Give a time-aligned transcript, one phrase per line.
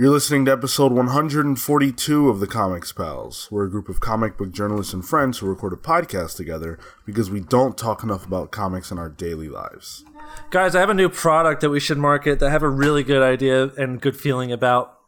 [0.00, 3.48] You're listening to episode 142 of the Comics Pals.
[3.50, 7.30] We're a group of comic book journalists and friends who record a podcast together because
[7.30, 10.02] we don't talk enough about comics in our daily lives.
[10.48, 13.02] Guys, I have a new product that we should market that I have a really
[13.02, 14.98] good idea and good feeling about.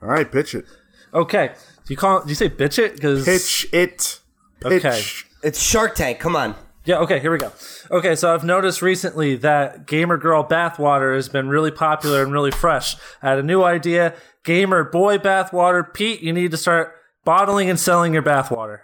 [0.00, 0.64] All right, pitch it.
[1.12, 1.48] Okay.
[1.84, 2.94] Do you call do you say bitch it?
[2.94, 4.20] Because Pitch it.
[4.60, 4.72] Pitch.
[4.82, 5.02] Okay.
[5.42, 6.20] It's Shark Tank.
[6.20, 6.54] Come on.
[6.84, 7.52] Yeah, okay, here we go.
[7.92, 12.50] Okay, so I've noticed recently that Gamer Girl bathwater has been really popular and really
[12.50, 12.96] fresh.
[13.22, 14.14] I had a new idea.
[14.44, 15.84] Gamer Boy bathwater.
[15.94, 16.92] Pete, you need to start
[17.24, 18.80] bottling and selling your bathwater.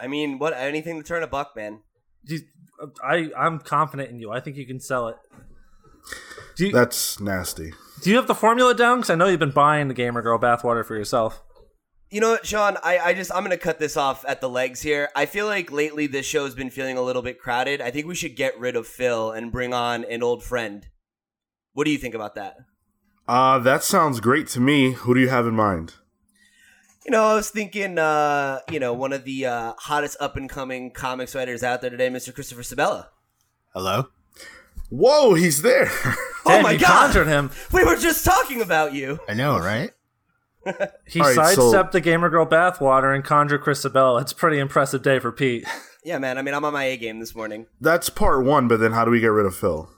[0.00, 0.54] I mean, what?
[0.54, 1.80] Anything to turn a buck, man.
[2.24, 2.40] You-
[3.02, 4.32] I, I'm confident in you.
[4.32, 5.16] I think you can sell it.
[6.56, 7.72] Do you, That's nasty.
[8.02, 8.98] do you have the formula down?
[8.98, 11.42] Because I know you've been buying the Gamer Girl bathwater for yourself.
[12.14, 12.76] You know what, Sean?
[12.84, 15.08] I, I just I'm gonna cut this off at the legs here.
[15.16, 17.80] I feel like lately this show's been feeling a little bit crowded.
[17.80, 20.86] I think we should get rid of Phil and bring on an old friend.
[21.72, 22.58] What do you think about that?
[23.26, 24.92] Uh, that sounds great to me.
[24.92, 25.94] Who do you have in mind?
[27.04, 30.48] You know, I was thinking, uh, you know, one of the uh, hottest up and
[30.48, 32.32] coming comics writers out there today, Mr.
[32.32, 33.08] Christopher Sebela.
[33.72, 34.10] Hello?
[34.88, 35.90] Whoa, he's there.
[36.46, 37.06] Oh my you God.
[37.06, 37.50] conjured him.
[37.72, 39.18] We were just talking about you.
[39.26, 39.92] I know, right?
[41.06, 44.20] He All right, so- sidestepped the Gamer Girl bathwater and conjured Chris Sebela.
[44.22, 45.66] It's a pretty impressive day for Pete.
[46.06, 46.36] Yeah, man.
[46.36, 47.64] I mean, I'm on my A game this morning.
[47.80, 49.88] That's part one, but then how do we get rid of Phil?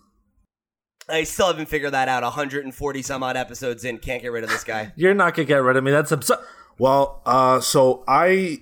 [1.08, 2.22] I still haven't figured that out.
[2.22, 4.92] 140 some odd episodes in, can't get rid of this guy.
[4.96, 5.90] You're not gonna get rid of me.
[5.90, 6.38] That's absurd.
[6.78, 8.58] Well, uh, so I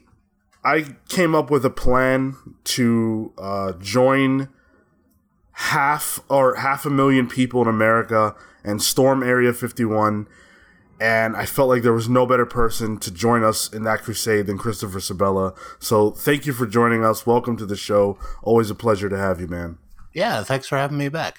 [0.65, 4.49] I came up with a plan to uh, join
[5.53, 10.27] half or half a million people in America and storm Area 51.
[11.01, 14.47] And I felt like there was no better person to join us in that crusade
[14.47, 15.57] than Christopher Sebela.
[15.79, 17.27] So thank you for joining us.
[17.27, 18.19] Welcome to the show.
[18.43, 19.79] Always a pleasure to have you, man.
[20.13, 21.39] Yeah, thanks for having me back.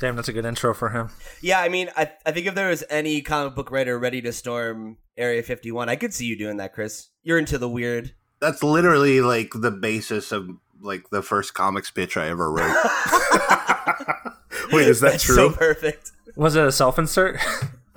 [0.00, 1.10] Damn, that's a good intro for him.
[1.40, 4.32] Yeah, I mean, I, I think if there was any comic book writer ready to
[4.32, 7.10] storm Area 51, I could see you doing that, Chris.
[7.22, 8.14] You're into the weird.
[8.40, 10.48] That's literally like the basis of
[10.80, 12.74] like the first comics pitch I ever wrote.
[14.72, 15.34] Wait, is that That's true?
[15.36, 16.12] so perfect.
[16.36, 17.38] Was it a self insert?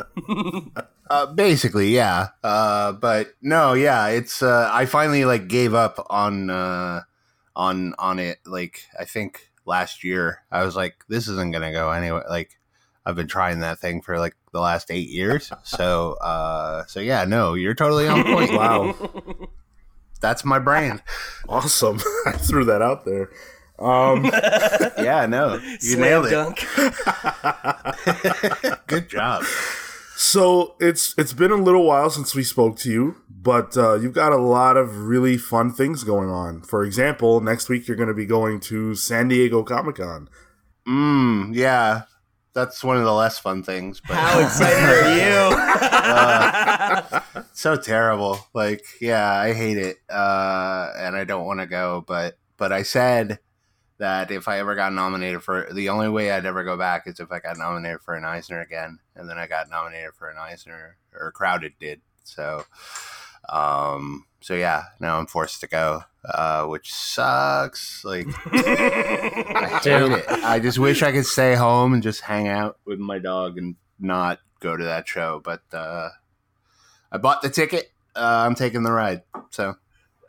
[1.10, 2.30] uh, basically, yeah.
[2.44, 7.02] Uh, but no, yeah, it's uh, I finally like gave up on uh,
[7.56, 8.40] on on it.
[8.46, 12.24] Like I think last year, I was like, this isn't gonna go anyway.
[12.30, 12.58] Like
[13.06, 15.52] I've been trying that thing for like the last eight years.
[15.64, 18.52] So uh, so yeah, no, you're totally on point.
[18.54, 18.96] wow.
[20.20, 21.04] That's my brand.
[21.48, 22.00] Awesome.
[22.26, 23.30] I threw that out there.
[23.80, 24.26] Um,
[24.98, 26.66] Yeah, no, you Slam nailed it.
[28.88, 29.44] Good job.
[30.20, 34.16] So it's it's been a little while since we spoke to you, but uh, you've
[34.16, 36.64] got a lot of really fun things going on.
[36.64, 40.28] For example, next week you're going to be going to San Diego Comic Con.
[40.88, 42.02] Mm, yeah.
[42.56, 45.18] That's one of the less fun things, but How excited are
[45.52, 45.56] you?
[45.86, 47.20] Uh,
[47.54, 48.40] so terrible.
[48.56, 49.98] Like, yeah, I hate it.
[50.10, 53.38] Uh, and I don't want to go, but but I said
[53.98, 57.20] that if I ever got nominated for the only way I'd ever go back is
[57.20, 59.00] if I got nominated for an Eisner again.
[59.16, 62.02] And then I got nominated for an Eisner or Crowded did.
[62.24, 62.64] So
[63.50, 66.04] um so yeah, now I'm forced to go.
[66.24, 68.04] Uh, which sucks.
[68.04, 70.12] Like I hate Damn.
[70.12, 70.26] it.
[70.28, 73.76] I just wish I could stay home and just hang out with my dog and
[74.00, 75.42] not go to that show.
[75.44, 76.10] But uh,
[77.12, 77.92] I bought the ticket.
[78.16, 79.24] Uh, I'm taking the ride.
[79.52, 79.76] So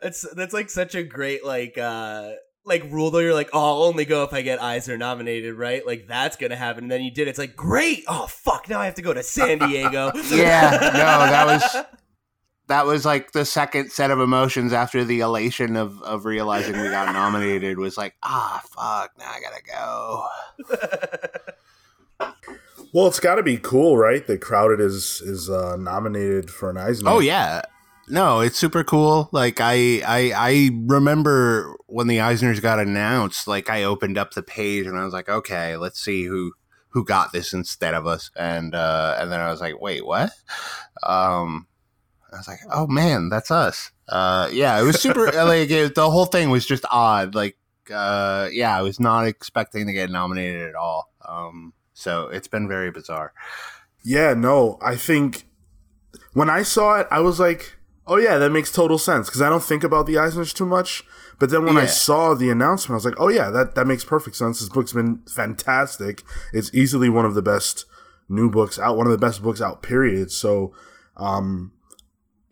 [0.01, 2.31] that's that's like such a great like uh
[2.69, 3.19] like rule though.
[3.19, 5.85] You're like, oh, I'll only go if I get Eisner nominated, right?
[5.85, 6.85] Like that's gonna happen.
[6.85, 7.27] And then you did.
[7.27, 8.03] It's like great.
[8.07, 8.69] Oh fuck!
[8.69, 10.11] Now I have to go to San Diego.
[10.29, 11.75] yeah, no, that was
[12.67, 16.89] that was like the second set of emotions after the elation of of realizing we
[16.89, 17.77] got nominated.
[17.77, 19.11] Was like, ah, fuck.
[19.17, 20.27] Now I gotta go.
[22.91, 24.25] Well, it's got to be cool, right?
[24.25, 27.09] That Crowded is is uh, nominated for an Eisner.
[27.09, 27.61] Oh yeah.
[28.09, 29.29] No, it's super cool.
[29.31, 33.47] Like I, I, I remember when the Eisners got announced.
[33.47, 36.53] Like I opened up the page and I was like, okay, let's see who
[36.89, 38.31] who got this instead of us.
[38.35, 40.31] And uh, and then I was like, wait, what?
[41.03, 41.67] Um,
[42.33, 43.91] I was like, oh man, that's us.
[44.07, 45.25] Uh, yeah, it was super.
[45.31, 47.35] like it, the whole thing was just odd.
[47.35, 47.57] Like,
[47.93, 51.11] uh, yeah, I was not expecting to get nominated at all.
[51.27, 53.33] Um, so it's been very bizarre.
[54.03, 55.45] Yeah, no, I think
[56.33, 57.78] when I saw it, I was like,
[58.09, 61.03] oh yeah, that makes total sense because I don't think about the Eisners too much.
[61.39, 64.03] But then when I saw the announcement, I was like, oh yeah, that, that makes
[64.03, 64.59] perfect sense.
[64.59, 66.23] This book's been fantastic.
[66.51, 67.85] It's easily one of the best
[68.27, 70.31] new books out, one of the best books out, period.
[70.31, 70.73] So,
[71.15, 71.71] um,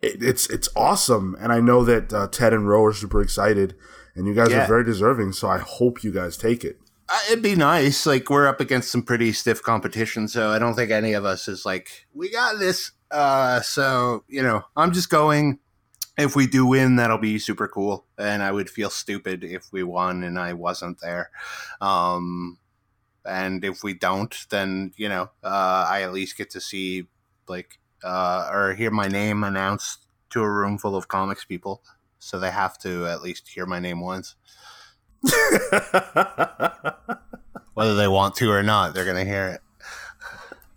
[0.00, 3.74] it, it's it's awesome, and I know that uh, Ted and Ro are super excited,
[4.14, 4.64] and you guys Yeah.
[4.64, 5.32] are very deserving.
[5.32, 6.78] So I hope you guys take it.
[7.08, 8.06] Uh, It'd be nice.
[8.06, 11.48] Like we're up against some pretty stiff competition, so I don't think any of us
[11.48, 12.92] is like we got this.
[13.10, 15.58] Uh, so you know, I'm just going.
[16.16, 19.84] If we do win, that'll be super cool, and I would feel stupid if we
[19.84, 21.30] won and I wasn't there.
[21.80, 22.58] Um,
[23.24, 27.06] and if we don't, then you know, uh, I at least get to see
[27.48, 31.82] like uh, or hear my name announced to a room full of comics people,
[32.18, 34.34] so they have to at least hear my name once,
[37.74, 38.92] whether they want to or not.
[38.92, 39.60] They're gonna hear it.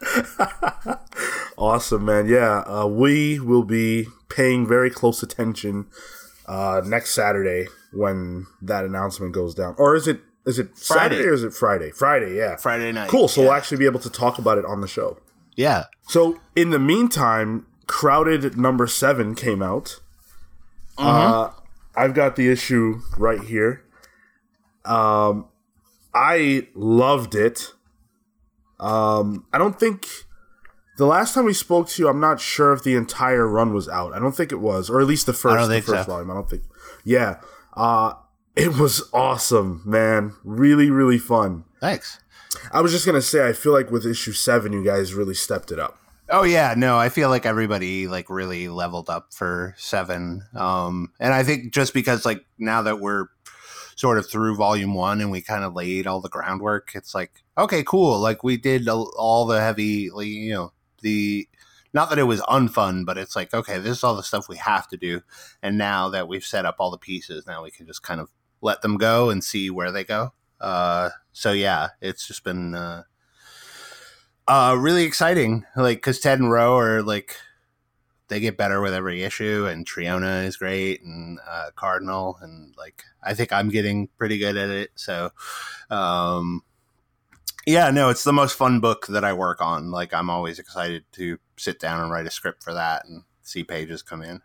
[1.57, 2.27] awesome, man.
[2.27, 5.87] Yeah, uh, we will be paying very close attention
[6.47, 9.75] uh, next Saturday when that announcement goes down.
[9.77, 11.15] Or is it is it Friday.
[11.15, 11.91] Saturday or is it Friday?
[11.91, 12.55] Friday, yeah.
[12.55, 13.09] Friday night.
[13.09, 13.27] Cool.
[13.27, 13.47] So yeah.
[13.47, 15.19] we'll actually be able to talk about it on the show.
[15.55, 15.85] yeah.
[16.07, 19.99] So in the meantime, Crowded number seven came out.
[20.97, 21.49] Uh,
[21.93, 23.83] I've got the issue right here.
[24.85, 25.47] Um,
[26.13, 27.73] I loved it.
[28.81, 30.07] Um, I don't think
[30.97, 33.87] the last time we spoke to you, I'm not sure if the entire run was
[33.87, 34.13] out.
[34.13, 36.11] I don't think it was, or at least the first, the first so.
[36.11, 36.31] volume.
[36.31, 36.63] I don't think.
[37.05, 37.37] Yeah.
[37.73, 38.13] Uh,
[38.55, 40.33] it was awesome, man.
[40.43, 41.63] Really, really fun.
[41.79, 42.19] Thanks.
[42.73, 45.71] I was just gonna say, I feel like with issue seven, you guys really stepped
[45.71, 45.97] it up.
[46.29, 50.43] Oh yeah, no, I feel like everybody like really leveled up for seven.
[50.53, 53.27] Um, and I think just because like now that we're
[53.95, 57.43] sort of through volume one and we kind of laid all the groundwork, it's like
[57.57, 58.19] okay, cool.
[58.19, 61.47] Like we did all the heavy, you know, the
[61.93, 64.57] not that it was unfun, but it's like okay, this is all the stuff we
[64.57, 65.21] have to do.
[65.61, 68.29] And now that we've set up all the pieces, now we can just kind of
[68.61, 70.33] let them go and see where they go.
[70.59, 72.75] Uh, so yeah, it's just been.
[72.75, 73.03] Uh,
[74.47, 77.35] uh really exciting like because ted and Ro are like
[78.31, 83.03] they get better with every issue and triona is great and uh cardinal and like
[83.21, 85.29] i think i'm getting pretty good at it so
[85.91, 86.63] um
[87.67, 91.03] yeah no it's the most fun book that i work on like i'm always excited
[91.11, 94.41] to sit down and write a script for that and see pages come in.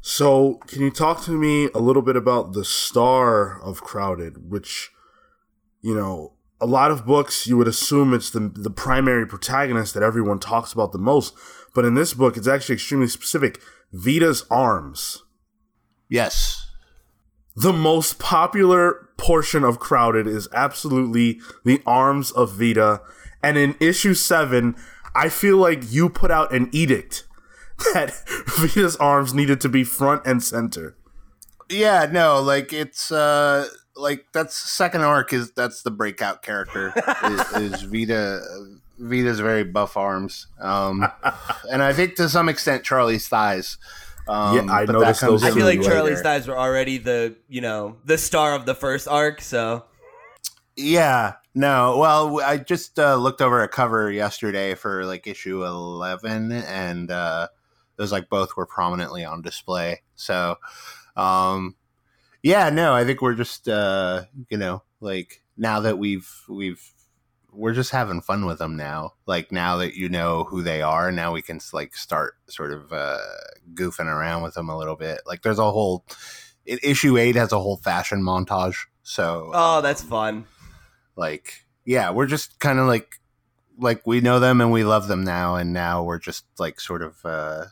[0.00, 4.90] So, can you talk to me a little bit about the star of Crowded, which,
[5.80, 10.02] you know, a lot of books you would assume it's the the primary protagonist that
[10.02, 11.34] everyone talks about the most,
[11.76, 13.60] but in this book it's actually extremely specific.
[13.92, 15.22] Vita's arms.
[16.08, 16.66] yes
[17.54, 23.00] The most popular portion of Crowded is absolutely the arms of Vita,
[23.42, 24.74] and in issue 7,
[25.14, 27.24] I feel like you put out an edict
[27.94, 28.10] that
[28.58, 30.96] Vita's arms needed to be front and center.
[31.70, 36.92] yeah no like it's uh like that's second arc is that's the breakout character
[37.24, 38.40] is, is vita
[38.98, 41.06] vita's very buff arms um
[41.70, 43.78] and i think to some extent charlie's thighs
[44.28, 47.36] um, Yeah, I but noticed those I feel Really like Charlie's thighs were already the
[47.48, 49.40] you know the star of the first arc.
[49.40, 49.84] So
[50.74, 51.96] Yeah, no.
[51.98, 57.48] Well, I just uh, looked over a cover yesterday for like issue eleven, and uh,
[57.96, 60.02] it was like both were prominently on display.
[60.16, 60.56] So,
[61.16, 61.76] um,
[62.42, 66.82] yeah, no, I think we're just uh, you know like now that we've we've
[67.56, 69.14] we're just having fun with them now.
[69.26, 72.92] Like now that you know who they are, now we can like start sort of
[72.92, 73.18] uh,
[73.74, 75.22] goofing around with them a little bit.
[75.26, 76.04] Like there's a whole
[76.66, 78.86] issue eight has a whole fashion montage.
[79.02, 80.46] So oh, that's fun.
[81.16, 83.20] like yeah we're just kind of like
[83.78, 87.02] like we know them and we love them now and now we're just like sort
[87.02, 87.64] of uh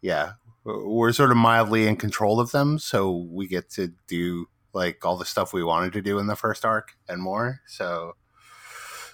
[0.00, 0.32] yeah
[0.64, 5.16] we're sort of mildly in control of them so we get to do like all
[5.16, 8.14] the stuff we wanted to do in the first arc and more so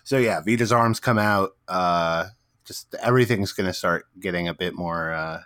[0.06, 2.26] so yeah vita's arms come out uh
[2.64, 5.40] just everything's gonna start getting a bit more uh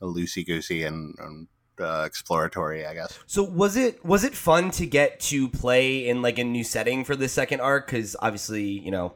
[0.00, 1.48] loosey goosey and, and
[1.80, 6.22] uh, exploratory i guess So was it was it fun to get to play in
[6.22, 7.86] like a new setting for the second arc?
[7.86, 9.14] Because obviously, you know,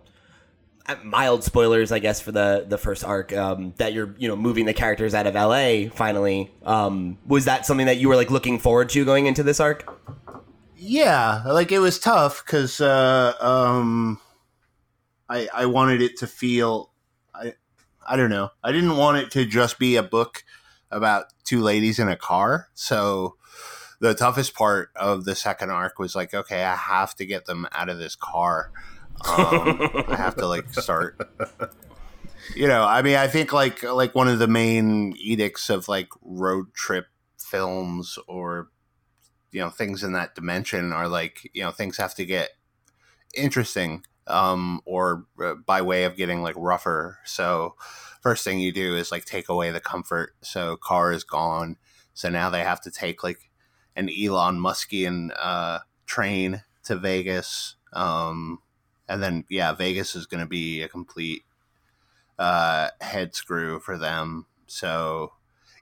[0.87, 3.33] uh, mild spoilers, I guess, for the the first arc.
[3.33, 5.89] Um, that you're you know moving the characters out of L.A.
[5.91, 9.61] Finally, um, was that something that you were like looking forward to going into this
[9.61, 9.87] arc?
[10.81, 14.19] yeah like it was tough because uh um
[15.29, 16.91] i i wanted it to feel
[17.35, 17.55] i
[18.09, 18.51] i don't know.
[18.65, 20.45] I didn't want it to just be a book
[20.91, 22.69] about two ladies in a car.
[22.75, 23.37] So
[24.01, 27.67] the toughest part of the second arc was like okay i have to get them
[27.73, 28.71] out of this car.
[29.29, 31.19] Um, i have to like start.
[32.55, 36.09] You know i mean i think like like one of the main edicts of like
[36.23, 37.07] road trip
[37.37, 38.69] films or
[39.51, 42.51] you know things in that dimension are like you know things have to get
[43.35, 47.75] interesting um or uh, by way of getting like rougher so
[48.21, 51.77] first thing you do is like take away the comfort so car is gone
[52.15, 53.51] so now they have to take like
[53.97, 58.59] an elon muskian uh train to vegas um
[59.09, 61.43] and then yeah vegas is going to be a complete
[62.39, 64.47] uh, head screw for them.
[64.67, 65.33] So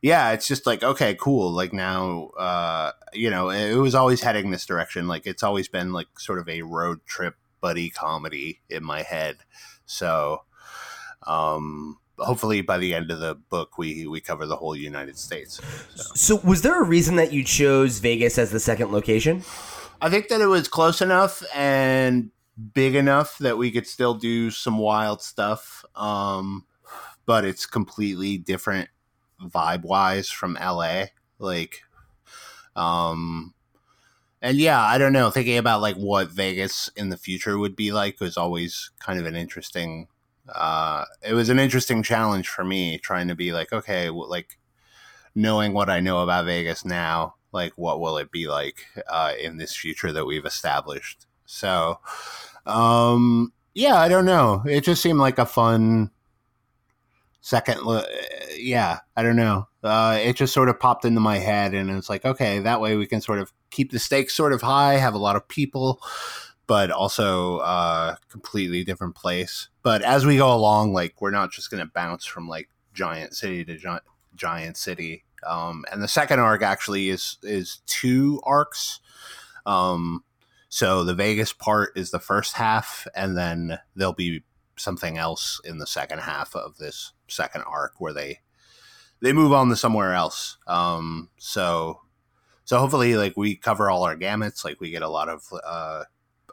[0.03, 1.51] yeah, it's just like okay, cool.
[1.51, 5.09] Like now, uh, you know, it was always heading this direction.
[5.09, 9.37] Like it's always been like sort of a road trip buddy comedy in my head.
[9.87, 10.43] So,
[11.27, 15.61] um, hopefully by the end of the book, we we cover the whole United States.
[15.95, 16.37] So.
[16.37, 19.45] So, was there a reason that you chose Vegas as the second location?
[20.01, 22.31] I think that it was close enough and
[22.75, 25.85] big enough that we could still do some wild stuff.
[25.95, 26.67] Um,
[27.27, 28.89] but it's completely different
[29.43, 31.07] vibe wise from LA.
[31.39, 31.83] Like,
[32.75, 33.53] um,
[34.47, 35.29] and yeah, I don't know.
[35.29, 39.27] Thinking about like what Vegas in the future would be like was always kind of
[39.27, 40.07] an interesting.
[40.49, 44.57] Uh, it was an interesting challenge for me trying to be like, okay, well, like
[45.35, 49.57] knowing what I know about Vegas now, like what will it be like uh, in
[49.57, 51.27] this future that we've established?
[51.45, 51.99] So,
[52.67, 54.63] um, yeah, I don't know.
[54.65, 56.13] It just seemed like a fun
[57.41, 57.83] second.
[57.83, 58.07] Lo-
[58.57, 59.67] yeah, I don't know.
[59.87, 62.97] Uh, it just sort of popped into my head, and it's like, okay, that way
[62.97, 66.03] we can sort of keep the stakes sort of high, have a lot of people,
[66.67, 69.69] but also uh, completely different place.
[69.83, 73.35] But as we go along, like we're not just going to bounce from like giant
[73.35, 75.25] city to gi- giant city.
[75.47, 79.01] Um, and the second arc actually is is two arcs.
[79.65, 80.25] Um,
[80.69, 84.43] so the Vegas part is the first half, and then there'll be
[84.77, 88.41] something else in the second half of this second arc where they
[89.21, 90.59] they move on to somewhere else.
[90.67, 92.01] Um, so
[92.67, 94.65] so hopefully, like we cover all our gamuts.
[94.65, 96.05] Like we get a lot of uh,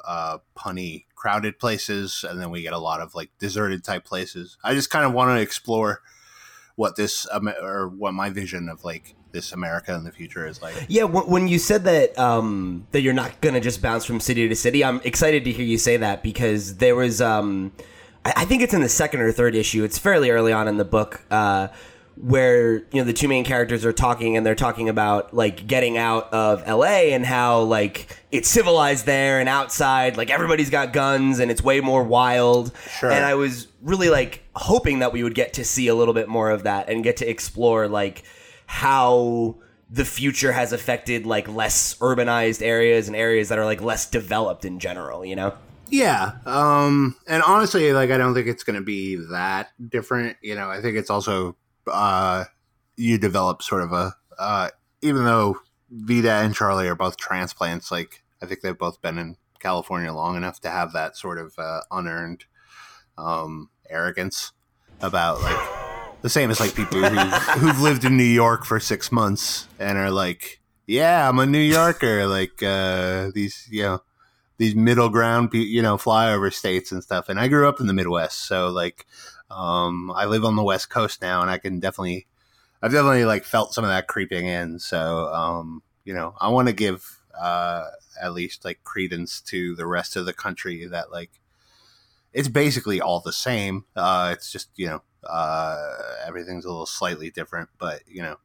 [0.06, 4.58] uh, punny, crowded places, and then we get a lot of like deserted type places.
[4.64, 6.02] I just kind of want to explore
[6.76, 10.62] what this um, or what my vision of like this America in the future is
[10.62, 10.76] like.
[10.88, 14.56] Yeah, when you said that um, that you're not gonna just bounce from city to
[14.56, 17.72] city, I'm excited to hear you say that because there was, um,
[18.24, 19.84] I-, I think it's in the second or third issue.
[19.84, 21.24] It's fairly early on in the book.
[21.32, 21.70] Uh,
[22.16, 25.98] where you know the two main characters are talking and they're talking about like getting
[25.98, 31.40] out of LA and how like it's civilized there and outside like everybody's got guns
[31.40, 32.72] and it's way more wild.
[33.00, 33.12] Sure.
[33.12, 36.30] And I was really like hoping that we would get to see a little bit
[36.30, 38.24] more of that and get to explore like
[38.68, 39.56] how
[39.90, 44.66] the future has affected like less urbanized areas and areas that are like less developed
[44.66, 45.54] in general, you know?
[45.90, 46.34] Yeah.
[46.46, 50.38] Um, and honestly, like I don't think it's going to be that different.
[50.42, 51.56] You know, I think it's also
[51.88, 52.46] uh,
[52.98, 54.70] you develop sort of a uh,
[55.02, 55.58] even though
[55.90, 60.36] Vita and Charlie are both transplants, like I think they've both been in California long
[60.36, 62.46] enough to have that sort of uh, unearned
[63.18, 64.52] um, arrogance
[65.02, 65.70] about like
[66.22, 67.16] the same as like people who,
[67.60, 71.60] who've lived in New York for six months and are like, yeah, I'm a New
[71.60, 72.26] Yorker.
[72.28, 74.00] Like uh, these, you know,
[74.58, 77.30] these middle ground, you know, flyover states and stuff.
[77.30, 79.06] And I grew up in the Midwest, so like,
[79.56, 82.28] um, I live on the West Coast now, and I can definitely,
[82.82, 84.80] I've definitely like felt some of that creeping in.
[84.80, 87.86] So, um, you know, I want to give uh,
[88.22, 91.32] at least like credence to the rest of the country that like
[92.34, 93.86] it's basically all the same.
[93.96, 98.38] Uh, it's just you know uh, everything's a little slightly different, but you know,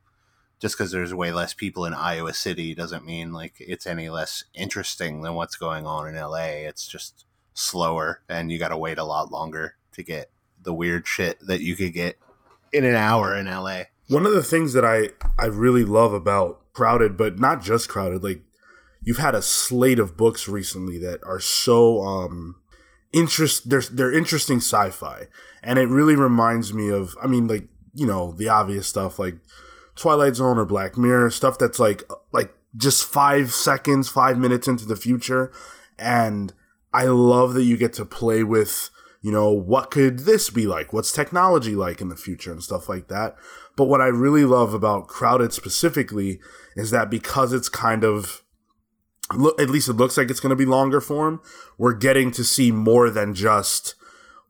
[0.61, 4.45] just because there's way less people in Iowa City doesn't mean like it's any less
[4.55, 6.67] interesting than what's going on in LA.
[6.67, 7.25] It's just
[7.55, 10.31] slower, and you got to wait a lot longer to get
[10.69, 12.19] the weird shit that you could get
[12.75, 13.85] in an hour in LA.
[14.09, 15.09] One of the things that I
[15.39, 18.43] I really love about Crowded, but not just Crowded, like
[19.03, 22.57] you've had a slate of books recently that are so um
[23.15, 25.29] interest they're they're interesting sci-fi.
[25.63, 29.37] And it really reminds me of I mean like, you know, the obvious stuff like
[29.97, 34.85] Twilight Zone or Black Mirror, stuff that's like like just 5 seconds, 5 minutes into
[34.85, 35.51] the future
[35.99, 36.53] and
[36.93, 40.93] I love that you get to play with you know, what could this be like?
[40.93, 43.37] What's technology like in the future and stuff like that.
[43.77, 46.41] But what I really love about Crowded specifically
[46.77, 48.43] is that because it's kind of,
[49.59, 51.41] at least it looks like it's going to be longer form,
[51.77, 53.95] we're getting to see more than just,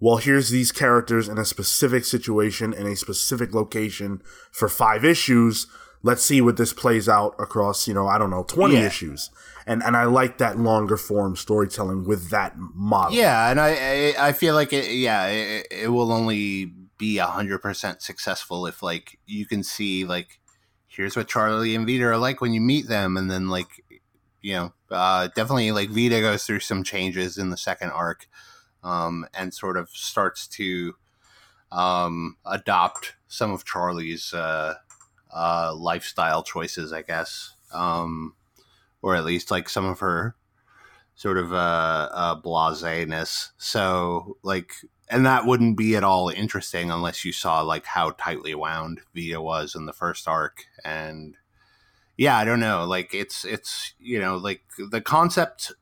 [0.01, 4.23] well, here's these characters in a specific situation in a specific location
[4.53, 5.67] for five issues.
[6.03, 8.87] Let's see what this plays out across, you know, I don't know, 20 Yeah.
[8.87, 9.31] issues.
[9.69, 13.17] And, and I like that longer form storytelling with that model.
[13.17, 14.91] Yeah, and I I, feel like it.
[14.93, 20.41] Yeah, it, it will only be hundred percent successful if like you can see like
[20.87, 23.85] here's what Charlie and Vita are like when you meet them, and then like
[24.41, 28.27] you know uh, definitely like Vita goes through some changes in the second arc,
[28.83, 30.95] um, and sort of starts to
[31.71, 34.75] um, adopt some of Charlie's uh,
[35.35, 37.55] uh, lifestyle choices, I guess.
[37.73, 38.35] Um,
[39.03, 40.35] or at least like some of her
[41.15, 43.53] sort of uh, uh blaseness.
[43.59, 44.73] So like
[45.11, 49.41] and that wouldn't be at all interesting unless you saw like how tightly wound Vita
[49.41, 51.37] was in the first arc and
[52.19, 52.85] yeah, I don't know.
[52.85, 55.73] Like it's it's you know like the concept.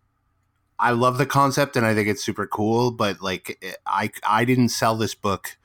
[0.78, 4.68] I love the concept and I think it's super cool, but like I I didn't
[4.68, 5.56] sell this book.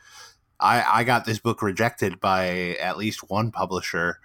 [0.60, 4.20] I I got this book rejected by at least one publisher,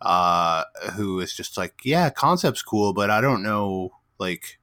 [0.00, 0.64] uh,
[0.94, 4.58] who is just like, yeah, concept's cool, but I don't know like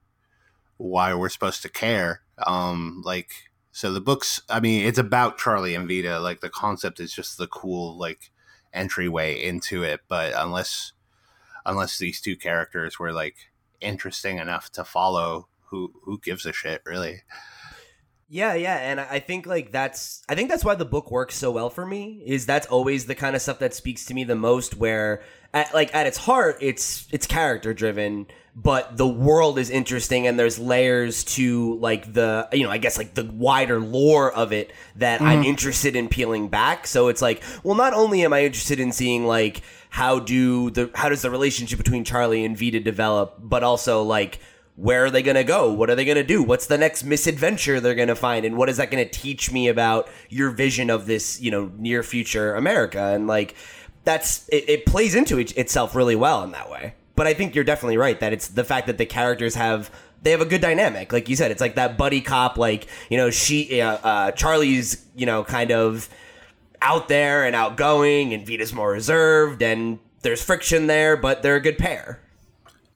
[0.77, 2.21] why we're supposed to care.
[2.45, 3.29] Um, like
[3.71, 4.41] so the books.
[4.49, 6.19] I mean, it's about Charlie and Vita.
[6.19, 8.31] Like the concept is just the cool like
[8.73, 10.93] entryway into it, but unless
[11.65, 13.35] unless these two characters were like
[13.81, 17.21] interesting enough to follow who who gives a shit really
[18.29, 21.51] yeah yeah and i think like that's i think that's why the book works so
[21.51, 24.35] well for me is that's always the kind of stuff that speaks to me the
[24.35, 29.69] most where at, like at its heart it's it's character driven but the world is
[29.69, 34.31] interesting and there's layers to like the you know i guess like the wider lore
[34.33, 35.25] of it that mm.
[35.25, 35.49] i'm mm-hmm.
[35.49, 39.25] interested in peeling back so it's like well not only am i interested in seeing
[39.25, 44.03] like how do the how does the relationship between charlie and vita develop but also
[44.03, 44.39] like
[44.77, 47.03] where are they going to go what are they going to do what's the next
[47.03, 50.49] misadventure they're going to find and what is that going to teach me about your
[50.49, 53.55] vision of this you know near future america and like
[54.05, 57.55] that's it, it plays into it, itself really well in that way but I think
[57.55, 59.91] you're definitely right that it's the fact that the characters have
[60.21, 61.11] they have a good dynamic.
[61.11, 62.57] Like you said, it's like that buddy cop.
[62.57, 66.07] Like you know, she uh, uh, Charlie's you know kind of
[66.81, 71.61] out there and outgoing, and Vita's more reserved, and there's friction there, but they're a
[71.61, 72.21] good pair.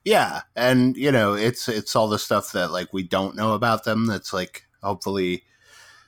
[0.04, 3.84] Yeah, and you know, it's it's all the stuff that like we don't know about
[3.84, 4.08] them.
[4.08, 5.44] That's like hopefully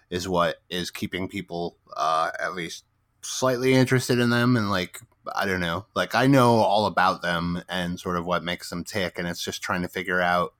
[0.10, 2.86] is what is keeping people uh, at least
[3.22, 5.00] slightly interested in them and like
[5.36, 5.86] I don't know.
[5.96, 9.44] Like I know all about them and sort of what makes them tick, and it's
[9.44, 10.54] just trying to figure out,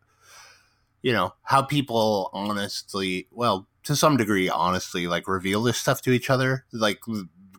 [1.02, 6.12] you know, how people honestly, well, to some degree, honestly, like reveal this stuff to
[6.12, 6.66] each other.
[6.72, 7.00] Like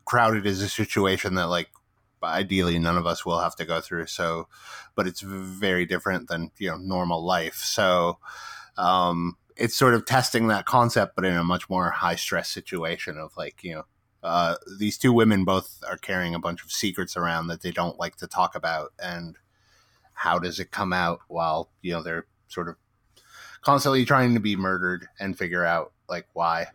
[0.04, 1.68] crowded is a situation that like
[2.24, 4.06] ideally none of us will have to go through.
[4.06, 4.48] So,
[4.94, 7.56] but it's very different than you know normal life.
[7.56, 8.18] So,
[8.76, 13.18] um, it's sort of testing that concept, but in a much more high stress situation
[13.18, 13.84] of like you know
[14.22, 17.98] uh, these two women both are carrying a bunch of secrets around that they don't
[17.98, 19.36] like to talk about, and
[20.14, 22.76] how does it come out while you know they're sort of
[23.60, 26.66] constantly trying to be murdered and figure out like why.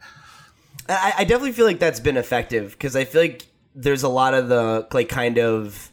[0.88, 3.46] I, I definitely feel like that's been effective because I feel like
[3.80, 5.92] there's a lot of the like kind of.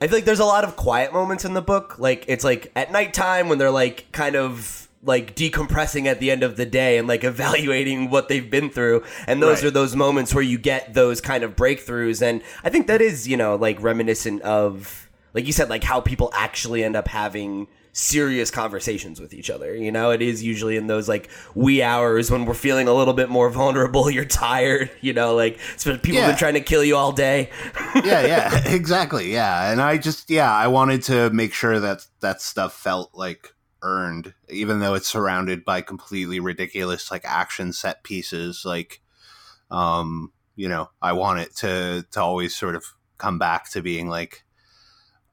[0.00, 1.98] I feel like there's a lot of quiet moments in the book.
[1.98, 6.42] Like it's like at nighttime when they're like kind of like decompressing at the end
[6.42, 9.68] of the day and like evaluating what they've been through and those right.
[9.68, 13.28] are those moments where you get those kind of breakthroughs and i think that is
[13.28, 17.68] you know like reminiscent of like you said like how people actually end up having
[17.96, 22.30] serious conversations with each other you know it is usually in those like wee hours
[22.30, 26.20] when we're feeling a little bit more vulnerable you're tired you know like people yeah.
[26.20, 27.48] have been trying to kill you all day
[28.04, 32.42] yeah yeah exactly yeah and i just yeah i wanted to make sure that that
[32.42, 38.62] stuff felt like earned, even though it's surrounded by completely ridiculous like action set pieces.
[38.64, 39.00] Like,
[39.70, 42.84] um, you know, I want it to to always sort of
[43.18, 44.44] come back to being like,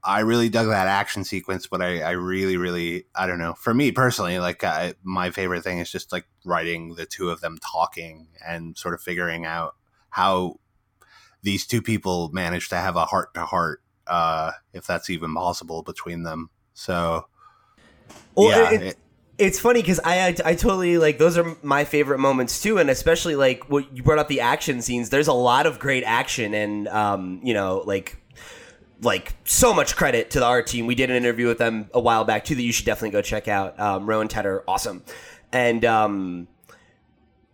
[0.04, 3.54] I really dug that action sequence, but I, I really, really, I don't know.
[3.54, 7.40] For me personally, like I, my favorite thing is just like writing the two of
[7.40, 9.76] them talking and sort of figuring out
[10.10, 10.60] how
[11.42, 15.82] these two people manage to have a heart to heart, uh, if that's even possible
[15.82, 16.50] between them.
[16.74, 17.26] So
[18.34, 18.96] well, yeah, it, it,
[19.38, 22.90] it's funny because I, I, I totally like those are my favorite moments too, and
[22.90, 25.10] especially like what you brought up the action scenes.
[25.10, 28.18] There's a lot of great action, and um, you know, like
[29.04, 30.86] like so much credit to the art team.
[30.86, 33.22] We did an interview with them a while back too that you should definitely go
[33.22, 33.78] check out.
[33.78, 35.02] Um, Ro and Ted are awesome,
[35.52, 36.48] and um,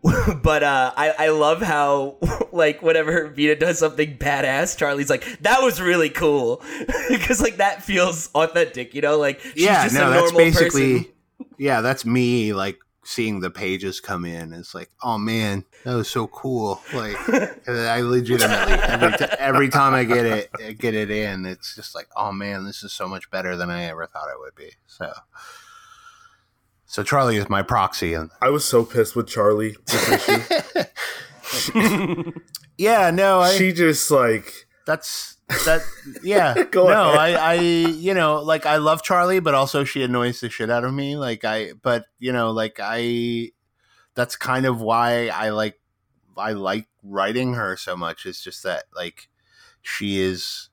[0.43, 2.17] but uh, I I love how
[2.53, 6.63] like whenever Vita does something badass, Charlie's like that was really cool
[7.11, 9.19] because like that feels authentic, you know?
[9.19, 11.13] Like she's yeah, just no, a that's basically person.
[11.59, 12.79] yeah, that's me like
[13.11, 14.53] seeing the pages come in.
[14.53, 16.81] It's like oh man, that was so cool.
[16.95, 17.17] Like
[17.69, 22.07] I legitimately every t- every time I get it get it in, it's just like
[22.17, 24.73] oh man, this is so much better than I ever thought it would be.
[24.87, 25.13] So.
[26.87, 28.15] So Charlie is my proxy.
[28.15, 29.77] And I was so pissed with Charlie.
[32.77, 35.83] yeah, no, I, she just like that's that.
[36.23, 40.51] Yeah, no, I, I, you know, like I love Charlie, but also she annoys the
[40.51, 41.17] shit out of me.
[41.17, 43.51] Like I, but you know, like I,
[44.15, 45.79] that's kind of why I like,
[46.37, 48.27] I like writing her so much.
[48.27, 49.29] It's just that like
[49.83, 50.71] she is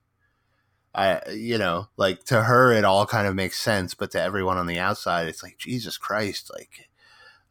[0.97, 4.57] I you know like to her it all kind of makes sense, but to everyone
[4.57, 6.89] on the outside it's like Jesus Christ, like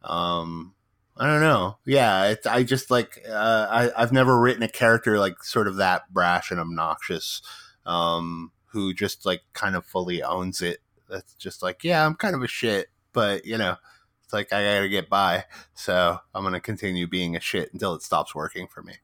[0.03, 0.73] um
[1.19, 1.77] I don't know.
[1.85, 6.11] Yeah, I just like uh, I I've never written a character like sort of that
[6.13, 7.41] brash and obnoxious,
[7.85, 10.79] um, who just like kind of fully owns it.
[11.09, 13.77] That's just like yeah, I'm kind of a shit, but you know,
[14.23, 18.03] it's like I gotta get by, so I'm gonna continue being a shit until it
[18.03, 18.95] stops working for me.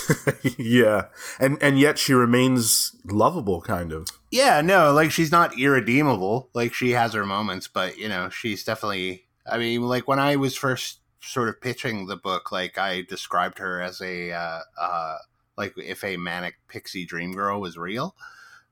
[0.58, 1.06] yeah,
[1.40, 4.08] and and yet she remains lovable, kind of.
[4.30, 6.50] Yeah, no, like she's not irredeemable.
[6.54, 9.26] Like she has her moments, but you know, she's definitely.
[9.44, 13.58] I mean, like when I was first sort of pitching the book, like I described
[13.58, 15.16] her as a uh, uh,
[15.56, 18.14] like if a manic pixie dream girl was real.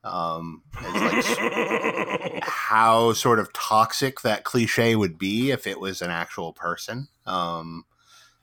[0.03, 1.25] Um, like
[2.43, 7.09] how sort of toxic that cliche would be if it was an actual person.
[7.27, 7.85] Um,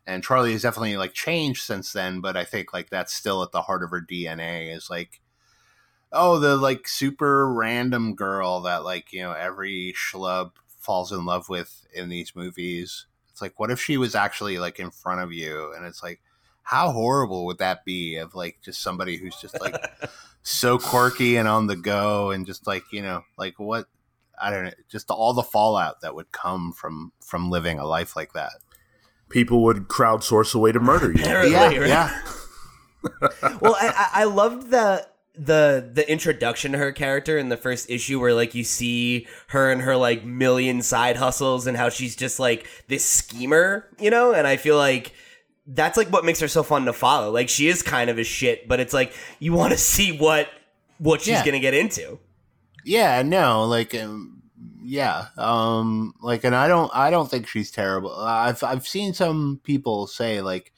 [0.05, 3.51] and Charlie has definitely like changed since then, but I think like that's still at
[3.51, 5.19] the heart of her DNA is like,
[6.13, 11.49] oh, the like super random girl that like you know every schlub falls in love
[11.49, 15.31] with in these movies it's like, what if she was actually like in front of
[15.31, 15.71] you?
[15.75, 16.21] And it's like,
[16.63, 19.75] how horrible would that be of like just somebody who's just like
[20.41, 23.85] so quirky and on the go and just like, you know, like what
[24.41, 28.15] I don't know, just all the fallout that would come from from living a life
[28.15, 28.53] like that.
[29.29, 31.23] People would crowdsource a way to murder you.
[31.23, 32.21] yeah, yeah.
[33.61, 38.19] well, I, I loved the the the introduction to her character in the first issue
[38.19, 42.39] where like you see her and her like million side hustles and how she's just
[42.39, 44.33] like this schemer, you know?
[44.33, 45.13] And I feel like
[45.67, 47.29] that's like what makes her so fun to follow.
[47.31, 50.47] Like she is kind of a shit, but it's like you want to see what
[50.97, 51.45] what she's Yeah.
[51.45, 52.19] going to get into.
[52.83, 54.41] Yeah, no, like um,
[54.81, 55.25] yeah.
[55.37, 58.15] Um like and I don't I don't think she's terrible.
[58.15, 60.71] I've I've seen some people say like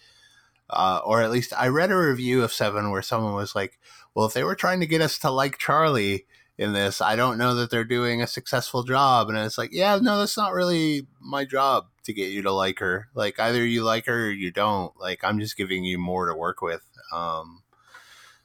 [0.72, 3.80] uh or at least I read a review of 7 where someone was like,
[4.14, 6.26] "Well, if they were trying to get us to like Charlie
[6.58, 10.00] in this, I don't know that they're doing a successful job." And it's like, "Yeah,
[10.02, 13.10] no, that's not really my job to get you to like her.
[13.14, 14.98] Like either you like her or you don't.
[15.00, 17.64] Like I'm just giving you more to work with." Um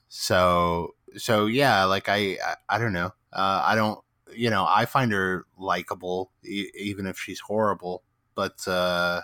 [0.08, 3.98] so so yeah like i i, I don't know uh i don't
[4.32, 8.04] you know i find her likable e- even if she's horrible
[8.36, 9.22] but uh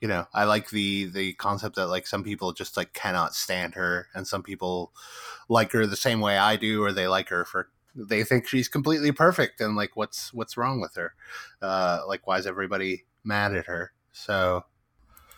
[0.00, 3.74] you know i like the the concept that like some people just like cannot stand
[3.74, 4.92] her and some people
[5.48, 8.68] like her the same way i do or they like her for they think she's
[8.68, 11.14] completely perfect and like what's what's wrong with her
[11.62, 14.64] uh like why is everybody mad at her so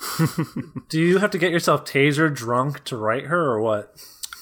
[0.88, 3.94] Do you have to get yourself taser drunk to write her or what?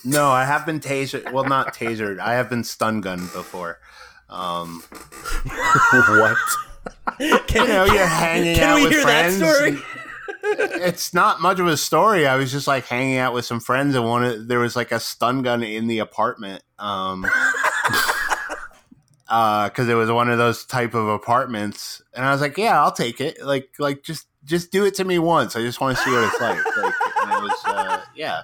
[0.04, 1.32] No, I have been tasered.
[1.32, 2.20] Well, not tasered.
[2.20, 3.80] I have been stun gunned before.
[4.28, 4.82] Um,
[5.92, 6.36] what?
[7.18, 9.36] Can, you know, you're hanging can out we with hear that friends.
[9.36, 9.78] story?
[10.58, 12.26] And- it's not much of a story.
[12.26, 14.92] I was just like hanging out with some friends, and one of, there was like
[14.92, 16.62] a stun gun in the apartment.
[16.78, 17.26] Um,
[19.26, 22.92] because it was one of those type of apartments, and I was like, "Yeah, I'll
[22.92, 23.44] take it.
[23.44, 25.54] Like, like just just do it to me once.
[25.56, 28.40] I just want to see what it's like." like and it was, uh, yeah,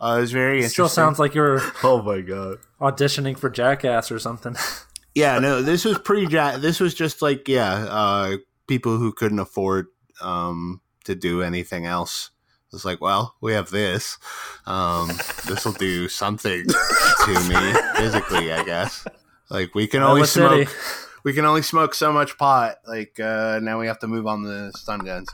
[0.00, 0.72] uh, it was very It interesting.
[0.74, 2.58] still sounds like you're Oh my god.
[2.80, 4.56] auditioning for Jackass or something.
[5.14, 8.36] Yeah, no, this was pre ja This was just like yeah, uh,
[8.68, 9.86] people who couldn't afford
[10.20, 12.30] um, to do anything else.
[12.72, 14.18] It's like, well, we have this.
[14.66, 15.08] Um,
[15.46, 19.06] this will do something to me physically, I guess.
[19.50, 20.64] Like we can only Iowa City.
[20.66, 20.76] smoke.
[21.24, 22.76] We can only smoke so much pot.
[22.86, 25.28] Like uh, now, we have to move on the stun guns.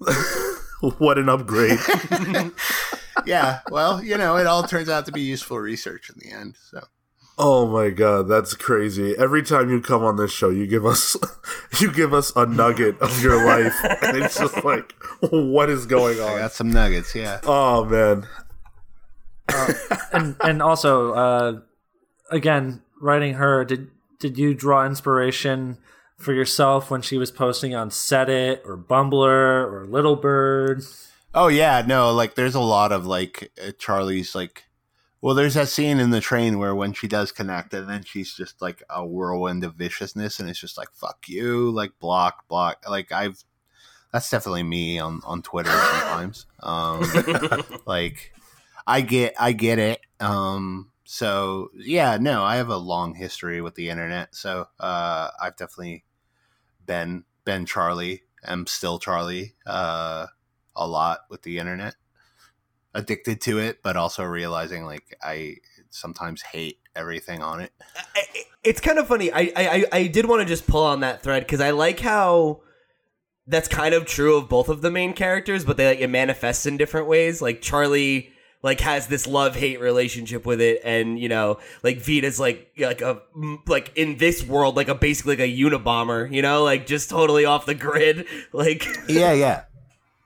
[0.98, 1.78] What an upgrade.
[3.26, 6.56] Yeah, well, you know, it all turns out to be useful research in the end.
[6.70, 6.82] So
[7.38, 9.16] oh my god, that's crazy.
[9.16, 11.16] Every time you come on this show, you give us
[11.80, 13.74] you give us a nugget of your life.
[14.02, 16.34] And it's just like what is going on?
[16.34, 17.14] I got some nuggets.
[17.14, 17.40] Yeah.
[17.44, 18.26] Oh man.
[20.12, 21.60] and and also, uh,
[22.30, 25.78] again, writing her, did did you draw inspiration
[26.16, 30.82] for yourself when she was posting on Set It or Bumbler or Little Bird?
[31.34, 34.63] Oh yeah, no, like there's a lot of like uh, Charlie's like
[35.24, 38.34] well there's that scene in the train where when she does connect and then she's
[38.34, 42.84] just like a whirlwind of viciousness and it's just like fuck you, like block, block.
[42.86, 43.42] Like I've
[44.12, 46.44] that's definitely me on on Twitter sometimes.
[46.60, 47.02] Um
[47.86, 48.34] like
[48.86, 50.00] I get I get it.
[50.20, 54.34] Um so yeah, no, I have a long history with the internet.
[54.34, 56.04] So uh I've definitely
[56.84, 59.54] been been Charlie, I'm still Charlie.
[59.64, 60.26] Uh
[60.76, 61.94] a lot with the internet.
[62.94, 65.56] Addicted to it, but also realizing like I
[65.90, 67.72] sometimes hate everything on it.
[68.62, 69.32] It's kind of funny.
[69.32, 72.00] I I, I- I did want to just pull on that thread because I like
[72.00, 72.60] how
[73.46, 76.66] that's kind of true of both of the main characters, but they like it manifests
[76.66, 77.42] in different ways.
[77.42, 78.30] Like Charlie
[78.62, 83.02] like has this love hate relationship with it, and you know, like Vita's like like
[83.02, 83.20] a
[83.66, 87.44] like in this world like a basically like a Unabomber, you know, like just totally
[87.44, 89.64] off the grid, like yeah, yeah,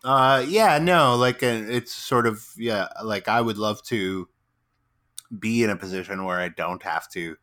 [0.04, 0.78] uh, yeah.
[0.78, 2.88] No, like uh, it's sort of yeah.
[3.02, 4.28] Like I would love to
[5.36, 7.36] be in a position where I don't have to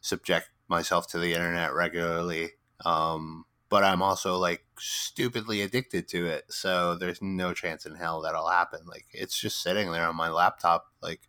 [0.00, 2.50] subject myself to the internet regularly.
[2.84, 6.44] Um, but I'm also like stupidly addicted to it.
[6.50, 8.80] So there's no chance in hell that'll happen.
[8.86, 11.22] Like it's just sitting there on my laptop like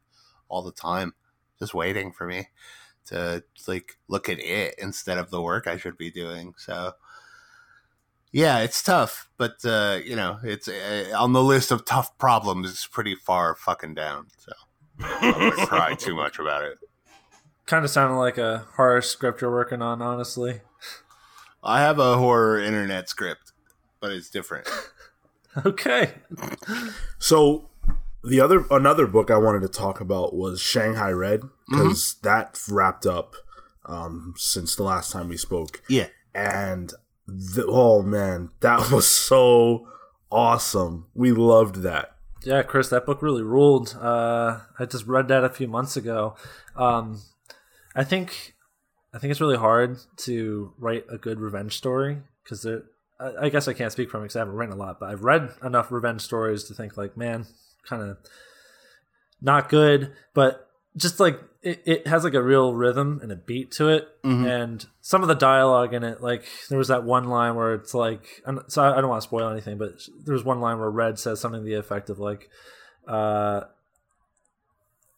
[0.50, 1.14] all the time,
[1.60, 2.50] just waiting for me
[3.08, 6.54] to like look at it instead of the work I should be doing.
[6.58, 6.94] So
[8.36, 12.70] yeah, it's tough, but uh, you know, it's uh, on the list of tough problems.
[12.70, 14.28] It's pretty far fucking down.
[14.38, 14.52] So
[15.00, 16.78] I'm not gonna cry too much about it.
[17.66, 20.60] Kind of sounded like a horror script you're working on, honestly.
[21.64, 23.54] I have a horror internet script,
[24.02, 24.68] but it's different.
[25.66, 26.12] Okay.
[27.18, 27.70] So
[28.26, 33.06] the other another book I wanted to talk about was Shanghai Red because that wrapped
[33.06, 33.36] up
[33.86, 36.08] um, since the last time we spoke, Yeah.
[36.34, 36.92] and
[37.28, 39.88] the, oh man, that was so
[40.32, 41.08] awesome.
[41.14, 42.16] We loved that.
[42.44, 43.98] Yeah, Chris, that book really ruled.
[44.00, 46.36] Uh, I just read that a few months ago.
[46.76, 47.22] Um,
[47.96, 48.54] I think,
[49.14, 52.66] I think it's really hard to write a good revenge story because.
[53.18, 55.24] I, I guess I can't speak from because I haven't written a lot, but I've
[55.24, 57.46] read enough revenge stories to think like, man,
[57.88, 58.18] kind of
[59.42, 60.65] not good, but
[60.98, 64.86] just like it, it has like a real rhythm and a beat to it, and
[65.02, 68.44] some of the dialogue in it, like there was that one line where it's like,
[68.68, 71.40] so I don't want to spoil anything, but there was one line where Red says
[71.40, 72.50] something to the effect of like,
[73.08, 73.62] uh,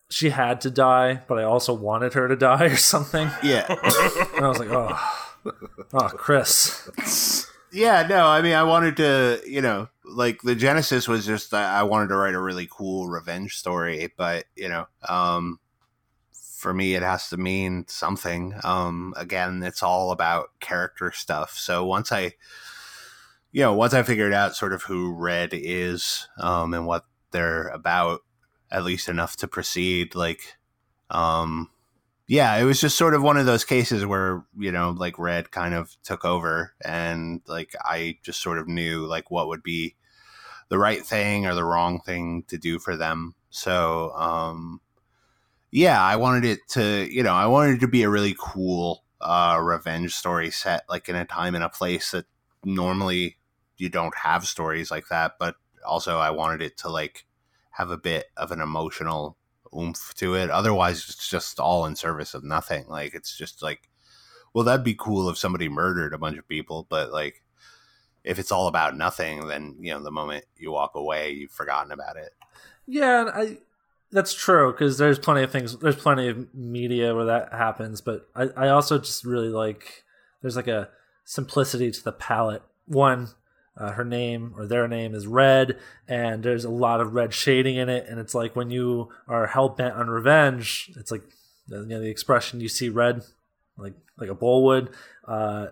[0.10, 3.30] she had to die, but I also wanted her to die or something.
[3.44, 3.66] Yeah.
[4.36, 4.98] And I was like, oh,
[5.94, 7.48] oh, Chris.
[7.72, 11.80] yeah, no, I mean, I wanted to, you know, like the genesis was just I
[11.80, 15.60] I wanted to write a really cool revenge story, but you know, um,
[16.58, 18.56] for me, it has to mean something.
[18.64, 21.56] Um, again, it's all about character stuff.
[21.56, 22.34] So once I,
[23.52, 27.68] you know, once I figured out sort of who Red is, um, and what they're
[27.68, 28.22] about,
[28.72, 30.58] at least enough to proceed, like,
[31.12, 31.70] um,
[32.26, 35.52] yeah, it was just sort of one of those cases where, you know, like Red
[35.52, 39.96] kind of took over and like I just sort of knew like what would be
[40.70, 43.36] the right thing or the wrong thing to do for them.
[43.52, 44.82] So, um
[45.78, 49.04] yeah, I wanted it to, you know, I wanted it to be a really cool
[49.22, 52.26] uh revenge story set like in a time and a place that
[52.64, 53.38] normally
[53.78, 57.28] you don't have stories like that, but also I wanted it to like
[57.72, 59.38] have a bit of an emotional
[59.78, 60.50] oomph to it.
[60.50, 62.88] Otherwise, it's just all in service of nothing.
[62.88, 63.88] Like it's just like,
[64.56, 67.44] well, that'd be cool if somebody murdered a bunch of people, but like,
[68.24, 71.92] if it's all about nothing, then you know the moment you walk away, you've forgotten
[71.92, 72.34] about it.
[72.88, 73.60] Yeah, I
[74.12, 75.78] that's true because there's plenty of things.
[75.78, 80.04] There's plenty of media where that happens, but I, I also just really like
[80.42, 80.90] there's like a
[81.26, 82.64] simplicity to the palette.
[82.86, 83.30] One,
[83.78, 87.76] uh, her name or their name is Red, and there's a lot of red shading
[87.76, 91.24] in it, and it's like when you are hell bent on revenge, it's like
[91.68, 93.24] you know the expression you see red,
[93.78, 94.90] like like a bull would.
[95.28, 95.68] Uh,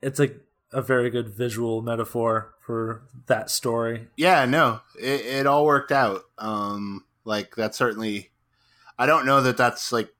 [0.00, 0.36] it's like
[0.72, 4.08] a very good visual metaphor for that story.
[4.16, 6.22] Yeah, no, it, it all worked out.
[6.38, 8.30] Um, like that's certainly.
[8.98, 10.10] I don't know that that's like.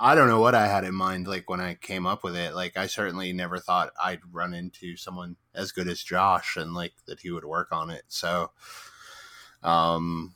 [0.00, 2.54] I don't know what I had in mind like when I came up with it.
[2.54, 6.92] Like I certainly never thought I'd run into someone as good as Josh and like
[7.06, 8.04] that he would work on it.
[8.06, 8.52] So
[9.64, 10.34] um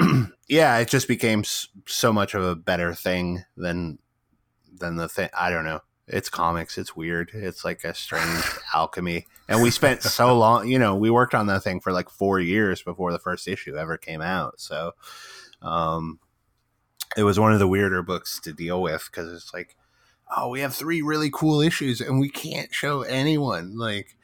[0.48, 1.44] yeah, it just became
[1.86, 3.98] so much of a better thing than
[4.72, 5.30] than the thing.
[5.38, 5.80] I don't know.
[6.06, 6.76] It's comics.
[6.76, 7.30] It's weird.
[7.32, 9.26] It's like a strange alchemy.
[9.48, 12.40] And we spent so long, you know, we worked on that thing for like four
[12.40, 14.60] years before the first issue ever came out.
[14.60, 14.92] So,
[15.62, 16.18] um,
[17.16, 19.76] it was one of the weirder books to deal with because it's like,
[20.36, 23.78] oh, we have three really cool issues and we can't show anyone.
[23.78, 24.16] Like,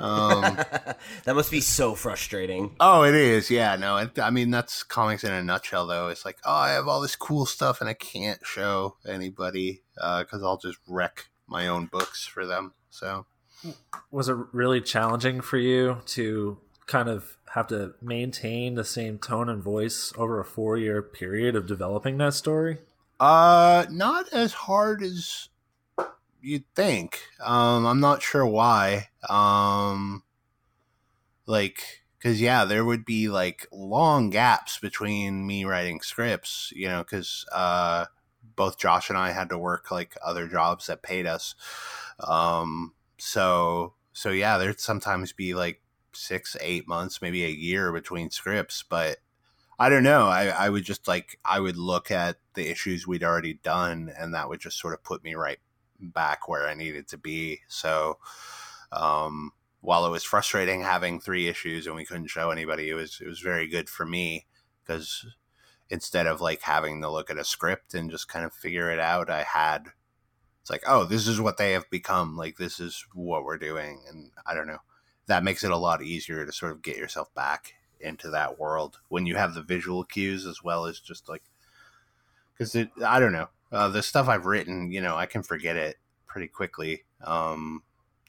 [0.00, 0.42] um,
[1.24, 2.74] that must be so frustrating.
[2.80, 3.50] Oh, it is.
[3.50, 3.96] Yeah, no.
[3.98, 6.08] It, I mean, that's comics in a nutshell, though.
[6.08, 10.42] It's like, oh, I have all this cool stuff, and I can't show anybody because
[10.42, 12.74] I'll just wreck my own books for them.
[12.90, 13.26] So,
[14.10, 19.48] was it really challenging for you to kind of have to maintain the same tone
[19.48, 22.78] and voice over a four year period of developing that story?
[23.20, 25.49] uh, not as hard as
[26.42, 27.20] you'd think.
[27.44, 29.08] Um, I'm not sure why.
[29.28, 30.22] Um,
[31.46, 37.02] like, because yeah, there would be like long gaps between me writing scripts, you know,
[37.02, 38.06] because uh,
[38.56, 41.54] both Josh and I had to work like other jobs that paid us.
[42.20, 45.80] Um, so so yeah, there'd sometimes be like
[46.12, 49.18] six, eight months, maybe a year between scripts, but
[49.78, 50.26] I don't know.
[50.26, 54.34] I, I would just like I would look at the issues we'd already done, and
[54.34, 55.58] that would just sort of put me right
[56.00, 57.60] back where I needed to be.
[57.68, 58.18] So,
[58.92, 63.20] um, while it was frustrating having three issues and we couldn't show anybody, it was
[63.20, 64.46] it was very good for me
[64.82, 65.26] because
[65.88, 69.00] instead of like having to look at a script and just kind of figure it
[69.00, 69.88] out, I had
[70.60, 72.36] it's like, oh, this is what they have become.
[72.36, 74.80] Like this is what we're doing, and I don't know.
[75.26, 78.98] That makes it a lot easier to sort of get yourself back into that world
[79.08, 81.42] when you have the visual cues as well as just like
[82.52, 85.76] because it i don't know uh, the stuff i've written you know i can forget
[85.76, 87.82] it pretty quickly um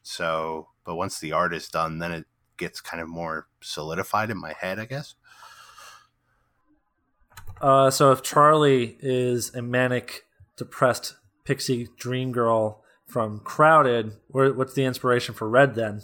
[0.03, 2.25] so but once the art is done then it
[2.57, 5.15] gets kind of more solidified in my head i guess
[7.61, 10.23] Uh, so if Charlie is a manic,
[10.57, 16.01] depressed pixie dream girl from Crowded, where, what's the inspiration for Red then?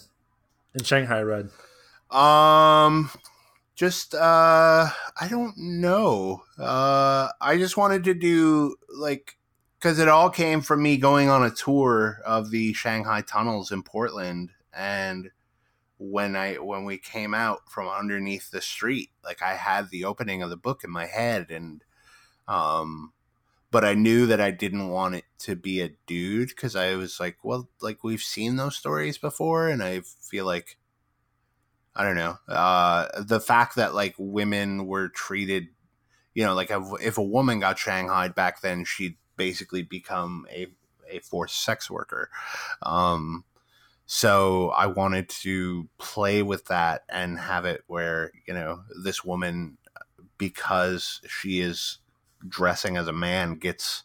[0.76, 1.50] In Shanghai Red.
[2.12, 3.10] Um,
[3.76, 6.44] just uh, I don't know.
[6.60, 9.38] Uh, I just wanted to do like
[9.80, 13.84] because it all came from me going on a tour of the Shanghai tunnels in
[13.84, 15.30] Portland, and
[15.98, 20.42] when I when we came out from underneath the street, like I had the opening
[20.42, 21.84] of the book in my head, and
[22.48, 23.14] um,
[23.72, 27.20] but I knew that I didn't want it to be a dude because I was
[27.20, 30.78] like, well, like we've seen those stories before, and I feel like
[31.96, 32.38] I don't know.
[32.48, 35.70] Uh, the fact that like women were treated,
[36.38, 36.70] you know, like
[37.02, 40.68] if, a woman got shanghaied back then, she'd basically become a
[41.10, 42.30] a forced sex worker.
[42.84, 43.44] Um,
[44.06, 49.80] so I wanted to play with that and have it where you know this woman,
[50.38, 51.98] because she is
[52.48, 54.04] dressing as a man, gets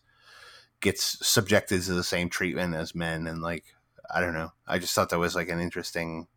[0.81, 3.65] gets subjected to the same treatment as men, and like
[4.11, 4.53] I don't know.
[4.67, 6.29] I just thought that was like an interesting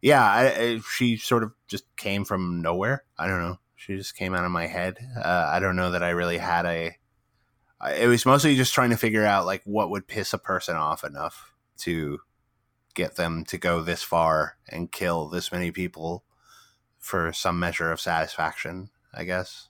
[0.00, 3.02] yeah, I, I, she sort of just came from nowhere.
[3.18, 3.58] I don't know.
[3.84, 4.96] She just came out of my head.
[5.14, 6.96] Uh, I don't know that I really had a.
[7.98, 11.04] It was mostly just trying to figure out like what would piss a person off
[11.04, 12.20] enough to
[12.94, 16.24] get them to go this far and kill this many people
[16.98, 18.88] for some measure of satisfaction.
[19.12, 19.68] I guess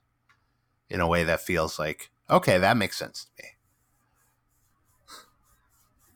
[0.89, 3.49] in a way that feels like okay, that makes sense to me.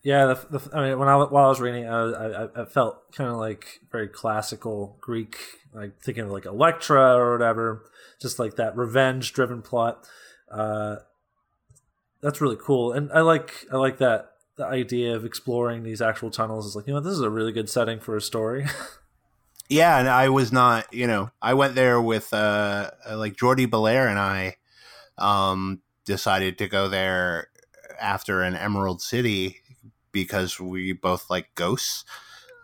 [0.05, 3.11] Yeah, the, the, I mean, when I while I was reading, I, I, I felt
[3.13, 5.37] kind of like very classical Greek,
[5.73, 7.85] like thinking of like Electra or whatever,
[8.21, 10.07] just like that revenge-driven plot.
[10.51, 10.97] Uh,
[12.21, 16.31] that's really cool, and I like I like that the idea of exploring these actual
[16.31, 18.67] tunnels is like you know this is a really good setting for a story.
[19.69, 24.09] yeah, and I was not, you know, I went there with uh like Jordie Bellaire
[24.09, 24.57] and I
[25.17, 27.49] um decided to go there
[28.01, 29.59] after an Emerald City
[30.13, 32.05] because we both like ghosts,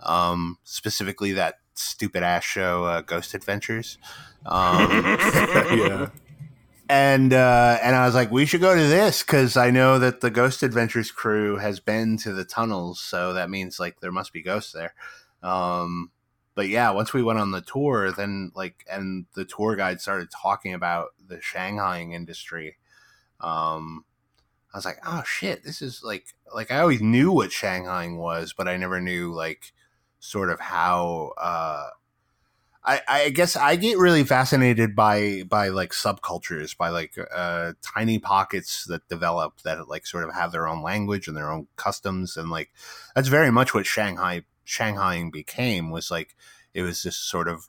[0.03, 3.99] um, specifically that stupid ass show, uh, Ghost Adventures.
[4.47, 6.09] Um, yeah.
[6.89, 10.21] And uh, and I was like, we should go to this because I know that
[10.21, 14.33] the Ghost Adventures crew has been to the tunnels, so that means like there must
[14.33, 14.95] be ghosts there.
[15.43, 16.11] Um,
[16.55, 20.29] but yeah, once we went on the tour, then like, and the tour guide started
[20.31, 22.77] talking about the Shanghaiing industry.
[23.41, 24.05] Um,
[24.73, 28.53] I was like, oh shit, this is like like I always knew what Shanghaiing was,
[28.53, 29.73] but I never knew like
[30.25, 31.89] sort of how uh
[32.87, 38.19] I, I guess I get really fascinated by by like subcultures, by like uh, tiny
[38.19, 42.37] pockets that develop that like sort of have their own language and their own customs,
[42.37, 42.73] and like
[43.15, 46.37] that's very much what Shanghai Shanghaiing became was like
[46.75, 47.69] it was this sort of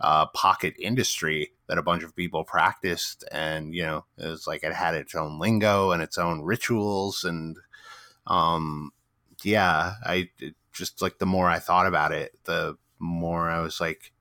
[0.00, 4.64] uh, pocket industry that a bunch of people practiced, and you know, it was like
[4.64, 7.56] it had its own lingo and its own rituals, and
[8.26, 8.90] um,
[9.44, 10.30] yeah, I
[10.72, 14.12] just like the more I thought about it, the more I was like,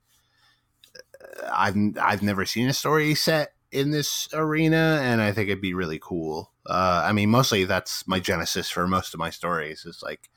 [1.52, 5.74] I've I've never seen a story set in this arena, and I think it'd be
[5.74, 6.52] really cool.
[6.66, 9.86] Uh, I mean, mostly that's my genesis for most of my stories.
[9.86, 10.30] Is like,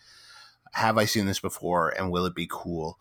[0.72, 2.98] have I seen this before, and will it be cool?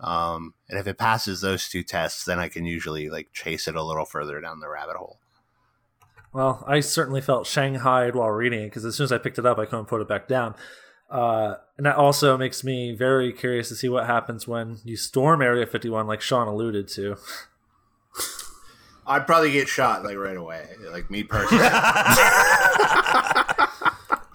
[0.00, 3.76] Um, and if it passes those two tests, then I can usually like chase it
[3.76, 5.18] a little further down the rabbit hole.
[6.32, 9.46] Well, I certainly felt shanghaied while reading it because as soon as I picked it
[9.46, 10.56] up, I couldn't put it back down.
[11.10, 15.42] Uh, and that also makes me very curious to see what happens when you storm
[15.42, 17.16] Area 51, like Sean alluded to.
[19.06, 21.62] I'd probably get shot like right away, like me personally.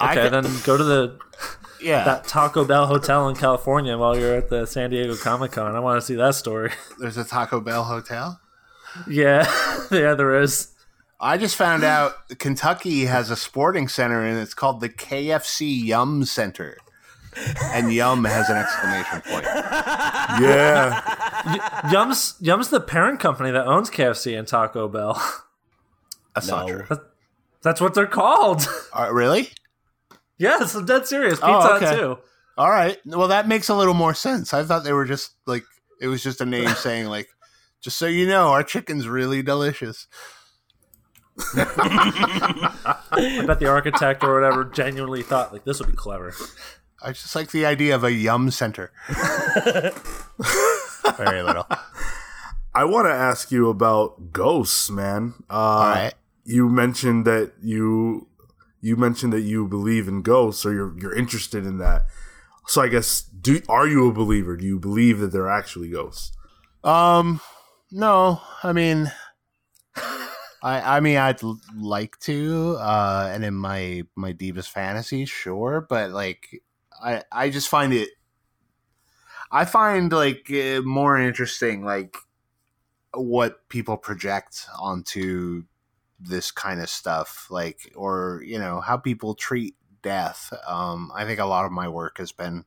[0.00, 1.18] okay, then go to the
[1.82, 5.74] yeah that Taco Bell hotel in California while you're at the San Diego Comic Con.
[5.74, 6.72] I want to see that story.
[6.98, 8.40] There's a Taco Bell hotel.
[9.08, 9.44] Yeah,
[9.90, 10.69] yeah, there is.
[11.20, 16.24] I just found out Kentucky has a sporting center and it's called the KFC Yum
[16.24, 16.78] Center.
[17.62, 19.46] and Yum has an exclamation point.
[20.40, 21.90] Yeah.
[21.90, 25.20] Yum's Yum's the parent company that owns KFC and Taco Bell.
[26.34, 26.82] That's not No.
[26.82, 26.98] true.
[27.62, 28.66] That's what they're called.
[28.92, 29.50] Uh, really?
[30.38, 31.34] yes, I'm dead serious.
[31.40, 31.96] Pizza Oh, okay.
[31.96, 32.18] too.
[32.56, 32.96] All right.
[33.04, 34.54] Well, that makes a little more sense.
[34.54, 35.64] I thought they were just like
[36.00, 37.28] it was just a name saying like,
[37.80, 40.06] just so you know, our chicken's really delicious.
[41.56, 46.34] I bet the architect or whatever genuinely thought like this would be clever.
[47.02, 48.92] I just like the idea of a Yum center.
[51.16, 51.66] Very little.
[52.74, 55.34] I want to ask you about ghosts, man.
[55.48, 56.14] Uh, All right.
[56.44, 58.28] You mentioned that you
[58.80, 62.06] you mentioned that you believe in ghosts, or you're you're interested in that.
[62.66, 64.56] So I guess do are you a believer?
[64.56, 66.32] Do you believe that there are actually ghosts?
[66.84, 67.40] Um,
[67.90, 69.12] no, I mean,
[70.62, 71.42] I I mean, I'd
[71.76, 76.62] like to, uh, and in my my deepest fantasies, sure, but like,
[77.02, 78.10] I I just find it,
[79.50, 82.16] I find like uh, more interesting, like
[83.14, 85.64] what people project onto
[86.18, 90.52] this kind of stuff, like, or you know, how people treat death.
[90.66, 92.64] Um, I think a lot of my work has been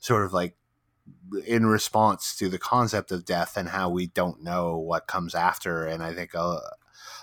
[0.00, 0.56] sort of like
[1.46, 5.86] in response to the concept of death and how we don't know what comes after.
[5.86, 6.60] And I think a,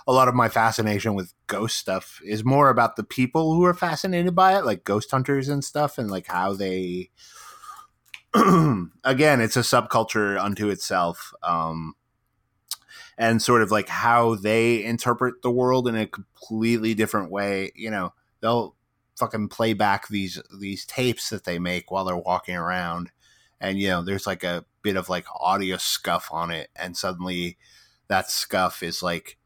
[0.08, 3.74] a lot of my fascination with ghost stuff is more about the people who are
[3.74, 7.10] fascinated by it, like ghost hunters and stuff, and like how they.
[9.04, 11.34] again, it's a subculture unto itself.
[11.44, 11.94] Um,
[13.18, 17.72] and sort of like how they interpret the world in a completely different way.
[17.76, 18.76] You know, they'll
[19.18, 23.12] fucking play back these these tapes that they make while they're walking around
[23.62, 27.58] and you know there's like a bit of like audio scuff on it and suddenly
[28.08, 29.38] that scuff is like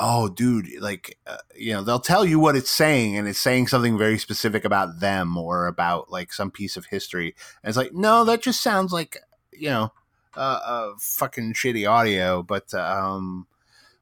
[0.00, 3.66] oh dude like uh, you know they'll tell you what it's saying and it's saying
[3.66, 7.92] something very specific about them or about like some piece of history and it's like
[7.92, 9.18] no that just sounds like
[9.52, 9.92] you know
[10.36, 13.46] uh, uh fucking shitty audio but um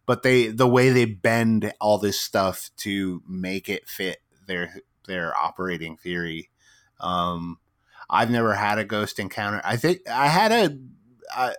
[0.07, 4.77] but they the way they bend all this stuff to make it fit their
[5.07, 6.49] their operating theory
[7.01, 7.59] um
[8.11, 9.61] I've never had a ghost encounter.
[9.65, 10.79] I think I had a.
[11.31, 11.55] I,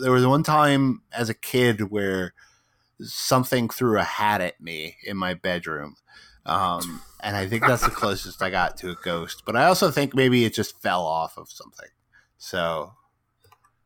[0.00, 2.34] there was one time as a kid where
[3.02, 5.96] something threw a hat at me in my bedroom,
[6.46, 9.42] um, and I think that's the closest I got to a ghost.
[9.44, 11.88] But I also think maybe it just fell off of something.
[12.38, 12.94] So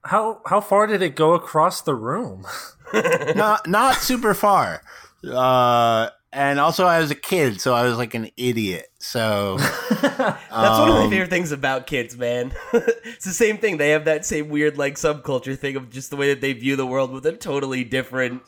[0.05, 2.47] How how far did it go across the room?
[3.35, 4.83] not not super far.
[5.27, 8.89] Uh, and also, I was a kid, so I was like an idiot.
[8.99, 9.57] So
[10.03, 12.53] That's one of my um, favorite things about kids, man.
[12.75, 13.79] it's the same thing.
[13.79, 16.77] They have that same weird like subculture thing of just the way that they view
[16.77, 18.43] the world with a totally different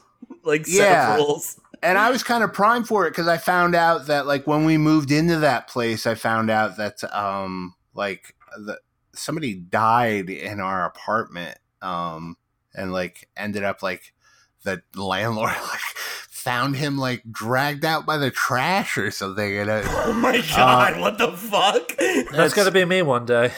[0.45, 1.17] like set Yeah.
[1.17, 1.61] rules.
[1.83, 4.65] and I was kind of primed for it because I found out that like when
[4.65, 8.79] we moved into that place, I found out that um like the
[9.15, 12.37] somebody died in our apartment um
[12.75, 14.13] and like ended up like
[14.65, 15.81] the landlord like
[16.31, 20.99] found him like dragged out by the trash or something and it, Oh my god,
[21.01, 21.97] what the fuck?
[22.33, 23.53] That's gonna be me one day.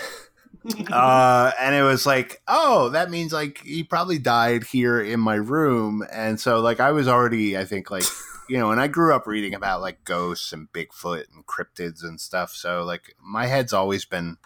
[0.93, 5.37] uh, and it was like, oh, that means like he probably died here in my
[5.37, 8.05] room, and so like I was already, I think like
[8.49, 12.21] you know, and I grew up reading about like ghosts and Bigfoot and cryptids and
[12.21, 14.37] stuff, so like my head's always been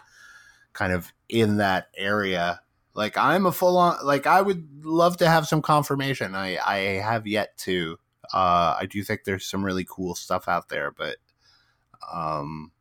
[0.72, 2.60] kind of in that area.
[2.94, 6.34] Like I'm a full on, like I would love to have some confirmation.
[6.34, 7.98] I I have yet to.
[8.32, 11.16] Uh, I do think there's some really cool stuff out there, but
[12.12, 12.72] um,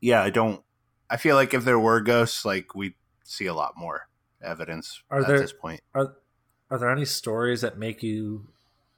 [0.00, 0.62] yeah, I don't.
[1.08, 2.94] I feel like if there were ghosts, like we'd
[3.24, 4.08] see a lot more
[4.42, 5.80] evidence Are at there- this point.
[5.94, 6.16] Are
[6.70, 8.48] are there any stories that make you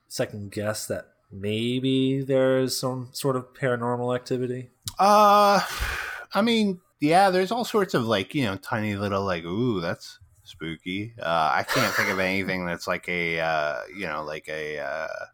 [0.08, 4.70] second guess that maybe there is some sort of paranormal activity?
[4.98, 5.60] Uh,
[6.32, 10.18] I mean, yeah, there's all sorts of like you know tiny little like ooh that's
[10.44, 11.12] spooky.
[11.20, 15.24] Uh, I can't think of anything that's like a uh, you know like a uh,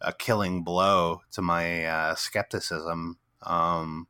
[0.00, 3.18] a killing blow to my uh, skepticism.
[3.42, 4.06] Um,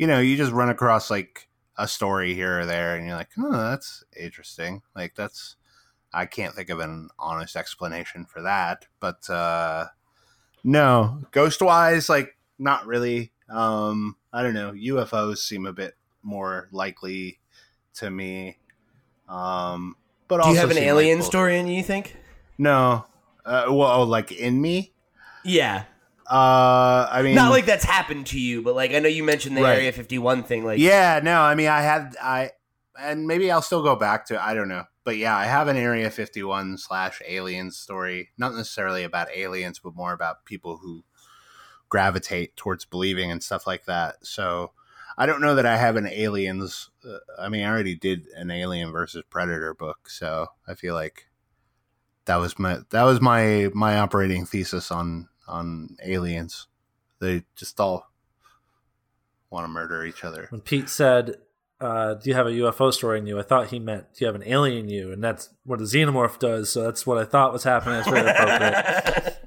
[0.00, 1.46] you know, you just run across like
[1.76, 4.80] a story here or there, and you're like, oh, that's interesting.
[4.96, 5.56] Like that's
[6.10, 9.88] I can't think of an honest explanation for that, but uh,
[10.64, 13.30] no, ghost wise, like not really.
[13.50, 14.72] Um, I don't know.
[14.72, 17.38] UFOs seem a bit more likely
[17.96, 18.56] to me.
[19.28, 19.96] Um,
[20.28, 22.16] but Do also you have an alien like story in you, you think?
[22.56, 23.04] No.
[23.44, 24.94] Uh, well, oh, like in me.
[25.44, 25.84] Yeah.
[26.30, 29.56] Uh, I mean, Not like that's happened to you, but like I know you mentioned
[29.56, 29.78] the Right.
[29.78, 31.40] Area 51 thing like yeah, no.
[31.40, 32.52] I mean, I had I,
[32.98, 34.40] and maybe I'll still go back to.
[34.40, 38.30] I don't know, but yeah, I have an Area Fifty One slash aliens story.
[38.38, 41.04] Not necessarily about aliens, but more about people who
[41.88, 44.24] gravitate towards believing and stuff like that.
[44.24, 44.70] So,
[45.18, 46.90] I don't know that I have an aliens.
[47.04, 51.26] Uh, I mean, I already did an Alien versus Predator book, so I feel like
[52.26, 56.66] that was my that was my my operating thesis on on aliens.
[57.20, 58.10] They just all
[59.50, 60.46] want to murder each other.
[60.50, 61.36] When Pete said,
[61.80, 64.26] uh, "Do you have a UFO story in you?" I thought he meant, "Do you
[64.26, 66.70] have an alien in you?" And that's what a xenomorph does.
[66.70, 67.96] So that's what I thought was happening.
[67.96, 69.36] That's very appropriate.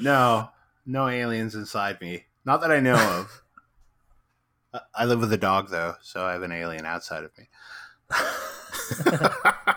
[0.00, 0.48] No,
[0.86, 2.24] no aliens inside me.
[2.44, 3.42] Not that I know of.
[4.72, 7.48] I- I live with a dog though, so I have an alien outside of me.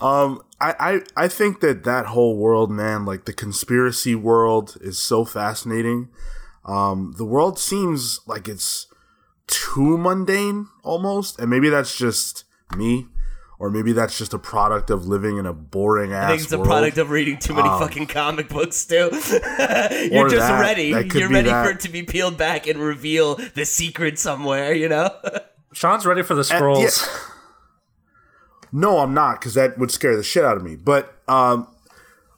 [0.00, 0.74] Um, I,
[1.16, 6.08] I I think that that whole world, man, like the conspiracy world, is so fascinating.
[6.64, 8.86] Um, the world seems like it's
[9.46, 12.44] too mundane almost, and maybe that's just
[12.76, 13.06] me,
[13.58, 16.24] or maybe that's just a product of living in a boring ass.
[16.24, 18.94] I think it's a product of reading too many Um, fucking comic books too.
[19.12, 20.60] You're just that.
[20.60, 20.92] ready.
[20.92, 21.64] That You're ready that.
[21.64, 24.72] for it to be peeled back and reveal the secret somewhere.
[24.74, 25.10] You know.
[25.72, 27.06] Sean's ready for the And- scrolls.
[27.06, 27.18] yeah.
[28.72, 30.76] No, I'm not because that would scare the shit out of me.
[30.76, 31.68] But um,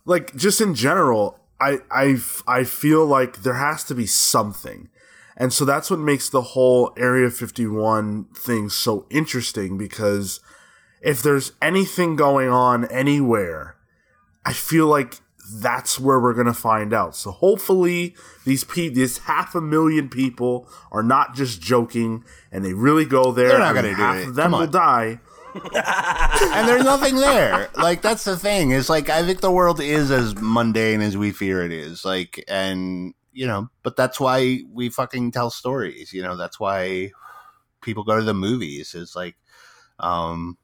[0.05, 2.17] like just in general, I I
[2.47, 4.89] I feel like there has to be something,
[5.37, 10.41] and so that's what makes the whole Area 51 thing so interesting because
[11.01, 13.77] if there's anything going on anywhere,
[14.45, 15.15] I feel like
[15.51, 17.17] that's where we're gonna find out.
[17.17, 18.15] So hopefully
[18.45, 23.33] these pe- these half a million people are not just joking and they really go
[23.33, 23.49] there.
[23.49, 24.29] They're not and gonna do half it.
[24.29, 25.21] Of them will die.
[25.75, 27.69] And there's nothing there.
[27.77, 28.71] Like that's the thing.
[28.71, 32.05] Is like I think the world is as mundane as we fear it is.
[32.05, 36.13] Like and you know, but that's why we fucking tell stories.
[36.13, 37.13] You know, that's why
[37.81, 38.95] people go to the movies.
[38.95, 39.37] Is like,
[40.01, 40.59] um,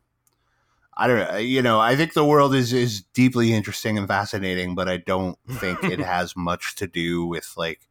[0.97, 1.39] I don't know.
[1.39, 5.39] You know, I think the world is is deeply interesting and fascinating, but I don't
[5.51, 7.89] think it has much to do with like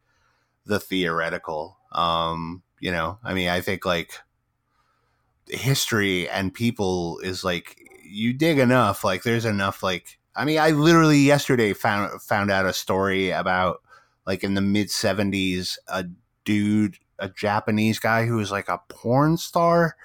[0.66, 1.78] the theoretical.
[1.92, 4.20] Um, you know, I mean, I think like
[5.48, 10.70] history and people is like you dig enough like there's enough like i mean i
[10.70, 13.82] literally yesterday found found out a story about
[14.26, 16.04] like in the mid 70s a
[16.44, 19.96] dude a japanese guy who was like a porn star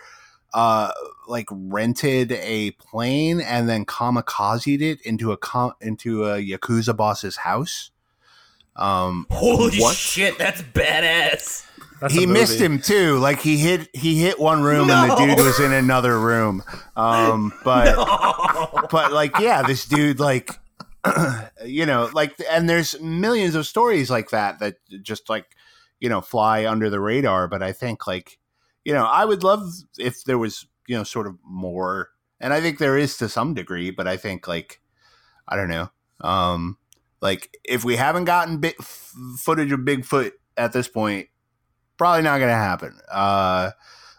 [0.54, 0.92] uh
[1.28, 7.38] like rented a plane and then kamikazed it into a com- into a yakuza boss's
[7.38, 7.92] house
[8.76, 9.96] um Holy What?
[9.96, 11.66] shit, that's badass.
[12.00, 13.18] That's he missed him too.
[13.18, 16.64] Like he hit he hit one room and the dude was in another room.
[16.96, 17.96] Um, but
[18.90, 20.52] but like yeah, this dude like
[21.66, 25.46] you know like and there's millions of stories like that that just like
[26.00, 27.48] you know fly under the radar.
[27.48, 28.40] But I think like
[28.86, 32.62] you know I would love if there was you know sort of more, and I
[32.62, 33.92] think there is to some degree.
[33.92, 34.80] But I think like
[35.48, 35.90] I don't know.
[36.22, 36.78] Um,
[37.22, 41.28] like if we haven't gotten bit f- footage of Bigfoot at this point,
[42.00, 42.98] probably not going to happen.
[43.12, 43.72] Uh,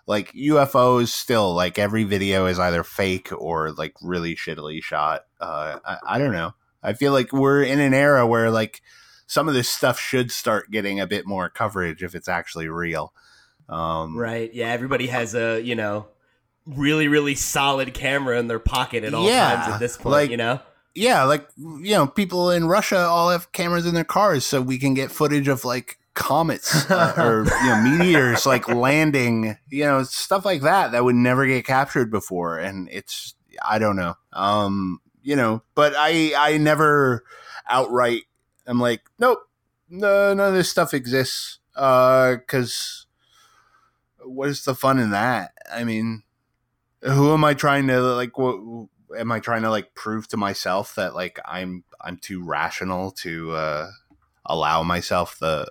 [0.06, 5.22] like UFOs, still like every video is either fake or like really shittily shot.
[5.40, 6.52] Uh, I, I don't know.
[6.82, 8.80] I feel like we're in an era where like
[9.26, 13.12] some of this stuff should start getting a bit more coverage if it's actually real.
[13.68, 14.52] Um, Right.
[14.52, 14.68] Yeah.
[14.72, 16.08] Everybody has a you know
[16.66, 20.12] really really solid camera in their pocket at all Yeah, times at this point.
[20.12, 20.58] like- you know.
[20.96, 24.76] yeah, like you know, people in Russia all have cameras in their cars, so we
[24.76, 30.02] can get footage of like comets uh, or you know meteors like landing, you know,
[30.04, 33.34] stuff like that that would never get captured before, and it's
[33.66, 37.24] I don't know, um, you know, but I I never
[37.68, 38.22] outright
[38.66, 39.40] I'm like nope,
[39.88, 43.06] no, none of this stuff exists, uh, because
[44.22, 45.52] what is the fun in that?
[45.72, 46.22] I mean,
[47.02, 48.38] who am I trying to like?
[48.38, 53.10] What am I trying to like prove to myself that like I'm I'm too rational
[53.12, 53.90] to uh,
[54.46, 55.70] allow myself the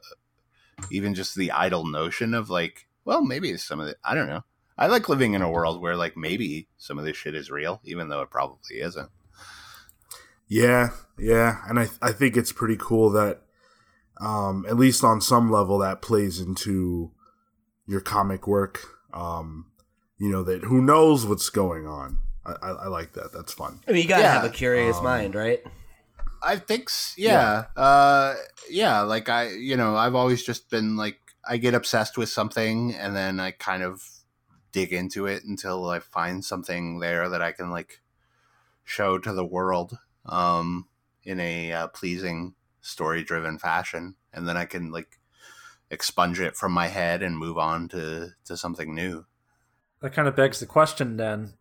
[0.91, 3.97] even just the idle notion of like, well, maybe some of it.
[4.03, 4.43] I don't know.
[4.77, 7.81] I like living in a world where like maybe some of this shit is real,
[7.83, 9.09] even though it probably isn't.
[10.47, 13.41] Yeah, yeah, and I I think it's pretty cool that,
[14.19, 17.11] um, at least on some level, that plays into
[17.85, 18.79] your comic work.
[19.13, 19.67] Um,
[20.17, 22.17] you know that who knows what's going on.
[22.45, 23.31] I, I, I like that.
[23.31, 23.81] That's fun.
[23.87, 25.63] I mean, you gotta Yeah, have a curious um, mind, right?
[26.41, 28.35] I think, s- yeah, uh,
[28.69, 29.01] yeah.
[29.01, 33.15] Like I, you know, I've always just been like, I get obsessed with something, and
[33.15, 34.03] then I kind of
[34.71, 38.01] dig into it until I find something there that I can like
[38.83, 40.87] show to the world, um,
[41.23, 45.19] in a uh, pleasing, story-driven fashion, and then I can like
[45.91, 49.25] expunge it from my head and move on to to something new.
[50.01, 51.53] That kind of begs the question then.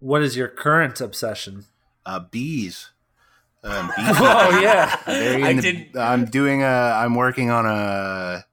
[0.00, 1.64] What is your current obsession?
[2.04, 2.90] Uh, bees.
[3.64, 5.00] Um, Oh yeah.
[5.06, 6.66] I into- did- I'm doing a.
[6.66, 8.44] I'm working on a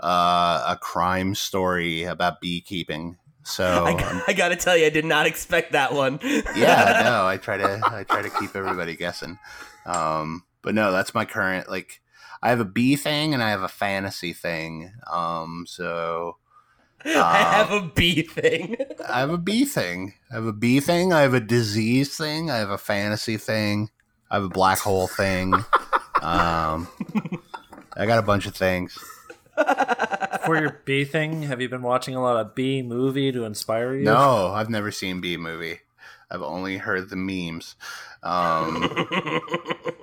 [0.00, 3.16] uh, a crime story about beekeeping.
[3.44, 6.20] So I, I gotta tell you, I did not expect that one.
[6.22, 9.38] yeah, no, I try to I try to keep everybody guessing.
[9.86, 12.00] Um, but no, that's my current like.
[12.40, 14.92] I have a bee thing and I have a fantasy thing.
[15.12, 16.36] Um, so
[17.04, 18.76] I uh, have a bee thing.
[19.08, 20.14] I have a bee thing.
[20.30, 21.12] I have a bee thing.
[21.12, 22.48] I have a disease thing.
[22.48, 23.90] I have a fantasy thing.
[24.30, 25.54] I have a black hole thing.
[26.22, 26.88] Um,
[27.96, 28.98] I got a bunch of things.
[30.44, 33.94] For your B thing, have you been watching a lot of B movie to inspire
[33.94, 34.04] you?
[34.04, 35.80] No, I've never seen Bee movie.
[36.30, 37.74] I've only heard the memes.
[38.22, 38.88] Um,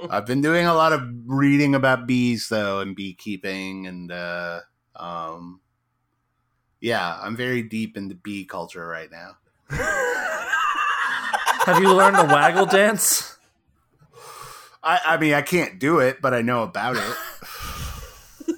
[0.10, 4.62] I've been doing a lot of reading about bees though, and beekeeping, and uh,
[4.96, 5.60] um,
[6.82, 9.38] yeah, I'm very deep into bee culture right now.
[9.70, 13.35] Have you learned the waggle dance?
[14.86, 17.18] I, I mean, I can't do it, but I know about it.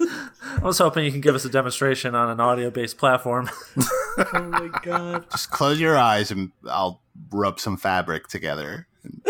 [0.00, 3.48] I was hoping you can give us a demonstration on an audio based platform.
[4.18, 5.24] oh my god.
[5.30, 7.00] Just close your eyes, and I'll
[7.30, 8.86] rub some fabric together.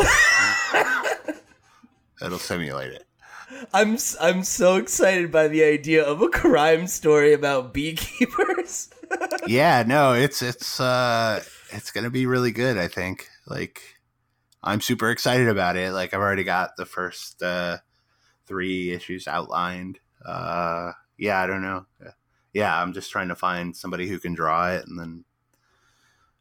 [2.20, 3.04] It'll simulate it.
[3.72, 8.90] I'm s- I'm so excited by the idea of a crime story about beekeepers.
[9.46, 13.28] yeah, no, it's it's uh it's gonna be really good, I think.
[13.46, 13.80] Like
[14.62, 15.92] I'm super excited about it.
[15.92, 17.78] Like I've already got the first uh
[18.46, 19.98] three issues outlined.
[20.24, 21.86] Uh yeah, I don't know.
[22.52, 25.24] Yeah, I'm just trying to find somebody who can draw it and then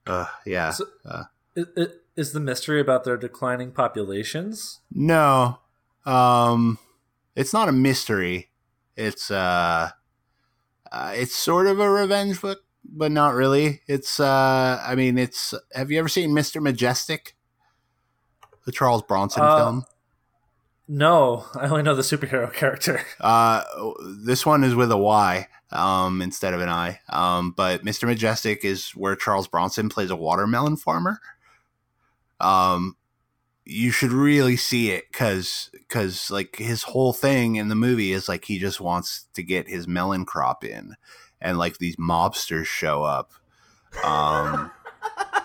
[0.06, 0.72] uh yeah.
[0.72, 1.24] So- uh,
[1.58, 4.80] I- I- Is the mystery about their declining populations?
[4.92, 5.60] no.
[6.06, 6.80] Um
[7.36, 8.50] it's not a mystery.
[8.96, 9.92] It's uh,
[10.92, 13.82] uh it's sort of a revenge book, but not really.
[13.88, 16.60] It's uh I mean it's have you ever seen Mr.
[16.62, 17.34] Majestyk?
[18.68, 19.86] The Charles Bronson Uh, film?
[20.90, 23.02] No, I only know the superhero character.
[23.22, 23.64] Uh
[24.26, 27.00] this one is with a Y um instead of an I.
[27.10, 28.08] Um but Mr.
[28.14, 31.20] Majestyk is where Charles Bronson plays a watermelon farmer.
[32.42, 32.98] Um
[33.66, 38.28] you should really see it cuz cuz like his whole thing in the movie is
[38.28, 40.96] like he just wants to get his melon crop in
[41.40, 43.32] and like these mobsters show up.
[44.04, 44.72] Um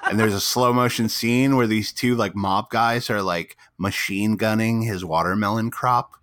[0.03, 4.37] and there's a slow motion scene where these two like mob guys are like machine
[4.37, 6.15] gunning his watermelon crop.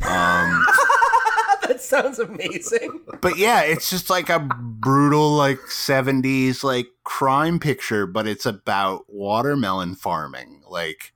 [0.00, 0.66] Um
[1.62, 3.00] that sounds amazing.
[3.20, 9.04] but yeah, it's just like a brutal like 70s like crime picture, but it's about
[9.08, 10.62] watermelon farming.
[10.68, 11.12] Like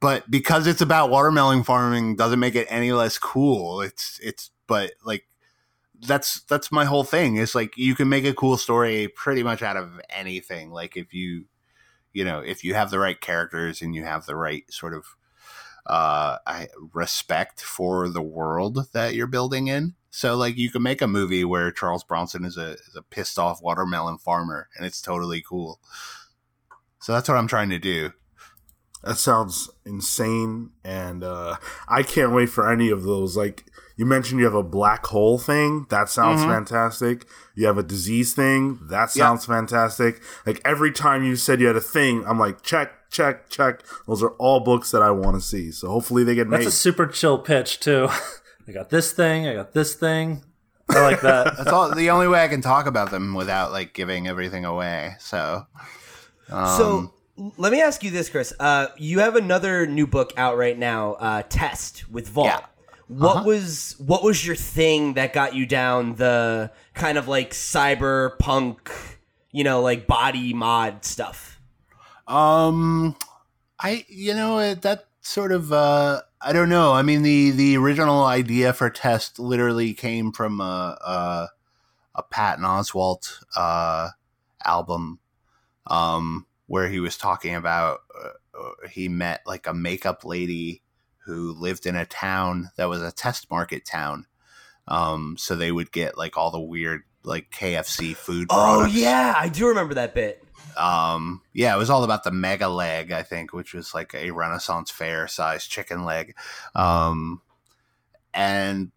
[0.00, 3.80] but because it's about watermelon farming doesn't make it any less cool.
[3.80, 5.26] It's it's but like
[6.06, 7.36] that's that's my whole thing.
[7.36, 10.70] Is like you can make a cool story pretty much out of anything.
[10.70, 11.46] Like if you
[12.12, 15.04] you know, if you have the right characters and you have the right sort of
[15.86, 19.94] uh I, respect for the world that you're building in.
[20.10, 23.38] So like you can make a movie where Charles Bronson is a is a pissed
[23.38, 25.80] off watermelon farmer and it's totally cool.
[27.00, 28.12] So that's what I'm trying to do.
[29.06, 31.56] That sounds insane, and uh,
[31.88, 33.36] I can't wait for any of those.
[33.36, 33.64] Like
[33.96, 35.86] you mentioned, you have a black hole thing.
[35.90, 36.48] That sounds Mhm.
[36.48, 37.24] fantastic.
[37.54, 38.80] You have a disease thing.
[38.90, 39.26] That Yeah.
[39.26, 40.20] sounds fantastic.
[40.44, 43.82] Like every time you said you had a thing, I'm like, check, check, check.
[44.08, 45.70] Those are all books that I want to see.
[45.70, 46.66] So hopefully they get That's made.
[46.66, 48.08] That's a super chill pitch too.
[48.68, 49.46] I got this thing.
[49.46, 50.42] I got this thing.
[50.90, 51.56] I like that.
[51.56, 55.14] That's all the only way I can talk about them without like giving everything away.
[55.20, 55.64] So
[56.50, 58.52] um, so let me ask you this, Chris.
[58.58, 62.46] Uh, you have another new book out right now, uh, Test with Vault.
[62.48, 62.60] Yeah.
[63.08, 63.44] What Uh-huh.
[63.46, 68.90] was what was your thing that got you down the kind of like cyberpunk,
[69.52, 71.60] you know, like body mod stuff?
[72.26, 73.14] Um,
[73.78, 76.94] I you know uh, that sort of uh I don't know.
[76.94, 81.48] I mean the the original idea for test literally came from a a,
[82.16, 84.08] a Patton Oswalt uh
[84.64, 85.20] album
[85.86, 90.82] um where he was talking about uh, uh, he met like a makeup lady
[91.24, 94.26] who lived in a town that was a test market town.
[94.88, 99.34] Um so they would get like all the weird like KFC food Oh products yeah,
[99.36, 100.44] I do remember that bit.
[100.76, 104.30] um yeah it was all about the mega leg i think which was like a
[104.30, 106.36] renaissance fair size chicken leg
[106.74, 107.40] um
[108.34, 108.90] and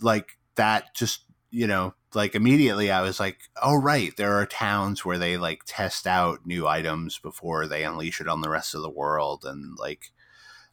[0.00, 5.04] like that just you know like immediately i was like oh right there are towns
[5.04, 8.82] where they like test out new items before they unleash it on the rest of
[8.82, 10.12] the world and like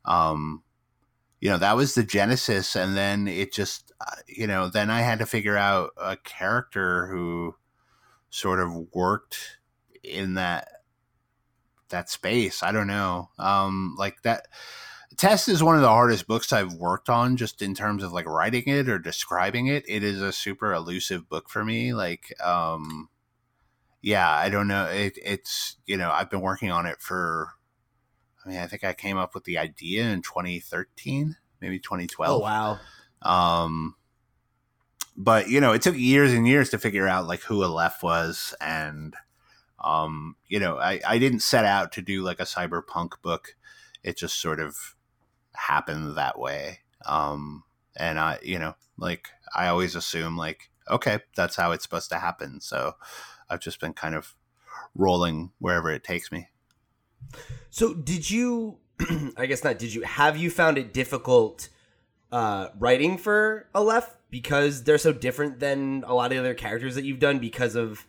[0.05, 0.63] um
[1.39, 5.01] you know that was the genesis and then it just uh, you know then i
[5.01, 7.55] had to figure out a character who
[8.29, 9.59] sort of worked
[10.03, 10.67] in that
[11.91, 12.63] that space.
[12.63, 13.29] I don't know.
[13.37, 14.47] Um like that
[15.21, 18.25] Test is one of the hardest books I've worked on, just in terms of like
[18.25, 19.85] writing it or describing it.
[19.87, 21.93] It is a super elusive book for me.
[21.93, 23.07] Like, um,
[24.01, 24.85] yeah, I don't know.
[24.85, 27.49] It, it's you know I've been working on it for.
[28.43, 32.41] I mean, I think I came up with the idea in 2013, maybe 2012.
[32.41, 32.79] Oh wow.
[33.21, 33.93] Um,
[35.15, 38.55] but you know, it took years and years to figure out like who Aleph was,
[38.59, 39.15] and
[39.83, 43.55] um, you know, I I didn't set out to do like a cyberpunk book.
[44.01, 44.95] It just sort of
[45.53, 46.79] happened that way.
[47.05, 47.63] Um,
[47.95, 52.19] and I, you know, like I always assume like, okay, that's how it's supposed to
[52.19, 52.61] happen.
[52.61, 52.95] So
[53.49, 54.35] I've just been kind of
[54.95, 56.47] rolling wherever it takes me.
[57.69, 58.77] So did you?
[59.37, 59.79] I guess not.
[59.79, 60.03] Did you?
[60.03, 61.69] Have you found it difficult
[62.31, 66.95] uh, writing for Aleph because they're so different than a lot of the other characters
[66.95, 67.39] that you've done?
[67.39, 68.05] Because of,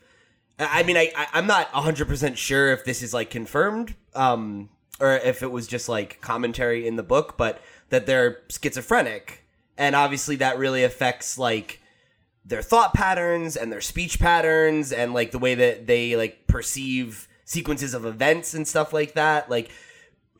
[0.58, 4.70] I mean, I, I I'm not hundred percent sure if this is like confirmed, um,
[5.00, 9.44] or if it was just like commentary in the book, but that they're schizophrenic,
[9.76, 11.80] and obviously that really affects like
[12.44, 17.28] their thought patterns and their speech patterns and like the way that they like perceive
[17.44, 19.48] sequences of events and stuff like that.
[19.48, 19.70] Like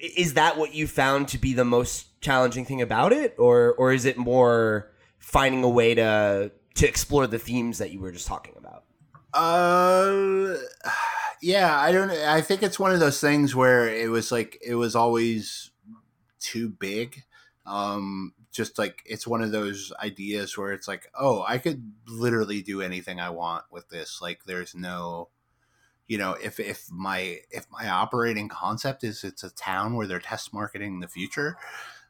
[0.02, 3.36] is that what you found to be the most challenging thing about it?
[3.38, 8.00] Or or is it more finding a way to to explore the themes that you
[8.00, 8.84] were just talking about?
[9.32, 10.56] Uh,
[11.42, 12.10] yeah, I don't.
[12.10, 15.70] I think it's one of those things where it was like it was always
[16.40, 17.22] too big.
[17.66, 22.62] Um, just like it's one of those ideas where it's like, oh, I could literally
[22.62, 24.20] do anything I want with this.
[24.22, 25.30] Like, there's no,
[26.06, 30.20] you know, if if my if my operating concept is it's a town where they're
[30.20, 31.56] test marketing the future,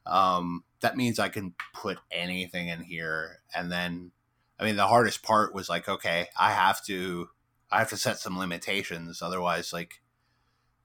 [0.07, 4.13] um, that means I can put anything in here, and then
[4.59, 7.29] I mean, the hardest part was like, okay, I have to,
[7.73, 9.23] I have to set some limitations.
[9.23, 10.03] Otherwise, like,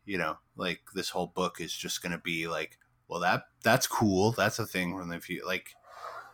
[0.05, 2.77] you know, like this whole book is just going to be like,
[3.07, 4.31] well, that that's cool.
[4.31, 5.45] That's a thing from the future.
[5.45, 5.75] Like,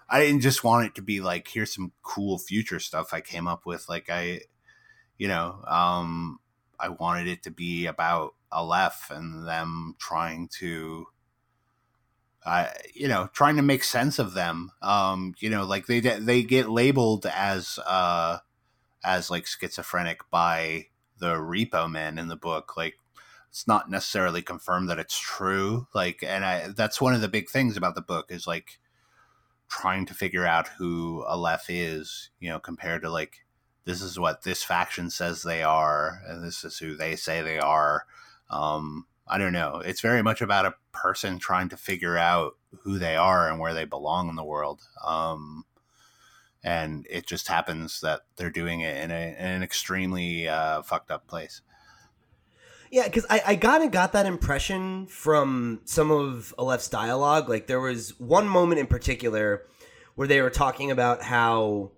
[0.10, 3.48] I didn't just want it to be like, here's some cool future stuff I came
[3.48, 3.90] up with.
[3.90, 4.42] Like, I,
[5.18, 6.40] you know, um,
[6.80, 11.08] I wanted it to be about Aleph and them trying to
[12.46, 14.72] uh, you know, trying to make sense of them.
[14.82, 18.40] Um, you know, like they they get labeled as uh,
[19.04, 20.88] as like schizophrenic by
[21.20, 22.76] the Repo Men in the book.
[22.78, 22.96] Like
[23.50, 25.88] it's not necessarily confirmed that it's true.
[25.94, 28.80] Like, and I that's one of the big things about the book is like
[29.70, 32.30] trying to figure out who Aleph is.
[32.40, 33.46] You know, compared to like
[33.86, 37.60] this is what this faction says they are, and this is who they say they
[37.60, 38.06] are.
[38.50, 39.82] Um, I don't know.
[39.86, 43.74] It's very much about a person trying to figure out who they are and where
[43.74, 44.82] they belong in the world.
[45.06, 45.66] Um,
[46.64, 51.12] and it just happens that they're doing it in, a, in an extremely uh, fucked
[51.12, 51.62] up place.
[52.92, 57.50] Yeah, because I, I kind of got that impression from some of Aleph's dialogue.
[57.50, 59.64] Like, there was one moment in particular
[60.14, 61.90] where they were talking about how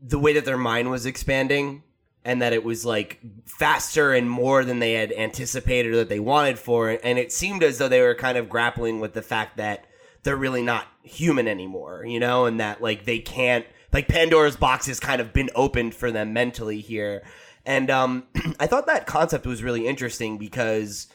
[0.00, 1.82] the way that their mind was expanding
[2.24, 6.20] and that it was like faster and more than they had anticipated or that they
[6.20, 7.00] wanted for it.
[7.02, 9.85] And it seemed as though they were kind of grappling with the fact that
[10.26, 14.86] they're really not human anymore, you know, and that like they can't, like Pandora's box
[14.86, 17.22] has kind of been opened for them mentally here.
[17.64, 18.24] And um,
[18.60, 21.06] I thought that concept was really interesting because,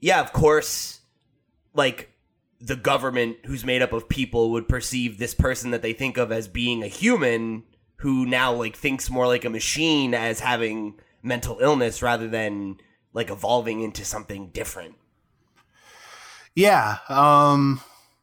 [0.00, 1.00] yeah, of course,
[1.74, 2.10] like
[2.58, 6.32] the government who's made up of people would perceive this person that they think of
[6.32, 7.64] as being a human
[7.96, 12.78] who now like thinks more like a machine as having mental illness rather than
[13.12, 14.94] like evolving into something different.
[16.54, 16.98] Yeah.
[17.10, 17.80] Um,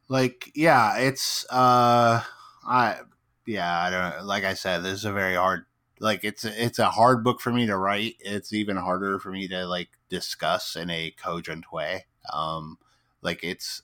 [0.10, 2.22] like, yeah, it's, uh,
[2.68, 2.98] I,
[3.46, 5.66] yeah, I don't, like I said, this is a very hard,
[6.00, 8.16] like, it's, it's a hard book for me to write.
[8.20, 12.08] It's even harder for me to, like, discuss in a cogent way.
[12.34, 12.80] Um,
[13.22, 13.84] like, it's,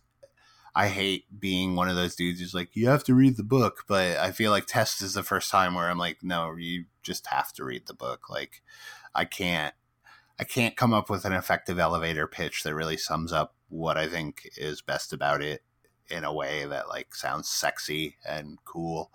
[0.73, 3.83] I hate being one of those dudes who's like, you have to read the book,
[3.87, 7.27] but I feel like Test is the first time where I'm like, no, you just
[7.27, 8.29] have to read the book.
[8.29, 8.61] Like,
[9.13, 9.75] I can't,
[10.39, 14.07] I can't come up with an effective elevator pitch that really sums up what I
[14.07, 15.61] think is best about it
[16.09, 19.11] in a way that like sounds sexy and cool.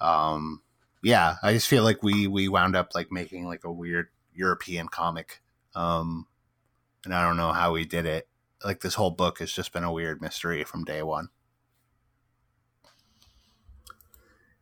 [0.00, 0.62] Um,
[1.02, 4.88] yeah, I just feel like we we wound up like making like a weird European
[4.88, 5.42] comic,
[5.74, 6.26] um,
[7.04, 8.28] and I don't know how we did it
[8.64, 11.28] like this whole book has just been a weird mystery from day one.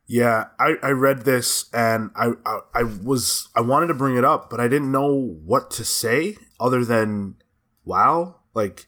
[0.06, 4.24] Yeah, I, I read this and I, I I was I wanted to bring it
[4.24, 7.36] up, but I didn't know what to say other than
[7.84, 8.86] wow, like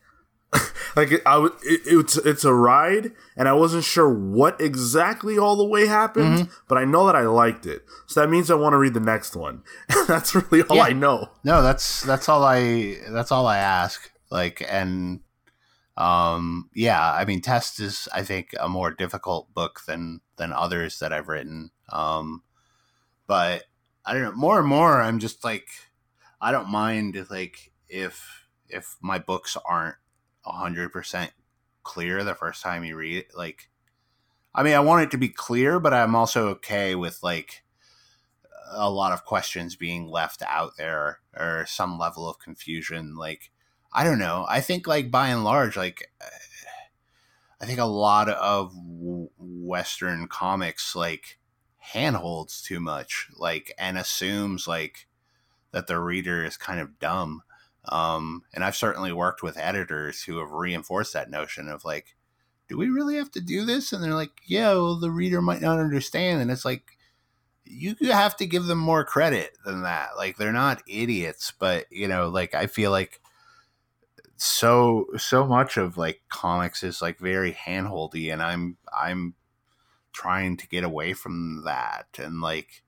[0.97, 5.57] like it, I it, it's it's a ride, and I wasn't sure what exactly all
[5.57, 8.75] the way happened, but I know that I liked it, so that means I want
[8.75, 9.63] to read the next one.
[10.07, 10.83] that's really all Yeah.
[10.85, 11.31] I know.
[11.45, 14.11] No, that's that's all I that's all I ask.
[14.31, 15.21] Like, and
[15.97, 20.99] um, yeah, I mean, Test is I think a more difficult book than than others
[20.99, 21.71] that I've written.
[21.91, 22.43] Um,
[23.27, 23.65] but
[24.05, 24.33] I don't know.
[24.33, 25.69] More and more, I'm just like,
[26.41, 29.97] I don't mind like if if my books aren't
[30.45, 31.33] hundred percent
[31.83, 33.37] clear the first time you read it.
[33.37, 33.69] Like,
[34.55, 37.63] I mean, I want it to be clear, but I'm also okay with like
[38.75, 43.17] a lot of questions being left out there or some level of confusion.
[43.17, 43.51] Like,
[43.93, 44.47] I don't know.
[44.49, 46.11] I think like by and large, like
[47.61, 48.75] I think a lot of
[49.39, 51.39] Western comics like
[51.79, 55.07] handholds too much, like and assumes like
[55.73, 57.43] that the reader is kind of dumb.
[57.89, 62.15] Um, and I've certainly worked with editors who have reinforced that notion of like,
[62.69, 63.93] do we really have to do this?
[63.93, 66.41] And they're like, yeah, well, the reader might not understand.
[66.41, 66.97] And it's like,
[67.65, 70.11] you have to give them more credit than that.
[70.17, 73.21] Like, they're not idiots, but you know, like, I feel like
[74.43, 79.35] so so much of like comics is like very handholdy and i'm i'm
[80.13, 82.82] trying to get away from that and like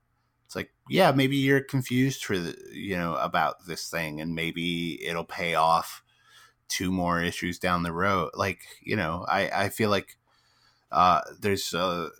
[0.54, 5.04] it's like yeah maybe you're confused for the you know about this thing and maybe
[5.04, 6.02] it'll pay off
[6.68, 8.30] two more issues down the road.
[8.34, 10.16] Like you know i i feel like
[10.92, 12.10] uh there's a,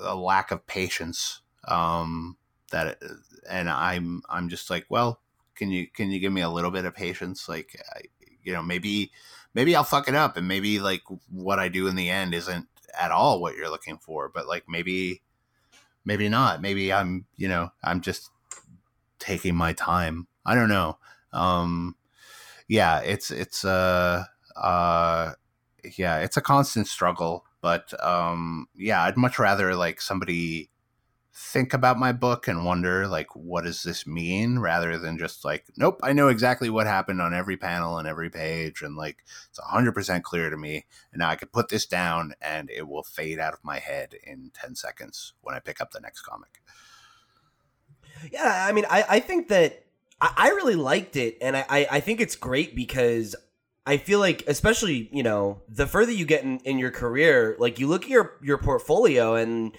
[0.00, 2.36] a lack of patience um
[2.70, 2.98] that
[3.48, 5.20] and i'm i'm just like well
[5.56, 7.48] can you can you give me a little bit of patience?
[7.48, 8.02] Like I,
[8.42, 9.12] you know maybe
[9.54, 12.66] maybe I'll fuck it up and maybe like what I do in the end isn't
[12.98, 15.22] at all what you're looking for but like maybe
[16.04, 16.60] maybe not.
[16.60, 18.30] Maybe I'm you know I'm just
[19.18, 20.26] taking my time.
[20.44, 20.98] I don't know.
[21.32, 21.96] Um
[22.68, 24.24] yeah it's it's uh
[24.56, 25.32] uh
[25.96, 30.70] yeah it's a constant struggle but um yeah I'd much rather like somebody
[31.34, 34.58] think about my book and wonder like what does this mean?
[34.58, 38.28] Rather than just like nope i know exactly what happened on every panel and every
[38.28, 42.34] page and like it's 100% clear to me and now i can put this down
[42.40, 45.90] and it will fade out of my head in 10 seconds when i pick up
[45.92, 46.62] the next comic.
[48.30, 49.84] Yeah i mean i, I think that
[50.20, 53.34] I, I really liked it and I, I think it's great because
[53.84, 57.80] I feel like, especially you know, the further you get in, in your career, like
[57.80, 59.76] you look at your your portfolio and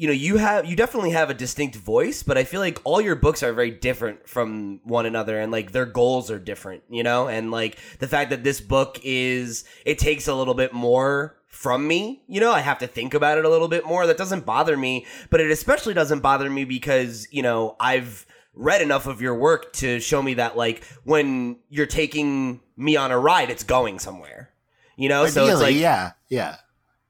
[0.00, 3.02] you know you have you definitely have a distinct voice but i feel like all
[3.02, 7.02] your books are very different from one another and like their goals are different you
[7.02, 7.28] know?
[7.28, 11.86] And like the fact that this book is it takes a little bit more from
[11.86, 12.50] me you know?
[12.50, 14.06] I have to think about it a little bit more.
[14.06, 18.24] That doesn't bother me but it especially doesn't bother me because you know i've
[18.54, 23.10] read enough of your work to show me that like when you're taking me on
[23.10, 24.50] a ride it's going somewhere
[24.96, 25.24] you know?
[25.24, 26.56] Ideally, so it's like yeah yeah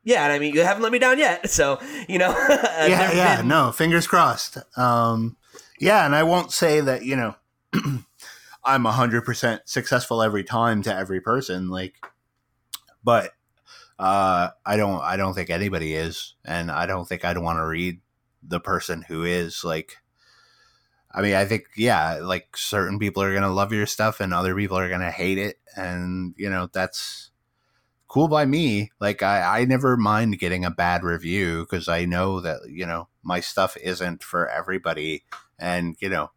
[0.02, 1.50] yeah, and I mean, you haven't let me down yet.
[1.50, 1.78] So,
[2.08, 2.30] you know.
[2.48, 3.48] yeah, yeah, been...
[3.48, 4.58] no, fingers crossed.
[4.76, 5.36] Um,
[5.78, 7.34] yeah, and I won't say that, you know,
[8.64, 11.68] I'm 100% successful every time to every person.
[11.68, 11.94] Like,
[13.04, 13.32] but
[13.98, 16.34] uh, I don't, I don't think anybody is.
[16.44, 18.00] And I don't think I'd want to read
[18.42, 19.64] the person who is.
[19.64, 19.96] Like,
[21.12, 24.32] I mean, I think, yeah, like certain people are going to love your stuff and
[24.32, 25.58] other people are going to hate it.
[25.76, 27.29] And, you know, that's,
[28.10, 28.90] cool by me.
[29.00, 33.08] Like I, I never mind getting a bad review because I know that you know
[33.22, 35.24] my stuff isn't for everybody,
[35.58, 36.32] and you know,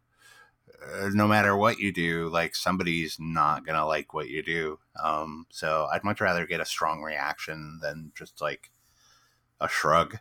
[0.82, 4.78] uh, no matter what you do, like somebody's not gonna like what you do.
[5.02, 8.70] Um, so I'd much rather get a strong reaction than just like
[9.60, 10.18] a shrug.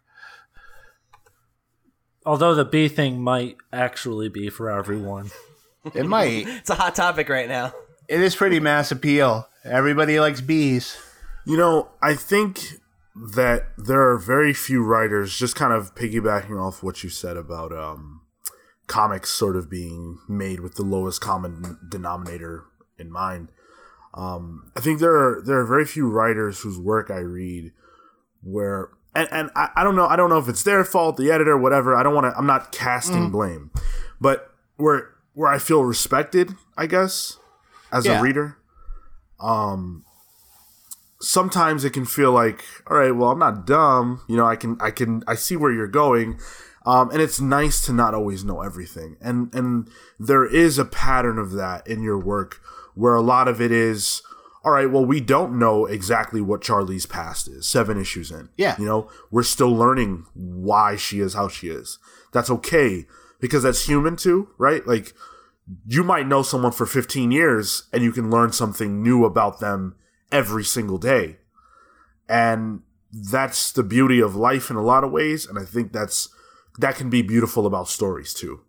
[2.25, 5.31] Although the bee thing might actually be for everyone.
[5.93, 6.47] It might.
[6.47, 7.73] it's a hot topic right now.
[8.07, 9.49] It is pretty mass appeal.
[9.65, 10.95] Everybody likes bees.
[11.45, 12.79] You know, I think
[13.15, 17.71] that there are very few writers, just kind of piggybacking off what you said about
[17.71, 18.21] um,
[18.87, 22.65] comics sort of being made with the lowest common denominator
[22.97, 23.49] in mind.
[24.13, 27.71] Um, I think there are there are very few writers whose work I read
[28.43, 31.31] where and, and I, I don't know I don't know if it's their fault, the
[31.31, 31.95] editor, whatever.
[31.95, 33.31] I don't want to I'm not casting mm.
[33.31, 33.71] blame.
[34.21, 37.37] But where where I feel respected, I guess,
[37.91, 38.19] as yeah.
[38.19, 38.57] a reader.
[39.39, 40.05] Um
[41.23, 44.21] sometimes it can feel like, all right, well, I'm not dumb.
[44.27, 46.39] You know, I can, I can, I see where you're going.
[46.85, 49.15] Um, and it's nice to not always know everything.
[49.21, 52.61] And, and there is a pattern of that in your work
[52.93, 54.21] where a lot of it is,
[54.65, 58.49] all right, well, we don't know exactly what Charlie's past is seven issues in.
[58.57, 58.75] Yeah.
[58.77, 61.99] You know, we're still learning why she is how she is.
[62.33, 63.05] That's okay
[63.39, 64.85] because that's human too, right?
[64.85, 65.13] Like,
[65.87, 69.95] you might know someone for 15 years and you can learn something new about them
[70.33, 71.37] every single day.
[72.27, 72.81] And
[73.13, 75.45] that's the beauty of life in a lot of ways.
[75.45, 76.29] And I think that's
[76.79, 78.61] that can be beautiful about stories too.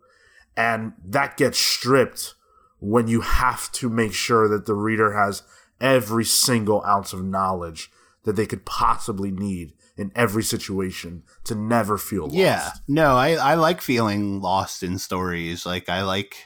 [0.57, 2.35] And that gets stripped
[2.79, 5.43] when you have to make sure that the reader has
[5.81, 7.91] every single ounce of knowledge
[8.25, 12.35] that they could possibly need in every situation to never feel lost.
[12.35, 12.71] Yeah.
[12.87, 15.65] No, I, I like feeling lost in stories.
[15.65, 16.37] Like I like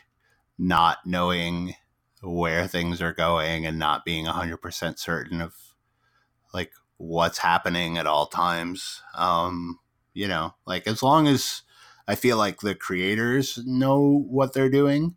[0.58, 1.74] not knowing
[2.22, 5.54] where things are going and not being 100% certain of
[6.52, 9.02] like what's happening at all times.
[9.14, 9.78] Um,
[10.14, 11.62] you know, like as long as
[12.06, 15.16] I feel like the creators know what they're doing,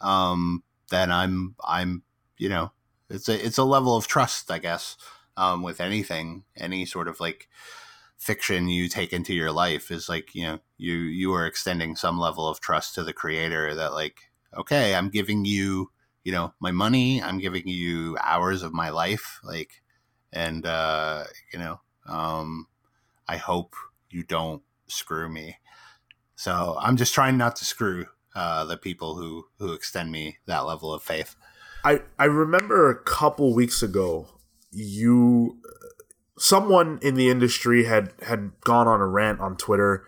[0.00, 2.02] um, then I'm I'm
[2.36, 2.72] you know,
[3.08, 4.96] it's a it's a level of trust, I guess,
[5.36, 7.48] um, with anything, any sort of like
[8.22, 12.20] fiction you take into your life is like you know you you are extending some
[12.20, 15.90] level of trust to the creator that like okay i'm giving you
[16.24, 19.82] you know my money i'm giving you hours of my life like
[20.32, 22.66] and uh you know um
[23.28, 23.74] i hope
[24.10, 25.56] you don't screw me.
[26.36, 30.60] So i'm just trying not to screw uh the people who who extend me that
[30.60, 31.36] level of faith.
[31.84, 34.28] I I remember a couple weeks ago
[34.70, 35.58] you
[36.38, 40.04] someone in the industry had had gone on a rant on Twitter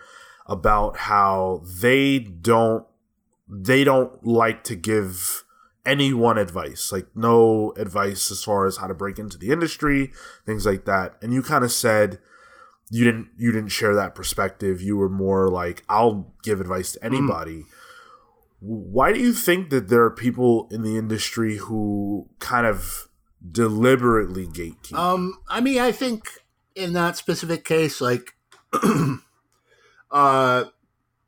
[0.46, 2.86] about how they don't
[3.48, 5.43] they don't like to give
[5.86, 10.10] anyone advice like no advice as far as how to break into the industry
[10.46, 12.18] things like that and you kind of said
[12.90, 17.04] you didn't you didn't share that perspective you were more like I'll give advice to
[17.04, 17.66] anybody mm.
[18.60, 23.08] why do you think that there are people in the industry who kind of
[23.50, 24.94] deliberately gatekeep?
[24.94, 26.28] Um, I mean, I think
[26.74, 28.34] in that specific case, like,
[30.10, 30.64] uh,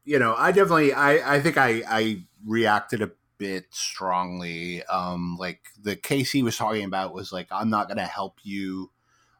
[0.04, 4.82] you know, I definitely, I, I think I, I reacted a bit strongly.
[4.84, 8.38] Um, like the case he was talking about was like, I'm not going to help
[8.42, 8.90] you,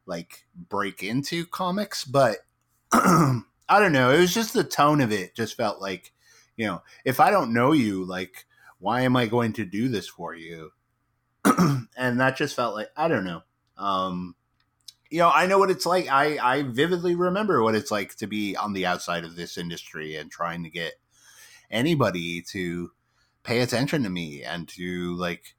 [0.07, 2.39] like, break into comics, but
[2.93, 4.11] I don't know.
[4.11, 5.35] It was just the tone of it.
[5.35, 6.13] Just felt like,
[6.57, 8.47] you know, if I don't know you, like,
[8.79, 10.73] why am I going to do this for you?
[11.97, 13.43] and that just felt like I don't know.
[13.77, 14.35] Um,
[15.11, 16.09] you know, I know what it's like.
[16.11, 20.17] I I vividly remember what it's like to be on the outside of this industry
[20.17, 20.95] and trying to get
[21.71, 22.91] anybody to
[23.47, 25.55] pay attention to me and to like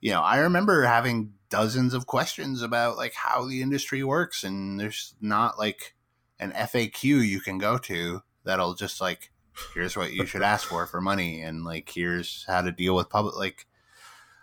[0.00, 4.80] you know, I remember having dozens of questions about like how the industry works and
[4.80, 5.94] there's not like
[6.38, 9.30] an FAQ you can go to that'll just like
[9.74, 13.10] here's what you should ask for for money and like here's how to deal with
[13.10, 13.66] public like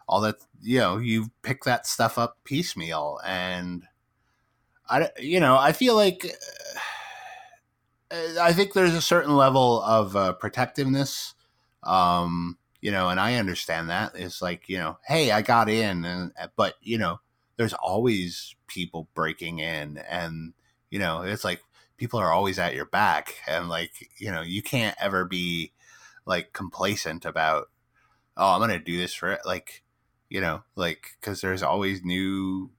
[0.07, 3.85] all that you know you pick that stuff up piecemeal and
[4.89, 6.25] i you know i feel like
[8.11, 11.33] uh, i think there's a certain level of uh, protectiveness
[11.83, 12.57] um
[12.87, 16.31] you know and i understand that it's like you know hey i got in and
[16.41, 17.19] uh, but you know
[17.57, 20.53] there's always people breaking in and
[20.89, 21.61] you know it's like
[21.97, 25.73] people are always at your back and like you know you can't ever be
[26.25, 27.65] like complacent about
[28.37, 29.83] oh i'm gonna do this for it like
[30.29, 32.69] you know, like because there's always new,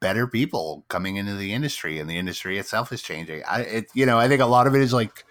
[0.00, 3.42] better people coming into the industry, and the industry itself is changing.
[3.44, 5.24] I, it, you know, I think a lot of it is like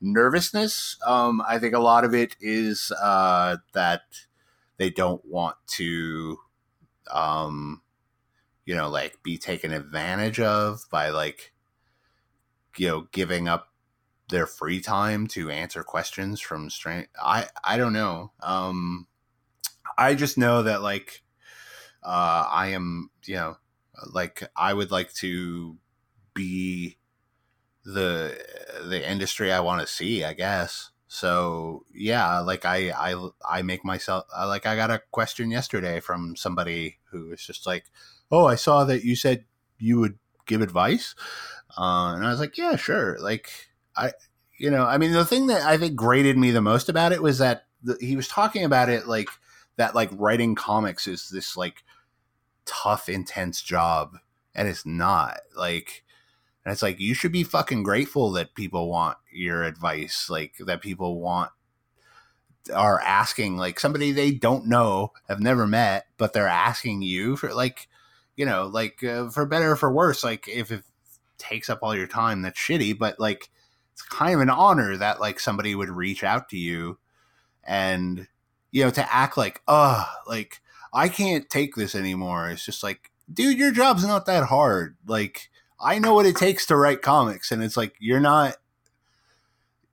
[0.00, 0.96] nervousness.
[1.06, 4.02] Um, I think a lot of it is uh, that
[4.76, 6.38] they don't want to,
[7.10, 7.82] um,
[8.64, 11.52] you know, like be taken advantage of by like,
[12.76, 13.72] you know, giving up
[14.28, 17.08] their free time to answer questions from strange.
[17.20, 18.32] I I don't know.
[18.40, 19.06] Um,
[19.96, 21.22] I just know that like
[22.02, 23.56] uh, I am, you know,
[24.12, 25.76] like I would like to
[26.34, 26.98] be
[27.94, 28.38] the
[28.86, 30.90] the industry I want to see, I guess.
[31.06, 36.36] So yeah, like I I I make myself like I got a question yesterday from
[36.36, 37.86] somebody who was just like,
[38.30, 39.44] "Oh, I saw that you said
[39.78, 41.14] you would give advice,"
[41.78, 43.50] uh, and I was like, "Yeah, sure." Like
[43.96, 44.12] I,
[44.58, 47.22] you know, I mean, the thing that I think graded me the most about it
[47.22, 49.28] was that the, he was talking about it like
[49.76, 51.84] that like writing comics is this like
[52.66, 54.18] tough, intense job,
[54.54, 56.04] and it's not like.
[56.68, 60.82] And it's like you should be fucking grateful that people want your advice, like that
[60.82, 61.50] people want
[62.74, 67.54] are asking like somebody they don't know, have never met, but they're asking you for
[67.54, 67.88] like,
[68.36, 70.22] you know, like uh, for better or for worse.
[70.22, 70.82] Like if it
[71.38, 72.98] takes up all your time, that's shitty.
[72.98, 73.48] But like,
[73.94, 76.98] it's kind of an honor that like somebody would reach out to you
[77.64, 78.28] and
[78.72, 80.60] you know, to act like, uh, like
[80.92, 82.50] I can't take this anymore.
[82.50, 84.98] It's just like, dude, your job's not that hard.
[85.06, 85.48] Like,
[85.80, 88.56] I know what it takes to write comics, and it's like you're not,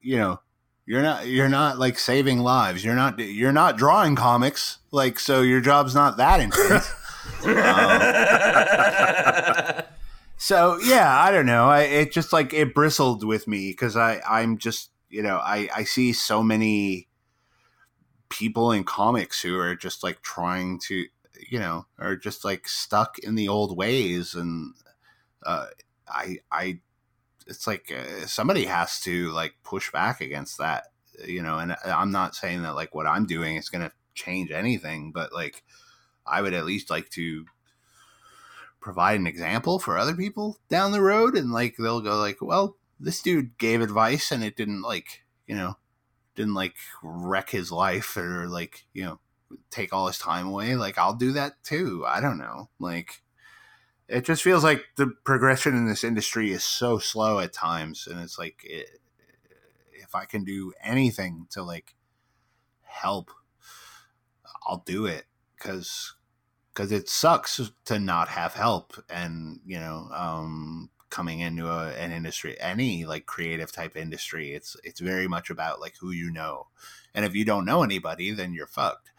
[0.01, 0.39] you know,
[0.85, 2.83] you're not you're not like saving lives.
[2.83, 4.79] You're not you're not drawing comics.
[4.91, 6.91] Like, so your job's not that intense.
[7.45, 8.01] um,
[10.37, 11.69] so yeah, I don't know.
[11.69, 15.69] I it just like it bristled with me because I I'm just you know I
[15.75, 17.07] I see so many
[18.29, 21.05] people in comics who are just like trying to
[21.49, 24.73] you know are just like stuck in the old ways and
[25.45, 25.67] uh
[26.07, 26.79] i i
[27.47, 30.85] it's like uh, somebody has to like push back against that
[31.25, 34.51] you know and i'm not saying that like what i'm doing is going to change
[34.51, 35.63] anything but like
[36.25, 37.45] i would at least like to
[38.79, 42.77] provide an example for other people down the road and like they'll go like well
[42.99, 45.75] this dude gave advice and it didn't like you know
[46.35, 49.19] didn't like wreck his life or like you know
[49.69, 50.75] take all his time away.
[50.75, 52.03] Like i'll do that too.
[52.07, 52.69] I don't know.
[52.79, 53.21] Like
[54.07, 58.19] it just feels like the progression in this industry is so slow at times and
[58.19, 58.99] it's like it,
[59.93, 61.95] if i can do anything to like
[62.81, 63.31] help
[64.67, 65.25] i'll do it
[65.57, 66.15] because
[66.73, 72.11] because it sucks to not have help and you know um coming into a, an
[72.11, 76.67] industry any like creative type industry it's it's very much about like who you know
[77.13, 79.11] and if you don't know anybody then you're fucked.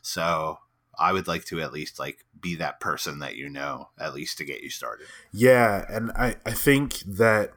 [0.00, 0.58] So
[0.98, 4.36] i would like to at least like be that person that you know at least
[4.38, 7.52] to get you started Yeah, and I I think that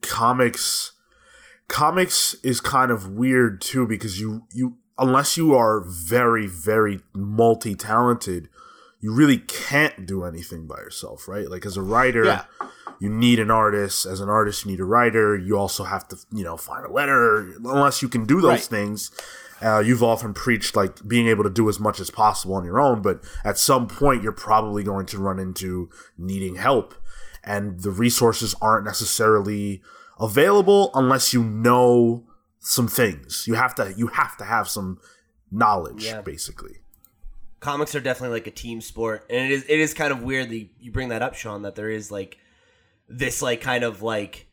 [0.00, 0.92] comics
[1.68, 8.48] comics is kind of weird too because you you unless you are very very multi-talented
[9.00, 12.44] you really can't do anything by yourself right like as a writer Yeah.
[13.00, 14.06] You need an artist.
[14.06, 15.36] As an artist you need a writer.
[15.36, 18.60] You also have to you know find a letter unless you can do those Right.
[18.62, 19.10] things.
[19.60, 22.78] Uh, you've often preached like being able to do as much as possible on your
[22.78, 26.94] own but at some point you're probably going to run into needing help.
[27.42, 29.82] And the resources aren't necessarily
[30.20, 32.24] available unless you know
[32.60, 33.44] some things.
[33.46, 34.98] You have to you have to have some
[35.50, 36.20] knowledge Yeah.
[36.20, 36.78] basically.
[37.60, 40.50] Comics are definitely like a team sport and it is it is kind of weird
[40.50, 42.36] that you- you bring that up sean that there is like
[43.08, 44.46] this like kind of like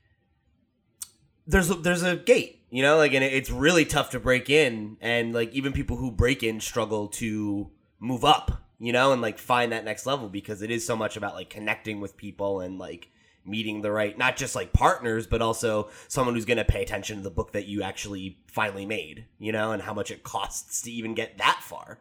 [1.48, 4.98] there's a, there's a gate you know like and it's really tough to break in
[5.02, 9.38] and like even people who break in struggle to move up you know and like
[9.38, 12.80] find that next level because it is so much about like connecting with people and
[12.80, 13.10] like
[13.46, 17.18] meeting the right not just like partners but also someone who's going to pay attention
[17.18, 20.82] to the book that you actually finally made you know and how much it costs
[20.82, 22.00] to even get that far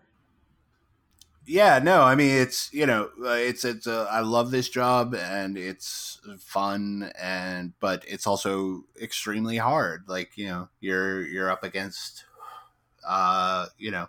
[1.47, 5.14] yeah no i mean it's you know uh, it's it's uh, i love this job
[5.14, 11.62] and it's fun and but it's also extremely hard like you know you're you're up
[11.62, 12.24] against
[13.07, 14.09] uh you know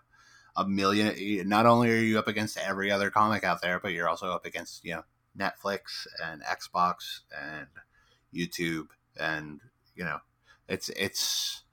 [0.55, 4.07] a million not only are you up against every other comic out there but you're
[4.07, 5.03] also up against you know
[5.37, 7.67] netflix and xbox and
[8.33, 8.87] youtube
[9.19, 9.59] and
[9.95, 10.19] you know
[10.69, 11.63] it's it's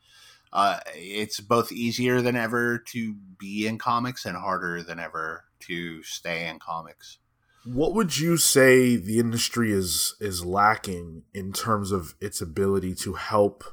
[0.52, 6.02] uh, it's both easier than ever to be in comics and harder than ever to
[6.02, 7.18] stay in comics.
[7.64, 13.14] What would you say the industry is is lacking in terms of its ability to
[13.14, 13.64] help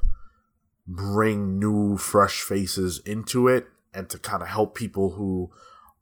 [0.86, 5.50] bring new fresh faces into it and to kind of help people who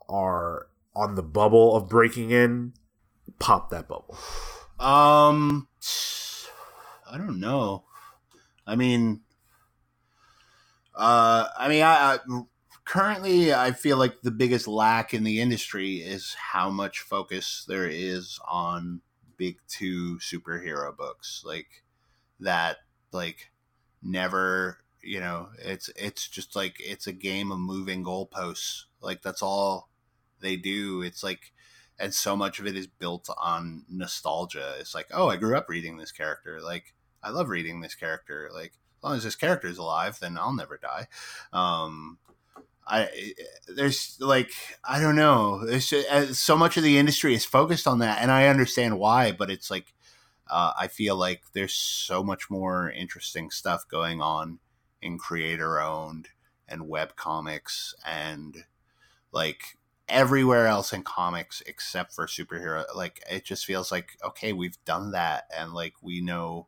[0.08, 2.74] are on the bubble of breaking in
[3.38, 4.16] pop that bubble?
[4.78, 5.68] Um,
[7.10, 7.84] I don't know.
[8.66, 9.20] I mean,
[10.94, 12.18] uh, I mean, I, I
[12.88, 17.86] currently I feel like the biggest lack in the industry is how much focus there
[17.86, 19.02] is on
[19.36, 21.84] big two superhero books like
[22.40, 22.78] that.
[23.12, 23.50] Like,
[24.02, 28.84] never, you know, it's it's just like it's a game of moving goalposts.
[29.02, 29.90] Like that's all
[30.40, 31.02] they do.
[31.02, 31.52] It's like
[31.98, 34.76] and so much of it is built on nostalgia.
[34.78, 36.60] It's like, oh, I grew up reading this character.
[36.62, 38.48] Like, I love reading this character.
[38.54, 41.08] Like, as long as this character is alive, then I'll never die.
[41.52, 42.18] Um,
[42.88, 43.34] I
[43.68, 44.52] there's like
[44.84, 45.64] I don't know.
[45.64, 49.32] There's uh, so much of the industry is focused on that, and I understand why.
[49.32, 49.94] But it's like
[50.48, 54.58] uh, I feel like there's so much more interesting stuff going on
[55.02, 56.28] in creator owned
[56.66, 58.64] and web comics and
[59.32, 59.76] like
[60.08, 65.10] everywhere else in comics except for superhero like it just feels like okay we've done
[65.12, 66.66] that and like we know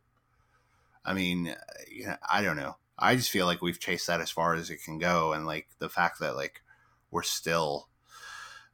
[1.04, 1.54] i mean
[1.90, 4.70] you know, i don't know i just feel like we've chased that as far as
[4.70, 6.62] it can go and like the fact that like
[7.10, 7.88] we're still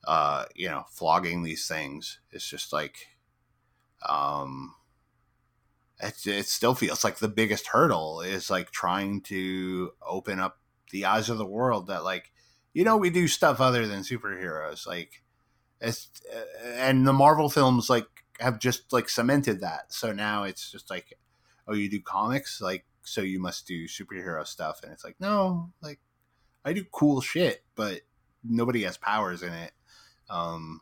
[0.06, 3.08] uh you know flogging these things is just like
[4.08, 4.74] um
[6.00, 10.58] it, it still feels like the biggest hurdle is like trying to open up
[10.90, 12.32] the eyes of the world that like
[12.74, 15.22] you know we do stuff other than superheroes like
[15.80, 18.06] it's uh, and the marvel films like
[18.40, 19.92] have just like cemented that.
[19.92, 21.18] So now it's just like
[21.68, 22.60] oh you do comics?
[22.60, 26.00] Like so you must do superhero stuff and it's like no like
[26.64, 28.00] i do cool shit but
[28.44, 29.72] nobody has powers in it
[30.28, 30.80] um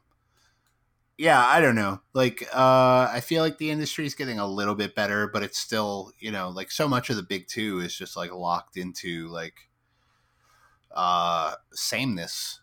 [1.16, 4.74] yeah i don't know like uh i feel like the industry is getting a little
[4.74, 7.94] bit better but it's still you know like so much of the big two is
[7.96, 9.68] just like locked into like
[10.94, 12.60] uh sameness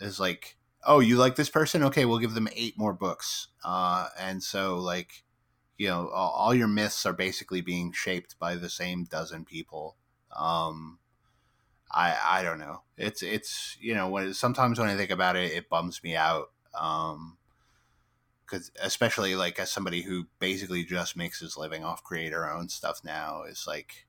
[0.00, 1.82] is like oh, you like this person?
[1.84, 3.48] Okay, we'll give them eight more books.
[3.64, 5.24] Uh, and so like,
[5.80, 9.96] you know, all, your myths are basically being shaped by the same dozen people.
[10.30, 10.98] Um,
[11.90, 12.82] I I don't know.
[12.98, 16.50] It's it's you know when sometimes when I think about it, it bums me out.
[16.78, 17.38] Um,
[18.44, 23.00] because especially like as somebody who basically just makes his living off creator owned stuff
[23.02, 24.06] now is like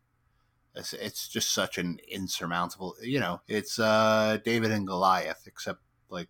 [0.76, 5.80] it's, it's just such an insurmountable you know it's uh david and goliath except
[6.10, 6.28] like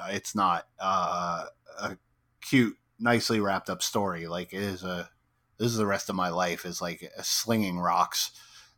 [0.00, 1.44] uh, it's not uh
[1.82, 1.98] a
[2.40, 4.26] cute nicely wrapped up story.
[4.26, 5.10] Like it is a
[5.58, 8.32] this is the rest of my life is like slinging rocks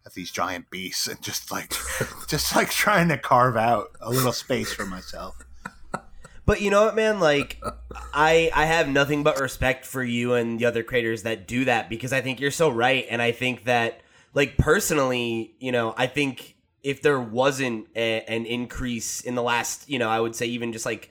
[0.04, 1.72] at these giant beasts and just like
[2.28, 5.36] just like trying to carve out a little space for myself.
[6.46, 7.18] But you know what, man?
[7.18, 7.60] Like,
[8.14, 11.90] I I have nothing but respect for you and the other creators that do that
[11.90, 14.00] because I think you're so right, and I think that,
[14.32, 19.90] like, personally, you know, I think if there wasn't a, an increase in the last,
[19.90, 21.10] you know, I would say even just like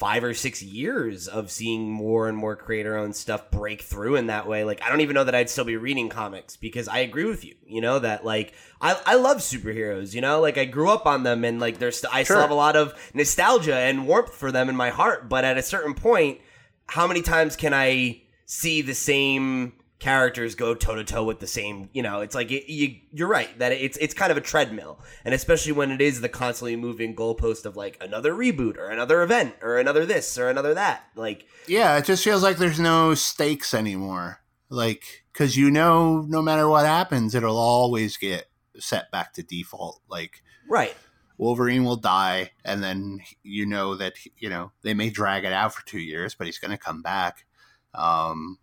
[0.00, 4.28] five or six years of seeing more and more creator owned stuff break through in
[4.28, 4.64] that way.
[4.64, 7.44] Like, I don't even know that I'd still be reading comics because I agree with
[7.44, 11.04] you, you know, that like I, I love superheroes, you know, like I grew up
[11.04, 14.34] on them and like there's, st- I still have a lot of nostalgia and warmth
[14.34, 15.28] for them in my heart.
[15.28, 16.40] But at a certain point,
[16.86, 21.46] how many times can I see the same characters go toe to toe with the
[21.46, 24.40] same you know it's like it, you you're right that it's it's kind of a
[24.40, 28.88] treadmill and especially when it is the constantly moving goalpost of like another reboot or
[28.88, 32.80] another event or another this or another that like Yeah, it just feels like there's
[32.80, 34.40] no stakes anymore.
[34.68, 38.46] Like, because you know, no matter what happens, it'll always get
[38.78, 40.00] set back to default.
[40.08, 40.94] Like, right
[41.38, 45.74] Wolverine will die, and then you know that, you know, they may drag it out
[45.74, 47.46] for two years, but he's going to come back.
[47.94, 48.58] Um,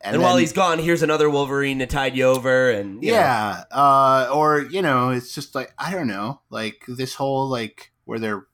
[0.00, 3.64] and, while then- he's gone here's another wolverine to tide you over and you yeah
[3.70, 8.18] uh or you know it's just like i don't know like this whole like where
[8.18, 8.46] they're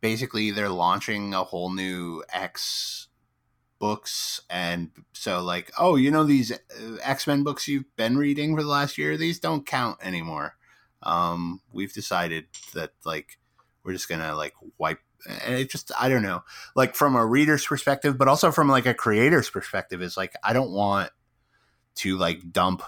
[0.00, 3.08] basically they're launching a whole new x
[3.78, 6.56] books and so like oh you know these uh,
[7.02, 9.16] x-men books you've been reading for the last year?
[9.16, 10.56] These don't count anymore.
[11.02, 13.38] Um we've decided that like
[13.84, 16.42] we're just gonna like wipe and it just i don't know
[16.74, 20.52] like from a reader's perspective but also from like a creator's perspective is like i
[20.52, 21.10] don't want
[21.94, 22.82] to like dump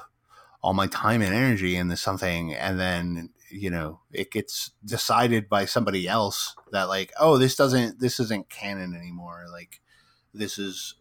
[0.62, 5.64] all my time and energy into something and then you know it gets decided by
[5.64, 9.46] somebody else that like oh this doesn't this isn't canon anymore.
[9.50, 9.80] Like
[10.34, 10.94] this is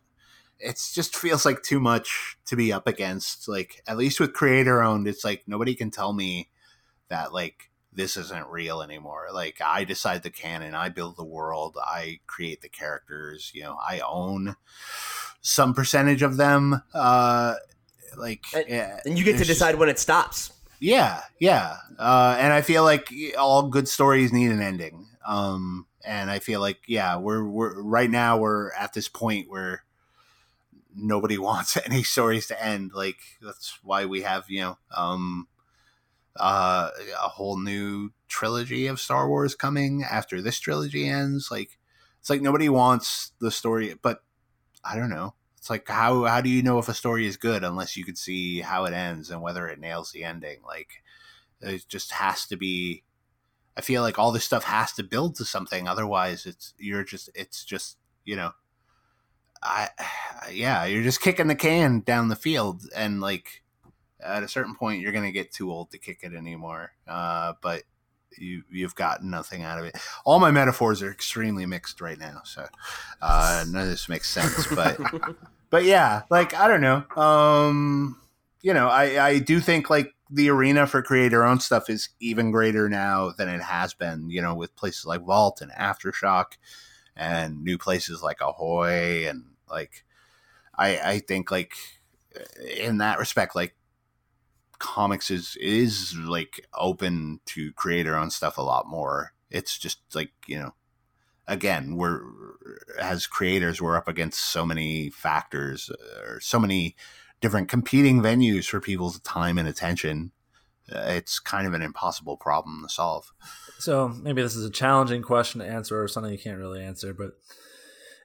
[0.59, 3.47] it's just feels like too much to be up against.
[3.47, 6.49] Like at least with creator owned it's like nobody can tell me
[7.09, 11.75] that like this isn't real anymore like i decide the canon i build the world
[11.83, 14.55] i create the characters you know i own
[15.41, 17.55] some percentage of them uh
[18.17, 21.77] like And- yeah, and you get to decide when it stops yeah, yeah.
[21.97, 25.07] Uh, and I feel like all good stories need an ending.
[25.27, 29.83] Um, and I feel like yeah, we're we're right now we're at this point where
[30.95, 32.91] nobody wants any stories to end.
[32.93, 35.47] Like that's why we have you know um,
[36.39, 36.89] uh,
[37.23, 41.49] a whole new trilogy of Star Wars coming after this trilogy ends.
[41.51, 41.77] Like
[42.19, 44.23] it's like nobody wants the story, but
[44.83, 45.33] I don't know.
[45.57, 48.17] It's like how how do you know if a story is good unless you could
[48.17, 50.59] see how it ends and whether it nails the ending?
[50.65, 51.03] Like
[51.61, 53.03] it just has to be.
[53.75, 55.87] I feel like all this stuff has to build to something.
[55.87, 58.51] Otherwise, it's you're just it's just you know,
[59.63, 59.89] I
[60.51, 63.63] yeah you're just kicking the can down the field and like
[64.19, 66.91] at a certain point you're gonna get too old to kick it anymore.
[67.07, 67.83] Uh, but
[68.37, 69.97] you you've gotten nothing out of it.
[70.25, 72.67] All my metaphors are extremely mixed right now, so
[73.21, 74.67] uh, none of this makes sense.
[74.67, 74.99] But
[75.69, 77.03] but yeah, like I don't know.
[77.21, 78.21] Um,
[78.61, 82.51] you know, I I do think like the arena for creator owned stuff is even
[82.51, 84.29] greater now than it has been.
[84.29, 86.57] You know, with places like Vault and Aftershock,
[87.15, 90.03] and new places like Ahoy, and like
[90.75, 91.73] I I think like
[92.77, 93.75] in that respect, like
[94.79, 99.33] comics is is like open to creator own stuff a lot more.
[99.49, 100.73] It's just like you know
[101.47, 102.21] again we're
[102.99, 106.95] as creators we're up against so many factors uh, or so many
[107.39, 110.31] different competing venues for people's time and attention
[110.93, 113.31] uh, it's kind of an impossible problem to solve
[113.79, 117.13] So maybe this is a challenging question to answer or something you can't really answer,
[117.13, 117.33] but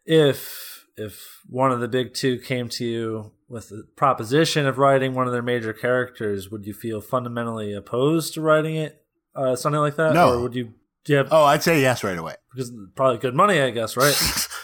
[0.05, 5.15] if if one of the big two came to you with the proposition of writing
[5.15, 9.05] one of their major characters, would you feel fundamentally opposed to writing it?
[9.35, 10.15] Uh, something like that?
[10.15, 10.39] No.
[10.39, 10.73] Or would you
[11.05, 13.97] do you have oh i'd say yes right away because probably good money, I guess,
[13.97, 14.15] right?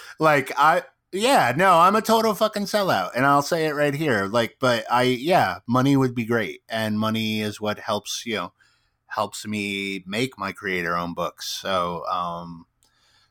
[0.20, 4.26] like i yeah no i'm a total fucking sellout and i'll say it right here
[4.26, 8.52] like but i yeah money would be great and money is what helps you know
[9.06, 12.66] helps me make my creator own books so um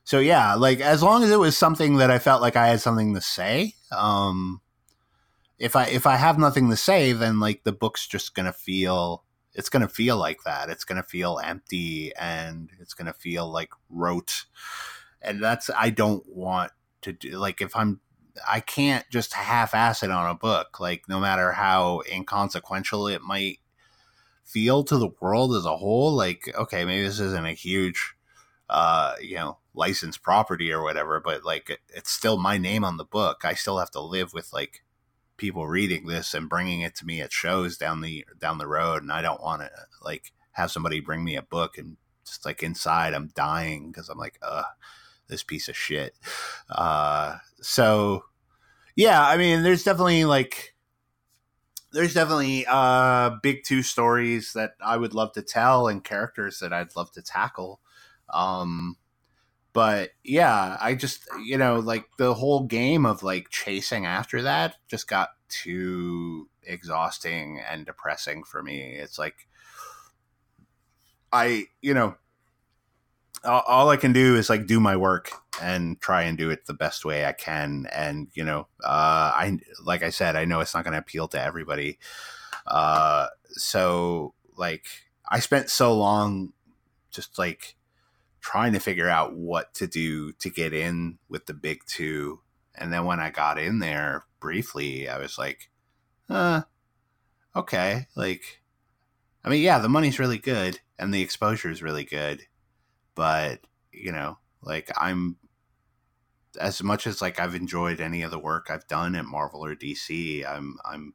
[0.08, 2.80] so yeah, like as long as it was something that I felt like I had
[2.80, 4.62] something to say, um,
[5.58, 9.24] if I if I have nothing to say, then like the book's just gonna feel
[9.54, 10.70] it's gonna feel like that.
[10.70, 14.46] It's gonna feel empty and it's gonna feel like rote,
[15.20, 16.72] and that's I don't want
[17.02, 17.38] to do.
[17.38, 18.00] Like if I'm
[18.48, 20.78] I can't just half ass it on a book.
[20.80, 23.58] Like no matter how inconsequential it might
[24.44, 26.12] feel to the world as a whole.
[26.12, 28.14] Like okay, maybe this isn't a huge
[28.70, 32.96] uh, you know, licensed property or whatever, but like it, it's still my name on
[32.96, 33.44] the book.
[33.44, 34.82] I still have to live with like
[35.38, 39.02] people reading this and bringing it to me at shows down the down the road,
[39.02, 39.70] and I don't want to
[40.02, 41.96] like have somebody bring me a book and
[42.26, 44.64] just like inside I'm dying because I'm like, uh,
[45.28, 46.14] this piece of shit.
[46.68, 48.24] Uh, so
[48.96, 50.74] yeah, I mean, there's definitely like
[51.92, 56.72] there's definitely uh big two stories that I would love to tell and characters that
[56.72, 57.80] I'd love to tackle.
[58.28, 58.96] Um,
[59.78, 64.74] but yeah, I just you know like the whole game of like chasing after that
[64.88, 68.96] just got too exhausting and depressing for me.
[68.96, 69.46] It's like
[71.32, 72.16] I you know
[73.44, 75.30] all, I can do is like do my work
[75.62, 77.86] and try and do it the best way I can.
[77.92, 81.28] And you know, uh, I like I said, I know it's not going to appeal
[81.28, 82.00] to everybody.
[82.66, 84.86] Uh, so like
[85.28, 86.52] I spent so long
[87.12, 87.76] just like
[88.40, 92.40] trying to figure out what to do to get in with the big two.
[92.74, 95.70] And then when I got in there briefly, I was like,
[96.30, 96.62] uh,
[97.56, 98.06] okay.
[98.14, 98.62] Like,
[99.44, 102.42] I mean, yeah, the money's really good and the exposure is really good.
[103.14, 103.60] But,
[103.92, 105.36] you know, like I'm,
[106.60, 109.74] as much as like I've enjoyed any of the work I've done at Marvel or
[109.74, 111.14] DC, I'm, I'm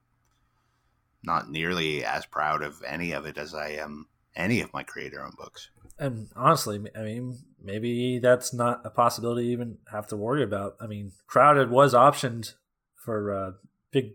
[1.23, 5.23] not nearly as proud of any of it as I am any of my creator
[5.23, 10.17] owned books and honestly, I mean, maybe that's not a possibility to even have to
[10.17, 10.75] worry about.
[10.79, 12.53] I mean, Crowded was optioned
[12.95, 13.51] for uh,
[13.91, 14.13] big,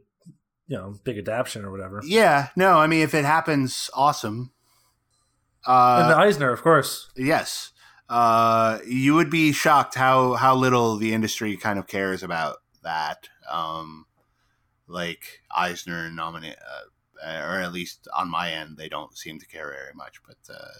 [0.66, 2.02] you know, big adaptation or whatever.
[2.04, 4.52] Yeah, no, I mean, if it happens, awesome.
[5.66, 7.10] Uh, and the Eisner, of course.
[7.16, 7.72] Yes,
[8.08, 13.28] uh, you would be shocked how how little the industry kind of cares about that.
[13.50, 14.06] Um,
[14.86, 16.56] like Eisner nominate,
[17.22, 20.20] uh, or at least on my end, they don't seem to care very much.
[20.26, 20.78] But uh,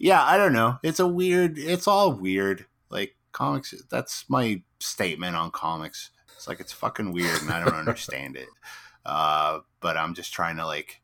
[0.00, 0.78] yeah, I don't know.
[0.82, 1.58] It's a weird.
[1.58, 2.64] It's all weird.
[2.88, 3.74] Like comics.
[3.90, 6.10] That's my statement on comics.
[6.34, 8.48] It's like it's fucking weird, and I don't understand it.
[9.04, 11.02] Uh, but I'm just trying to like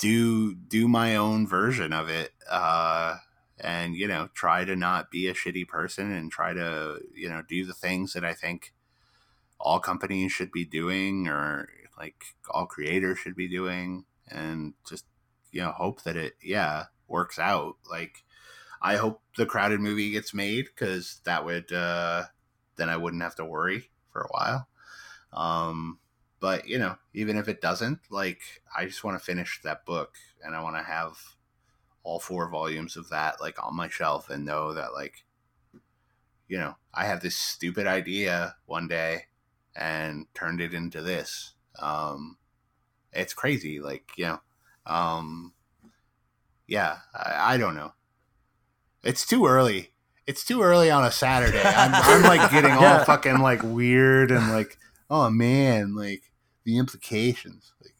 [0.00, 2.32] do do my own version of it.
[2.50, 3.16] Uh,
[3.60, 7.42] and you know, try to not be a shitty person, and try to you know
[7.46, 8.72] do the things that I think
[9.60, 15.04] all companies should be doing, or like all creators should be doing, and just
[15.50, 17.76] you know hope that it yeah works out.
[17.88, 18.24] Like,
[18.80, 22.24] I hope the crowded movie gets made because that would uh,
[22.76, 24.68] then I wouldn't have to worry for a while.
[25.32, 25.98] Um,
[26.40, 28.40] but you know, even if it doesn't, like,
[28.76, 31.16] I just want to finish that book and I want to have
[32.04, 35.24] all four volumes of that like on my shelf and know that like
[36.48, 39.24] you know i have this stupid idea one day
[39.76, 42.36] and turned it into this um
[43.12, 44.40] it's crazy like you know
[44.86, 45.52] um
[46.72, 47.92] yeah, I, I don't know.
[49.04, 49.90] It's too early.
[50.26, 51.60] It's too early on a Saturday.
[51.62, 53.04] I'm, I'm like getting all yeah.
[53.04, 54.78] fucking like weird and like,
[55.10, 56.22] oh man, like
[56.64, 57.74] the implications.
[57.82, 57.94] Like,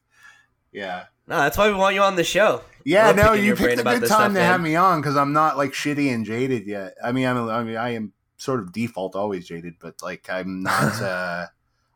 [0.73, 1.05] yeah.
[1.27, 2.62] No, that's why we want you on the show.
[2.82, 5.73] Yeah, no, you picked a good time to have me on because I'm not like
[5.73, 6.94] shitty and jaded yet.
[7.05, 10.62] I mean, I'm, I mean, I am sort of default always jaded, but like I'm
[10.62, 11.03] not.
[11.03, 11.47] uh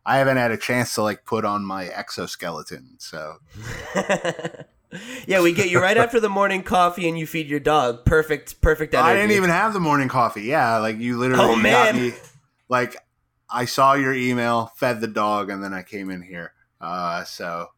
[0.05, 3.39] I haven't had a chance to like put on my exoskeleton, so.
[5.27, 8.05] yeah, we get you right after the morning coffee and you feed your dog.
[8.05, 9.09] Perfect, perfect energy.
[9.09, 10.43] I didn't even have the morning coffee.
[10.43, 12.13] Yeah, like you literally oh, got me.
[12.69, 12.97] Like
[13.51, 16.53] I saw your email, fed the dog, and then I came in here.
[16.81, 17.69] Uh, so,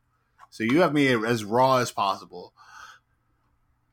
[0.51, 2.53] so you have me as raw as possible.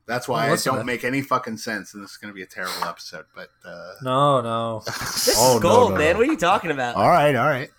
[0.06, 2.42] That's why well, I don't make any fucking sense, and this is going to be
[2.42, 3.24] a terrible episode.
[3.34, 3.94] But uh...
[4.02, 6.16] no, no, this oh, is gold, no, no, man.
[6.16, 6.94] What are you talking about?
[6.94, 7.70] All right, all right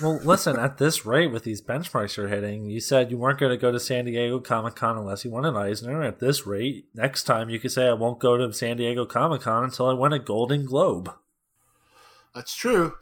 [0.00, 3.52] well, listen, at this rate with these benchmarks you're hitting, you said you weren't going
[3.52, 6.02] to go to San Diego Comic Con unless you won an Eisner.
[6.02, 9.42] At this rate, next time you could say, I won't go to San Diego Comic
[9.42, 11.12] Con until I win a Golden Globe.
[12.34, 12.94] That's true.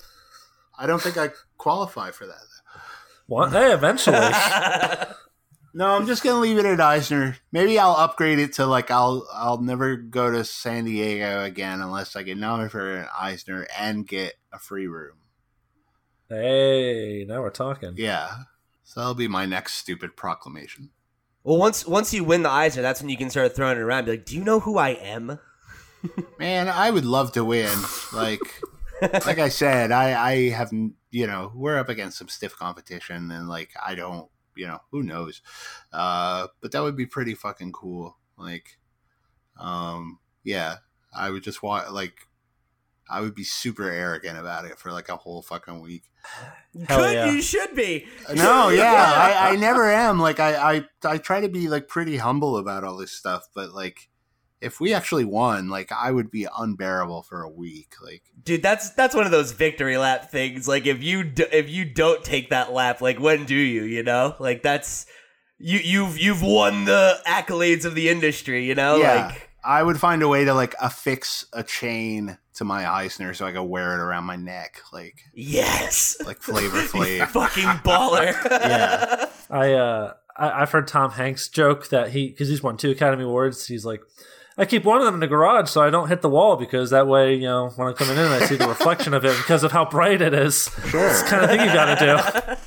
[0.78, 2.34] I don't think I qualify for that.
[3.26, 3.52] What?
[3.52, 4.16] Hey, eventually.
[5.74, 7.36] no, I'm just gonna leave it at Eisner.
[7.52, 12.16] Maybe I'll upgrade it to like I'll I'll never go to San Diego again unless
[12.16, 15.16] I get nominated for an Eisner and get a free room.
[16.28, 17.94] Hey, now we're talking.
[17.96, 18.28] Yeah.
[18.82, 20.90] So that'll be my next stupid proclamation.
[21.42, 24.06] Well, once once you win the Eisner, that's when you can start throwing it around.
[24.06, 25.38] Be like, do you know who I am?
[26.38, 27.76] Man, I would love to win.
[28.12, 28.40] Like,
[29.02, 33.48] like I said, I, I have, you know, we're up against some stiff competition, and
[33.48, 35.42] like, I don't, you know, who knows?
[35.92, 38.16] Uh, but that would be pretty fucking cool.
[38.38, 38.78] Like,
[39.59, 40.76] um, yeah,
[41.14, 42.28] I would just want like,
[43.09, 46.05] I would be super arrogant about it for like a whole fucking week.
[46.89, 47.31] Hell Good, yeah.
[47.31, 48.06] you should be.
[48.35, 50.18] No, yeah, I, I never am.
[50.18, 53.72] Like, I, I, I try to be like pretty humble about all this stuff, but
[53.72, 54.09] like,
[54.60, 57.94] if we actually won, like, I would be unbearable for a week.
[58.02, 60.66] Like, Dude, that's that's one of those victory lap things.
[60.66, 63.82] Like if you do, if you don't take that lap, like when do you?
[63.82, 65.05] You know, like that's
[65.59, 68.64] you you've you've won the accolades of the industry.
[68.64, 72.65] You know, yeah, like I would find a way to like affix a chain to
[72.65, 77.28] my Eisner so I could wear it around my neck, like yes, like Flavor Flav.
[77.28, 78.32] fucking baller.
[78.51, 79.27] Yeah.
[79.51, 83.24] I uh I, I've heard Tom Hanks joke that he because he's won two Academy
[83.24, 83.66] Awards.
[83.66, 84.01] He's like,
[84.59, 86.91] I keep one of them in the garage so I don't hit the wall because
[86.91, 89.62] that way you know when I'm coming in I see the reflection of it because
[89.65, 90.70] of how bright it is.
[90.89, 91.09] Sure.
[91.09, 92.07] It's the kind of thing you got to
[92.47, 92.55] do.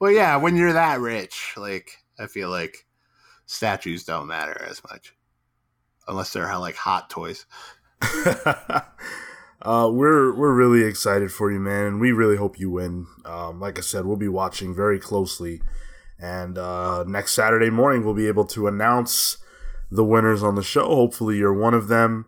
[0.00, 1.88] Well, yeah, when you're that rich, like
[2.18, 2.84] I feel like
[3.46, 5.13] statues don't matter as much,
[6.06, 7.46] unless they're like hot toys.
[9.62, 13.06] uh, we're we're really excited for you, man, and we really hope you win.
[13.24, 15.62] Um, like I said, we'll be watching very closely,
[16.18, 19.38] and uh, next Saturday morning we'll be able to announce
[19.90, 20.86] the winners on the show.
[20.86, 22.26] Hopefully, you're one of them.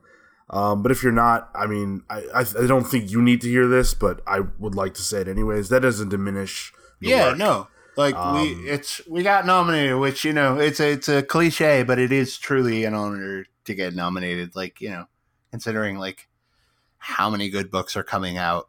[0.49, 3.49] Um, but if you're not, I mean, I, I I don't think you need to
[3.49, 5.69] hear this, but I would like to say it anyways.
[5.69, 6.73] That doesn't diminish.
[7.01, 7.39] yeah, work.
[7.39, 7.69] no.
[7.97, 11.83] Like Um, we, it's we got nominated, which you know, it's a it's a cliche,
[11.83, 14.55] but it is truly an honor to get nominated.
[14.57, 15.07] Like you know,
[15.51, 16.29] considering like
[16.99, 18.69] how many good books are coming out.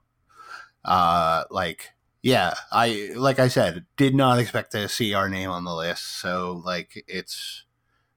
[0.85, 1.89] Uh, like
[2.21, 6.19] yeah, I like I said, did not expect to see our name on the list.
[6.19, 7.63] So like it's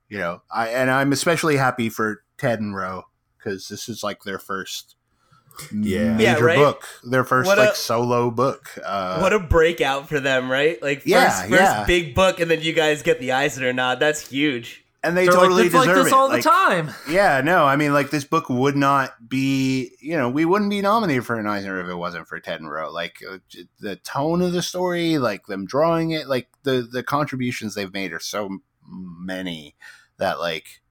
[0.09, 3.05] you know, I and I'm especially happy for Ted and Ro
[3.39, 4.97] because this is like their first
[5.73, 6.17] Yeah.
[6.17, 6.57] major Yeah, right?
[6.57, 8.71] book, their first What like a- solo book.
[8.85, 10.81] Uh, what a breakout for them, right?
[10.83, 11.85] Like first, Yeah, first yeah.
[11.87, 14.01] big book, and then you guys get the Eisner nod.
[14.01, 14.85] That's huge.
[15.03, 16.17] And they They're totally like, it's like deserve this it.
[16.17, 16.91] all Like, the time.
[17.09, 20.83] Yeah, no, I mean, like this book would not be, you know, we wouldn't be
[20.83, 22.91] nominated for an Eisner if it wasn't for Ted and Ro.
[22.93, 23.39] Like uh,
[23.79, 28.13] the tone of the story, like them drawing it, like the the contributions they've made
[28.13, 29.75] are so many
[30.19, 30.83] that, like,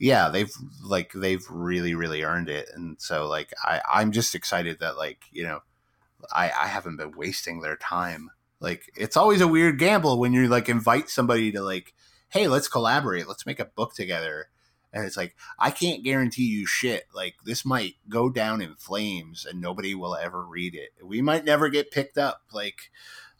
[0.00, 0.52] yeah, they've
[0.82, 5.20] like they've really really earned it, and so like I I'm just excited that like
[5.30, 5.60] you know
[6.32, 8.30] I I haven't been wasting their time.
[8.60, 11.94] Like it's always a weird gamble when you like invite somebody to like,
[12.36, 14.48] hey, let's collaborate, let's make a book together.
[14.92, 17.04] And it's like i can't guarantee you shit.
[17.14, 20.90] Like this might go down in flames and nobody will ever read it.
[21.02, 22.42] We might never get picked up.
[22.52, 22.90] Like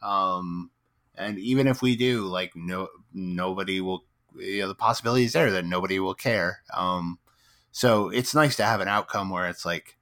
[0.02, 0.70] um
[1.14, 4.04] and even if we do like no nobody will
[4.34, 6.62] you know the possibility is there that nobody will care.
[6.74, 7.18] Um
[7.72, 9.96] so it's nice to have an outcome where it's like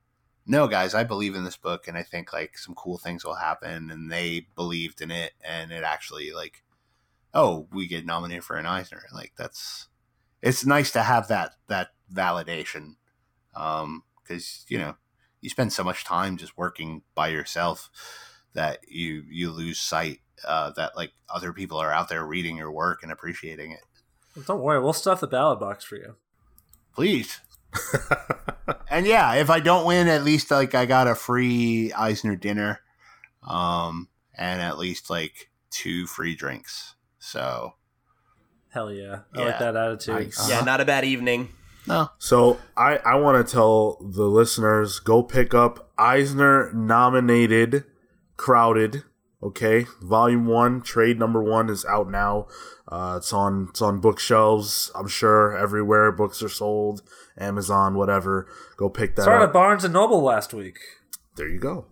[0.47, 3.37] no guys i believe in this book and i think like some cool things will
[3.37, 3.91] happen.
[3.91, 6.64] And they believed in it and it actually like
[7.35, 9.03] oh we get nominated for an eisner.
[9.13, 9.89] Like that's
[10.43, 12.95] it's nice to have that that validation
[13.55, 14.95] um because you know
[15.41, 17.91] you spend so much time just working by yourself
[18.55, 22.71] that you you lose sight uh that like other people are out there reading your
[22.71, 23.81] work and appreciating it.
[24.47, 26.17] Don't worry, we'll stuff the ballot box for you.
[26.95, 27.41] please.
[28.91, 32.81] And yeah if i don't win at least like i got a free eisner dinner
[33.43, 34.09] um
[34.39, 36.95] and at least like two free drinks
[37.31, 37.75] so
[38.71, 39.45] Hell yeah, I Yeah.
[39.47, 40.15] like that attitude.
[40.15, 40.49] Nice.
[40.51, 41.49] Yeah, not a bad evening.
[41.87, 47.85] no So I, I want to tell the listeners go pick up Eisner nominated
[48.37, 49.05] Crowded.
[49.43, 52.47] Okay, Volume One, trade number one is out now.
[52.89, 54.91] Uh, it's on it's on bookshelves.
[54.95, 57.03] I'm sure everywhere books are sold,
[57.39, 58.49] Amazon, whatever.
[58.77, 59.49] Go pick that Started up.
[59.51, 60.79] at Barnes and Noble last week.
[61.37, 61.85] there you go.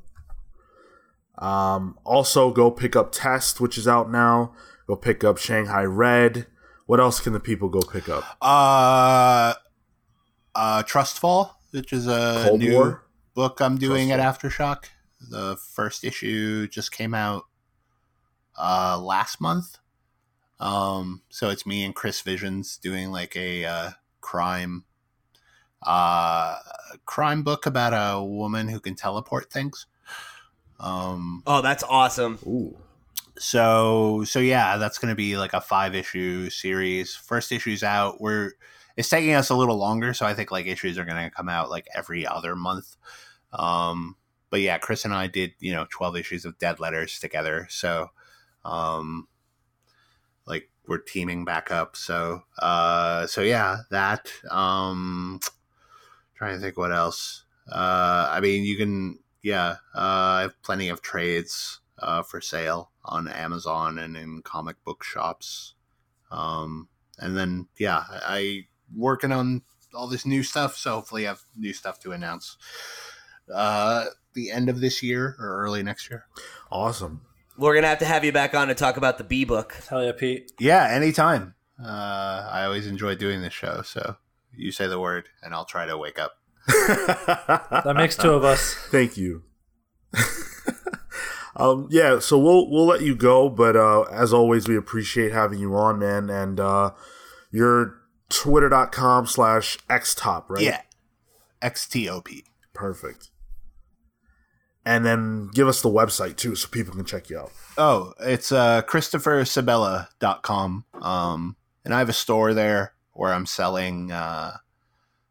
[1.39, 4.53] Um, also, go pick up Test, which is out now.
[4.93, 6.49] Go pick up Shanghai Red.
[6.85, 8.25] What else can the people go pick up?
[8.43, 9.55] Uh,
[10.55, 13.05] uh, Trustfall, which is a Cold new War?
[13.33, 14.19] book I'm doing Trustfall.
[14.19, 14.85] at Aftershock.
[15.31, 17.45] The first issue just came out
[18.59, 19.79] uh, last month.
[20.61, 23.91] Um, so it's me and Chris Visions doing like a uh,
[24.21, 24.85] crime
[25.85, 26.59] uh
[27.07, 29.87] crime book about a woman who can teleport things.
[30.79, 32.39] Um, Oh, that's awesome.
[32.47, 32.77] Ooh,
[33.39, 37.15] so so yeah that's going to be like a five issue series.
[37.15, 38.21] First issue's out.
[38.21, 38.53] We're
[38.97, 41.49] it's taking us a little longer so i think like issues are going to come
[41.49, 42.97] out like every other month.
[43.53, 44.17] Um
[44.51, 48.09] but yeah chris and i did you know 12 issues of dead letters together so
[48.67, 49.27] um
[50.47, 51.97] like we're teaming back up.
[51.97, 55.41] So uh so yeah that um
[56.43, 57.45] trying to think what else.
[57.71, 62.91] Uh, I mean, you can, yeah, uh, I have plenty of trades uh, for sale
[63.05, 65.75] on Amazon and in comic book shops.
[66.31, 66.89] Um,
[67.19, 68.61] and then, yeah, I, I
[68.95, 69.63] working on
[69.95, 72.57] all this new stuff, so hopefully I have new stuff to announce
[73.53, 76.27] uh, the end of this year or early next year.
[76.71, 77.23] Awesome.
[77.59, 79.75] We're gonna have to have you back on to talk about the B book.
[79.89, 80.53] Hell yeah, Pete.
[80.59, 81.55] Yeah, anytime.
[81.83, 84.17] Uh, I always enjoy doing this show, so
[84.57, 86.39] you say the word, and I'll try to wake up.
[86.67, 88.75] That makes two of us.
[88.91, 89.43] Thank you.
[91.57, 95.59] um, yeah, so we'll we'll let you go, but uh, as always, we appreciate having
[95.59, 96.31] you on, man.
[96.31, 96.93] And uh,
[97.51, 97.99] you're
[98.29, 100.63] twitter.com slash xtop, right?
[100.63, 100.81] Yeah,
[101.63, 102.45] XTOP.
[102.73, 103.29] Perfect.
[104.85, 107.53] And then give us the website too so people can check you out.
[107.79, 110.85] Oh, it's uh, ChristopherSebela.com.
[111.01, 114.57] Um, and I have a store there where I'm selling uh,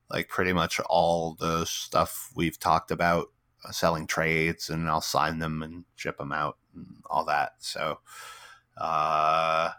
[0.10, 3.28] like pretty much all the stuff we've talked about,
[3.72, 7.54] selling trades, and I'll sign them and ship them out and all that.
[7.60, 8.00] So,
[8.78, 9.72] uh,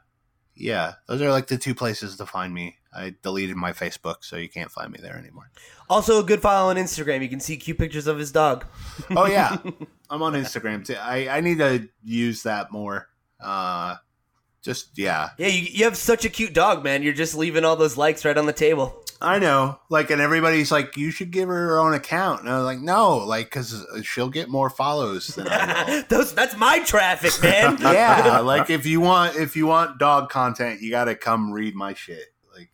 [0.55, 2.77] yeah, those are like the two places to find me.
[2.95, 5.51] I deleted my Facebook, so you can't find me there anymore.
[5.89, 7.23] Also, a good follow on Instagram.
[7.23, 8.67] You can see cute pictures of his dog.
[9.17, 9.57] Oh yeah,
[10.11, 10.95] I'm on Instagram too.
[10.95, 13.09] I I need to use that more.
[13.41, 13.97] Uh,
[14.63, 17.03] just yeah, Yeah, you, you have such a cute dog, man.
[17.03, 19.03] You're just leaving all those likes right on the table.
[19.23, 19.78] I know.
[19.89, 22.40] Like, and everybody's like, you should give her her own account.
[22.40, 26.03] And I was like, no, like, because she'll get more follows than I will.
[26.09, 27.78] Those that's my traffic, man.
[27.81, 31.74] yeah, like if you want if you want dog content, you got to come read
[31.74, 32.35] my shit.
[32.55, 32.70] Like,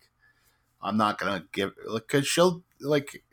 [0.81, 3.23] I'm not gonna give because she'll like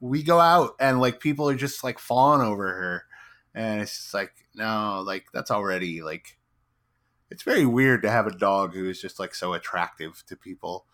[0.00, 3.04] we go out and like people are just like fawing over her,
[3.54, 6.36] and it's just like no, like that's already like
[7.30, 10.86] it's very weird to have a dog who is just like so attractive to people.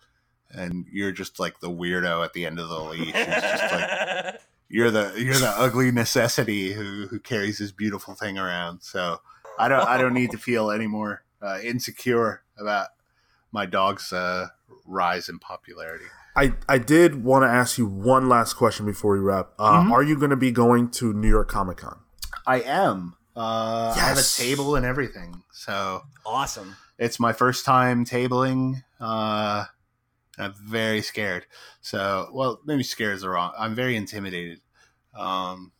[0.55, 3.11] And you're just like the weirdo at the end of the leash.
[3.13, 8.37] It's just like you're the you're the ugly necessity who who carries this beautiful thing
[8.37, 8.81] around.
[8.81, 9.21] So
[9.59, 12.87] I don't I don't need to feel any more uh, insecure about
[13.51, 14.47] my dog's uh,
[14.85, 16.05] rise in popularity.
[16.37, 19.51] I, I did want to ask you one last question before we wrap.
[19.57, 19.91] Uh, Mhm.
[19.91, 21.99] Are you going to be going to New York Comic Con?
[22.45, 23.15] I am.
[23.37, 24.35] Uh, I have a Yes.
[24.35, 26.75] table and everything, so awesome.
[26.97, 28.83] it's my first time tabling.
[28.99, 29.65] Uh,
[30.37, 31.45] and I'm very scared.
[31.81, 33.53] So, well, maybe scared is the wrong.
[33.57, 34.61] I'm very intimidated.
[35.17, 35.71] Um,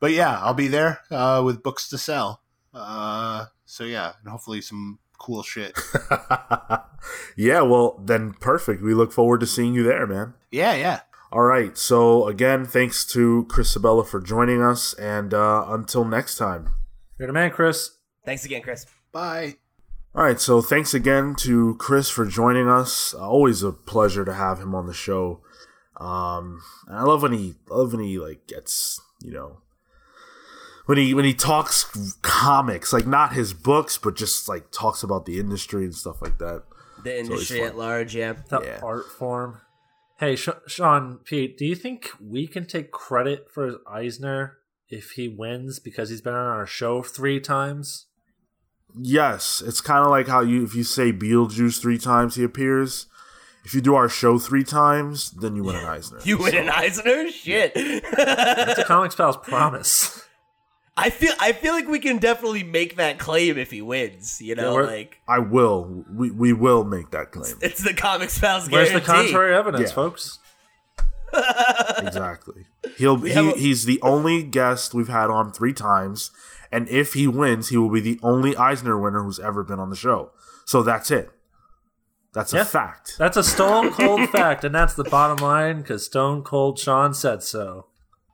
[0.00, 2.42] but yeah, I'll be there uh, with books to sell.
[2.72, 5.78] Uh, so yeah, and hopefully some cool shit.
[7.36, 8.82] yeah, well, then perfect.
[8.82, 10.34] We look forward to seeing you there, man.
[10.50, 11.00] yeah, yeah.
[11.34, 11.76] All right.
[11.76, 14.94] So, again, thanks to Chris Sebela for joining us.
[14.94, 16.70] And uh, until next time.
[17.18, 17.90] You're the man, Chris.
[18.24, 18.86] Thanks again, Chris.
[19.10, 19.56] Bye.
[20.14, 20.40] All right.
[20.40, 23.14] So, thanks again to Chris for joining us.
[23.14, 25.40] Always a pleasure to have him on the show.
[25.96, 29.58] Um, and I love when he, I love when he like gets, you know,
[30.86, 35.24] when he when he talks comics, like not his books, but just like talks about
[35.26, 36.62] the industry and stuff like that.
[37.02, 38.34] The industry at large, yeah.
[38.48, 38.80] The Yeah.
[38.82, 39.60] art form.
[40.18, 44.58] Hey, Sh- Sean, Pete, do you think we can take credit for Eisner
[44.88, 48.06] if he wins because he's been on our show three times?
[48.96, 53.06] Yes, it's kind of like how you if you say Beetlejuice three times, he appears.
[53.64, 56.18] If you do our show three times, then you win an Eisner.
[56.22, 57.30] You win So- an Eisner?
[57.30, 57.72] Shit.
[57.74, 60.20] It's a Comics Pals promise.
[60.96, 64.40] I feel I feel like we can definitely make that claim if he wins.
[64.40, 66.04] You know, we're- like I will.
[66.14, 67.56] We we will make that claim.
[67.62, 69.06] it's the comics pals Where's guarantee.
[69.06, 69.94] the contrary evidence, Yeah.
[69.94, 70.38] folks?
[71.98, 72.66] exactly.
[72.96, 76.30] He'll he, a- he's the only guest we've had on three times,
[76.74, 79.90] and if he wins, he will be the only Eisner winner who's ever been on
[79.90, 80.32] the show.
[80.64, 81.30] So that's it.
[82.32, 83.14] That's a fact.
[83.16, 87.44] That's a stone cold fact, and that's the bottom line because Stone Cold Sean said
[87.44, 87.86] so.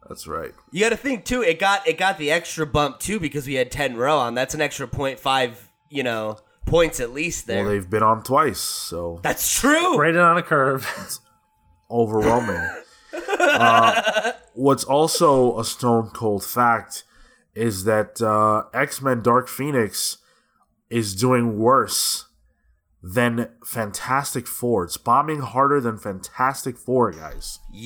[0.09, 0.55] That's right.
[0.73, 1.43] You got to think too.
[1.43, 4.35] It got it got the extra bump too because we had ten row on.
[4.35, 5.55] That's an extra 0.5,
[5.91, 7.63] You know, points at least there.
[7.63, 9.97] Well, they've been on twice, so That's true.
[9.97, 10.89] Graded on a curve.
[11.03, 11.21] It's
[11.91, 12.67] overwhelming.
[13.39, 17.05] uh, what's also a stone cold fact
[17.61, 20.19] is that uh, X Men Dark Phoenix
[20.89, 22.25] is doing worse
[23.03, 24.85] than Fantastic Four.
[24.85, 27.59] It's bombing harder than Fantastic Four, guys.
[27.73, 27.77] Now,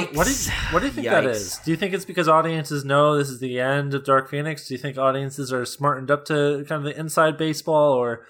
[0.00, 0.16] Yikes!
[0.16, 1.30] what do you, what do you think that Yikes.
[1.30, 1.58] is?
[1.64, 4.68] Do you think it's because audiences know this is the end of Dark Phoenix?
[4.68, 8.24] Do you think audiences are smartened up to kind of the inside baseball, or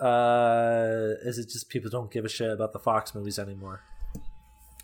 [0.00, 3.82] uh, is it just people don't give a shit about the Fox movies anymore?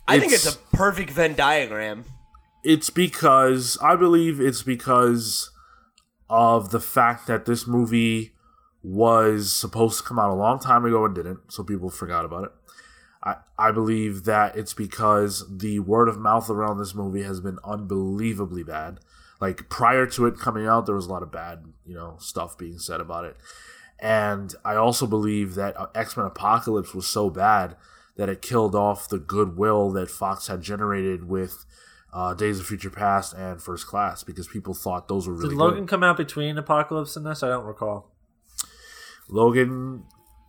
[0.07, 2.05] I think it's It's- a perfect Venn diagram.
[2.63, 5.51] It's because I believe it's because
[6.29, 8.33] of the fact that this movie
[8.83, 12.45] was supposed to come out a long time ago and didn't, so people forgot about
[12.45, 12.51] it.
[13.23, 17.57] I, I believe that it's because the word of mouth around this movie has been
[17.63, 18.99] unbelievably bad.
[19.41, 22.57] Like prior to it coming out, there was a lot of bad, you know, stuff
[22.57, 23.37] being said about it.
[23.99, 27.75] And I also believe that uh, X Men Apocalypse was so bad
[28.17, 31.65] that it killed off the goodwill that Fox had generated with
[32.15, 35.57] uh, Days of Future Past and First Class because people thought those were really Did
[35.57, 35.89] Logan good.
[35.89, 37.43] come out between Apocalypse and this?
[37.43, 38.09] I don't recall.
[39.29, 40.03] Logan,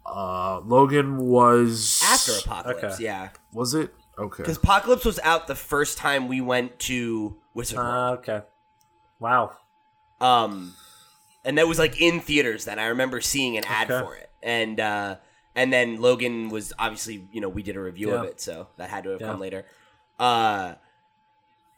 [0.06, 3.05] uh, Logan was After Apocalypse, Okay.
[3.05, 3.30] yeah.
[3.52, 4.43] Was it okay?
[4.43, 7.94] Because Apocalypse was out the first time we went to Wizard World.
[7.94, 8.40] Uh, okay.
[9.18, 9.56] Wow.
[10.20, 10.74] Um,
[11.44, 12.64] and that was like in theaters.
[12.66, 14.05] Then I remember seeing an ad Okay.
[14.05, 15.16] for it, and uh,
[15.55, 18.90] and then Logan was obviously you know we did a review of it, so that
[18.90, 19.26] had to have Yeah.
[19.28, 19.64] come later.
[20.18, 20.74] Uh,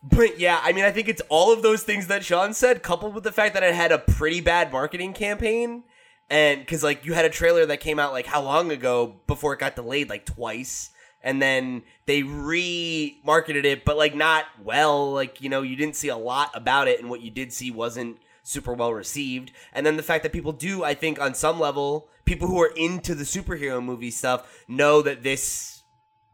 [0.02, 3.14] but yeah, I mean, I think it's all of those things that Sean said, coupled
[3.14, 5.84] with the fact that it had a pretty bad marketing campaign,
[6.30, 9.54] and because like you had a trailer that came out like how long ago before
[9.54, 10.90] it got delayed, like twice.
[11.20, 15.12] And then they re-marketed it, but like not well.
[15.12, 17.72] Like you know, you didn't see a lot about it, and what you did see
[17.72, 19.50] wasn't super well received.
[19.72, 22.72] And then the fact that people do, I think, on some level, people who are
[22.76, 25.77] into the superhero movie stuff know that this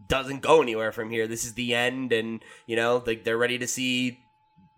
[0.09, 1.27] doesn't go anywhere from here.
[1.27, 4.21] This is the end, and you know, like they're ready to see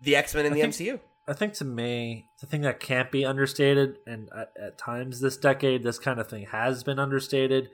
[0.01, 0.99] the X Men in the think- MCU.
[1.29, 5.35] I think to me, the thing that can't be understated, and at, at times this
[5.35, 7.69] decade, this kind of thing has been understated,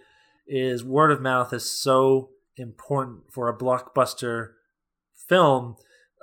[0.48, 4.54] is word of mouth is so important for a blockbuster
[5.30, 5.76] film.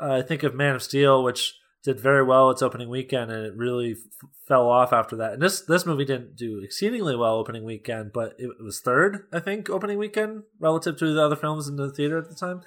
[0.02, 3.46] Uh, I think of Man of Steel, which did very well its opening weekend, and
[3.46, 5.32] it really f- fell off after that.
[5.32, 9.40] And this this movie didn't do exceedingly well opening weekend, but it, was third, I
[9.40, 12.62] think, opening weekend relative to the other films in the theater at the time.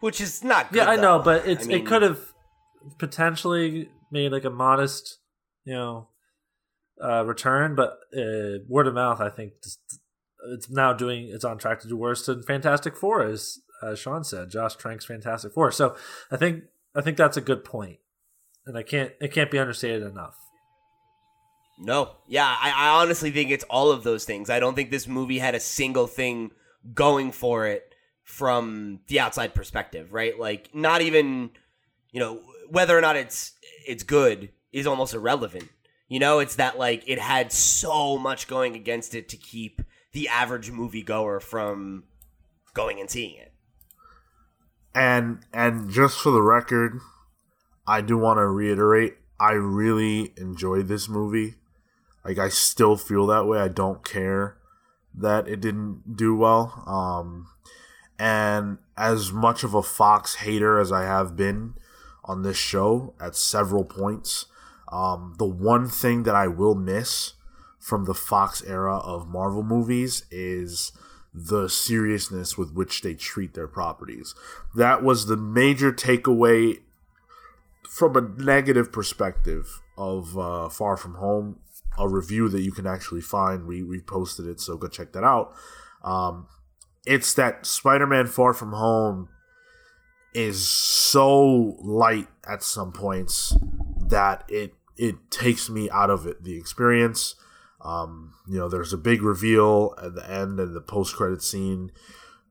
[0.00, 0.84] Which is not good.
[0.84, 2.20] Yeah, I know, but it's I mean, it could have
[2.98, 5.18] potentially made like a modest,
[5.64, 6.08] you know,
[7.02, 7.74] uh, return.
[7.74, 9.80] But uh, word of mouth, I think, just,
[10.52, 11.30] it's now doing.
[11.32, 14.50] It's on track to do worse than Fantastic Four, as uh, Sean said.
[14.50, 15.72] Josh Trank's Fantastic Four.
[15.72, 15.96] So
[16.30, 16.64] I think
[16.94, 17.98] I think that's a good point,
[18.66, 20.36] and I can't it can't be understated enough.
[21.78, 24.48] No, yeah, I, I honestly think it's all of those things.
[24.48, 26.50] I don't think this movie had a single thing
[26.94, 27.94] going for it
[28.24, 30.38] from the outside perspective, right?
[30.38, 31.50] Like, not even,
[32.12, 32.40] you know,
[32.70, 33.52] whether or not it's
[33.86, 35.68] it's good is almost irrelevant.
[36.08, 39.82] You know, it's that like it had so much going against it to keep
[40.12, 42.04] the average moviegoer from
[42.74, 43.52] going and seeing it.
[44.94, 47.00] and and just for the record,
[47.86, 51.54] I do want to reiterate, I really enjoyed this movie.
[52.24, 53.58] Like I still feel that way.
[53.58, 54.56] I don't care
[55.14, 56.82] that it didn't do well.
[56.86, 57.48] Um,
[58.18, 61.74] and as much of a Fox hater as I have been
[62.24, 64.46] on this show at several points,
[64.90, 67.34] um, the one thing that I will miss
[67.78, 70.92] from the Fox era of Marvel movies is
[71.32, 74.34] the seriousness with which they treat their properties.
[74.74, 76.80] That was the major takeaway
[77.88, 81.60] from a negative perspective of uh, Far From Home,
[81.98, 83.66] a review that you can actually find.
[83.66, 85.54] We we posted it, so go check that out.
[86.02, 86.46] Um,
[87.06, 89.28] it's that Spider-Man Far From Home
[90.34, 93.56] is so light at some points
[94.08, 97.34] that it it takes me out of it the experience.
[97.80, 101.92] Um, you know, there's a big reveal at the end and the post credit scene,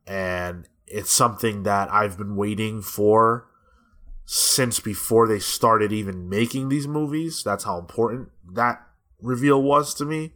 [0.08, 3.48] and it's something that I've been waiting for
[4.26, 7.44] since before they started even making these movies.
[7.44, 8.82] That's how important that
[9.22, 10.34] reveal was to me.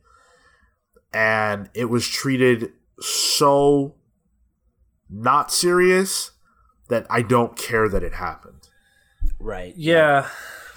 [1.14, 3.96] And it was treated so
[5.10, 6.32] not serious
[6.90, 8.70] that I don't care that it happened.
[9.40, 9.74] Right.
[9.76, 10.28] Yeah,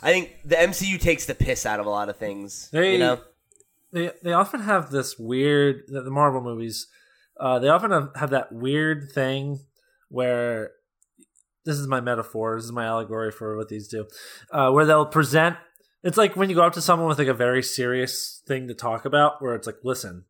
[0.02, 2.70] I think the MCU takes the piss out of a lot of things.
[2.70, 3.20] They- you know?
[3.92, 6.86] they they often have this weird the the Marvel movies.
[7.38, 9.60] Uh, they often have, have that weird thing
[10.08, 10.70] where
[11.64, 12.56] this is my metaphor.
[12.56, 14.06] This is my allegory for what these do,
[14.50, 15.56] uh, where they'll present.
[16.02, 18.74] It's like when you go up to someone with like a very serious thing to
[18.74, 20.24] talk about, where it's like, listen,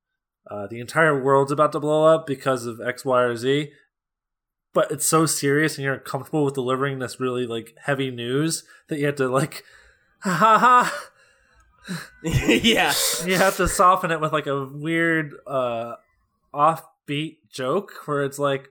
[0.51, 3.71] uh, the entire world's about to blow up because of X, Y, or Z.
[4.75, 8.99] But it's so serious, and you're uncomfortable with delivering this really like heavy news that
[8.99, 9.65] you have to like,
[10.21, 11.09] ha ha ha
[12.23, 12.93] yeah.
[13.25, 15.95] you have to soften it with like a weird uh
[16.55, 18.69] offbeat joke where it's like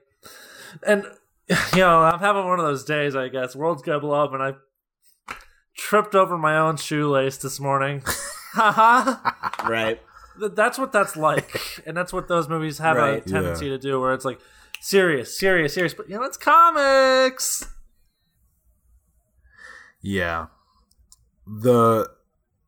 [0.86, 1.04] and
[1.72, 4.42] you know i'm having one of those days i guess world's gonna blow up and
[4.42, 4.52] i
[5.76, 8.02] tripped over my own shoelace this morning
[8.54, 9.16] haha
[9.68, 10.00] Right.
[10.38, 13.72] That's what that's like and that's what those movies have a tendency Yeah.
[13.72, 14.40] to do where it's like
[14.80, 17.66] serious serious serious but you know it's comics
[20.00, 20.46] Yeah.
[21.46, 22.10] The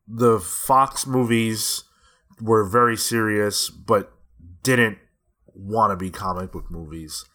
[0.07, 1.83] the Fox movies
[2.41, 4.13] were very serious but
[4.63, 4.97] didn't
[5.53, 7.25] want to be comic book movies.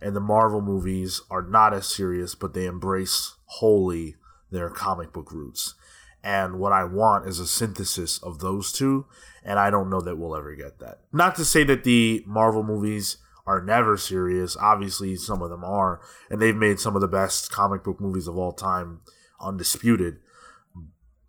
[0.00, 4.16] And the Marvel movies are not as serious, but they embrace wholly
[4.50, 5.74] their comic book roots.
[6.22, 9.06] And what I want is a synthesis of those two,
[9.44, 11.00] and I don't know that we'll ever get that.
[11.12, 14.56] Not to say that the Marvel movies are never serious.
[14.56, 18.26] Obviously, some of them are, and they've made some of the best comic book movies
[18.26, 19.02] of all time,
[19.40, 20.16] undisputed.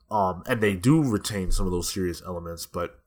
[0.09, 2.99] Um, and they do retain some of those serious elements, but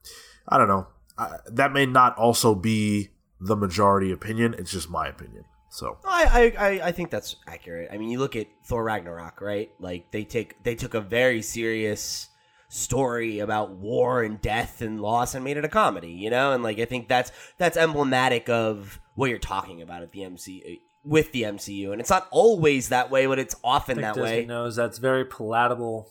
[0.48, 0.86] I don't know.
[1.18, 3.08] I, that may not also be
[3.40, 4.54] the majority opinion.
[4.58, 5.44] It's just my opinion.
[5.70, 7.90] So I, I I think that's accurate.
[7.92, 9.70] I mean, you look at Thor Ragnarok, right?
[9.78, 12.28] Like they take they took a very serious
[12.70, 16.52] story about war and death and loss and made it a comedy, you know?
[16.52, 20.80] And like I think that's that's emblematic of what you're talking about at the MC
[21.04, 21.92] with the MCU.
[21.92, 24.46] And it's not always that way, but it's often I think that Disney way.
[24.46, 26.10] knows that's very palatable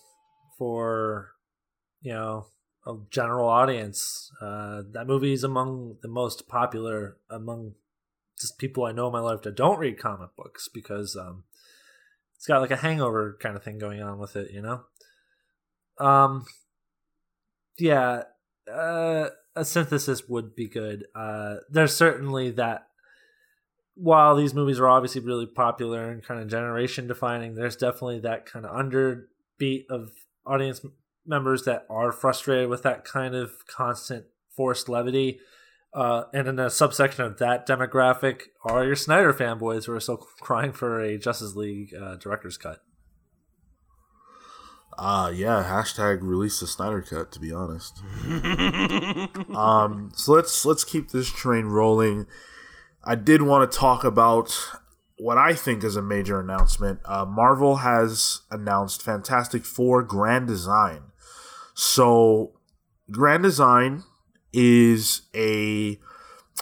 [0.57, 1.31] for
[2.02, 2.48] you know
[2.86, 4.31] a general audience.
[4.41, 7.73] Uh, that movie is among the most popular among
[8.40, 11.44] just people I know in my life that don't read comic books because um,
[12.36, 14.84] it's got like a hangover kind of thing going on with it, you know.
[15.98, 16.45] Um,
[17.78, 18.24] yeah,
[18.72, 21.06] uh, a synthesis would be good.
[21.14, 22.86] Uh, there's certainly that.
[23.95, 28.45] While these movies are obviously really popular and kind of generation defining, there's definitely that
[28.45, 30.11] kind of underbeat of
[30.45, 30.80] audience
[31.26, 34.26] members that are frustrated with that kind of constant
[34.56, 35.41] forced levity.
[35.94, 40.18] Uh, and in a subsection of that demographic are your Snyder fanboys who are still
[40.40, 42.82] crying for a Justice League uh, director's cut.
[44.98, 47.99] Uh yeah, hashtag release the Snyder cut, to be honest.
[49.56, 52.28] um so let's let's keep this train rolling.
[53.06, 54.53] I did want to talk about
[55.18, 56.99] what I think is a major announcement.
[57.06, 61.11] Uh, Marvel has announced Fantastic Four Grand Design.
[61.74, 62.60] So
[63.10, 64.03] Grand Design
[64.54, 66.00] is a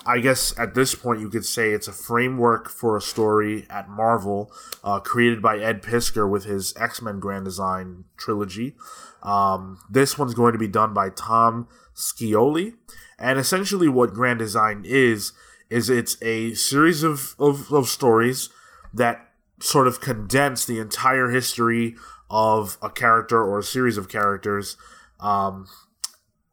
[0.05, 3.89] I guess at this point you could say it's a framework for a story at
[3.89, 4.51] Marvel,
[4.83, 8.75] uh, created by Ed Piskor with his X Men Grand Design trilogy.
[9.23, 12.75] Um, this one's going to be done by Tom Scioli,
[13.17, 15.33] and essentially what Grand Design is
[15.69, 18.49] is it's a series of, of, of stories
[18.93, 21.95] that sort of condense the entire history
[22.29, 24.77] of a character or a series of characters
[25.19, 25.67] um,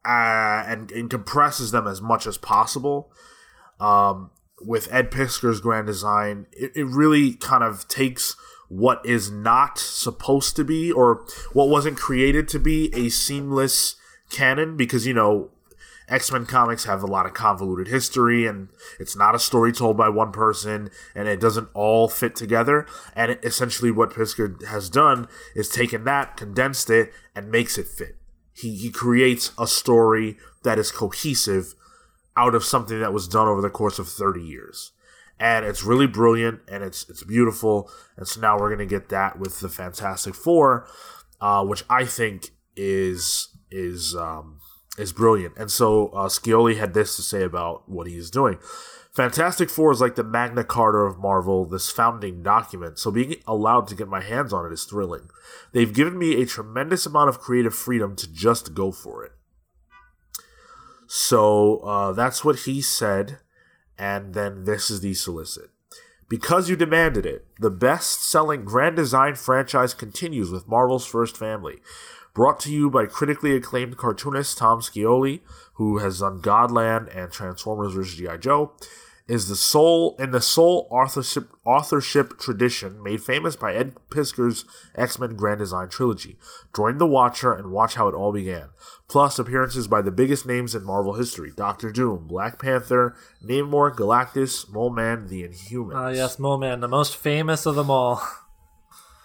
[0.05, 3.11] uh, and, and compresses them as much as possible.
[3.79, 8.35] Um, with Ed Piskor's grand design, it, it really kind of takes
[8.67, 13.95] what is not supposed to be or what wasn't created to be a seamless
[14.29, 15.51] canon because, you know,
[16.07, 18.69] X Men comics have a lot of convoluted history, and
[18.99, 22.85] it's not a story told by one person, and it doesn't all fit together.
[23.15, 27.87] And it, essentially, what Piskor has done is taken that, condensed it, and makes it
[27.87, 28.17] fit.
[28.55, 31.75] He he creates a story that is cohesive
[32.37, 34.91] out of something that was done over the course of thirty years.
[35.37, 37.91] And it's really brilliant, and it's it's beautiful.
[38.15, 40.87] And so now we're gonna get that with the Fantastic Four,
[41.41, 44.59] uh, which I think is is um,
[44.97, 45.57] is brilliant.
[45.57, 48.57] And so uh, Scioli had this to say about what he's doing.
[49.15, 53.87] Fantastic Four is like the Magna Carta of Marvel, this founding document, so being allowed
[53.87, 55.29] to get my hands on it is thrilling.
[55.71, 59.31] They've given me a tremendous amount of creative freedom to just go for it.
[61.07, 63.39] So uh, that's what he said,
[63.97, 65.69] and then this is the solicit.
[66.27, 71.79] Because you demanded it, the best selling Grand Design franchise continues with Marvel's First Family
[72.33, 75.39] brought to you by critically acclaimed cartoonist Tom Scioli,
[75.75, 78.17] who has done Godland and Transformers vs.
[78.17, 78.37] G.I.
[78.37, 78.73] Joe,
[79.27, 84.65] is the sole in the sole authorship authorship tradition made famous by Ed Piskor's
[84.95, 86.37] X-Men Grand Design trilogy.
[86.75, 88.69] Join the Watcher and watch how it all began.
[89.07, 94.71] Plus appearances by the biggest names in Marvel history: Doctor Doom, Black Panther, Namor, Galactus,
[94.71, 95.95] Mole Man, the Inhumans.
[95.95, 98.21] Ah, yes, Mole Man, the most famous of them all.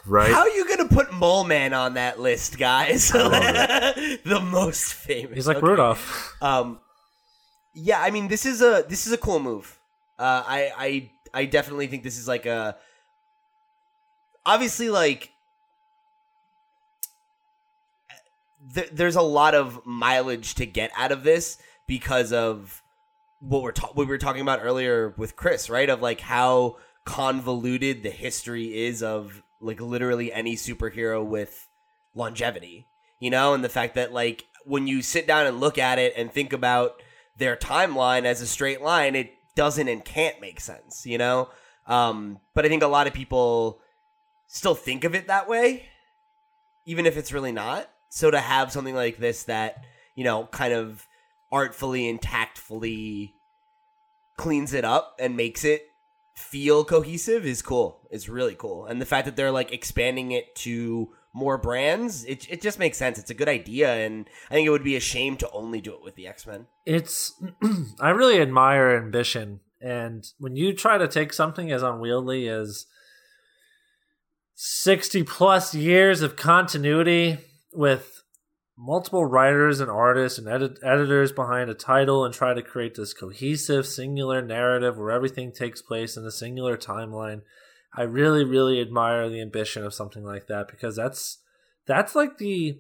[0.07, 0.33] right?
[0.33, 3.11] How are you gonna put Mole Man on that list, guys?
[3.13, 5.35] the most famous.
[5.35, 5.67] He's like Okay.
[5.67, 6.37] Rudolph.
[6.43, 6.81] Um,
[7.75, 9.77] yeah, I mean this is a this is a cool move.
[10.21, 12.77] Uh, I I I definitely think this is like a
[14.45, 15.33] obviously like
[18.75, 21.57] th- there's a lot of mileage to get out of this
[21.87, 22.83] because of
[23.41, 25.89] what we're ta- what we were talking about earlier with Chris, right?
[25.89, 26.77] Of like how
[27.07, 31.67] convoluted the history is of like literally any superhero with
[32.15, 32.87] longevity,
[33.21, 36.13] you know, and the fact that like when you sit down and look at it
[36.15, 37.03] and think about
[37.39, 41.51] their timeline as a straight line, it doesn't and can't make sense, you know.
[41.87, 43.79] Um, but I think a lot of people
[44.47, 45.85] still think of it that way,
[46.87, 47.87] even if it's really not.
[48.09, 49.85] So to have something like this that
[50.15, 51.07] you know kind of
[51.53, 53.35] artfully and tactfully
[54.39, 55.83] cleans it up and makes it
[56.35, 58.09] feel cohesive is cool.
[58.11, 58.87] It's really cool.
[58.87, 62.99] And the fact that they're like expanding it to more brands, it it just makes
[62.99, 63.19] sense.
[63.19, 65.95] It's a good idea and I think it would be a shame to only do
[65.95, 66.67] it with the X-Men.
[66.87, 67.33] It's
[68.01, 72.87] I really admire ambition and when you try to take something as unwieldy as
[74.55, 77.39] 60 plus years of continuity
[77.73, 78.23] with
[78.77, 83.15] multiple writers and artists and edit- editors behind a title and try to create this
[83.15, 87.43] cohesive singular narrative where everything takes place in a singular timeline
[87.97, 91.39] i really really admire the ambition of something like that because that's
[91.87, 92.79] that's like the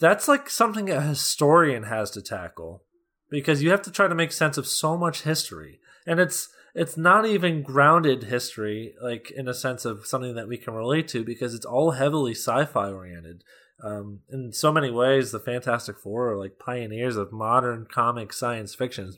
[0.00, 2.82] that's like something a historian has to tackle
[3.30, 5.78] because you have to try to make sense of so much history.
[6.06, 10.56] And it's it's not even grounded history like in a sense of something that we
[10.56, 13.44] can relate to because it's all heavily sci-fi oriented.
[13.82, 18.74] Um, in so many ways the fantastic four are like pioneers of modern comic science
[18.74, 19.12] fiction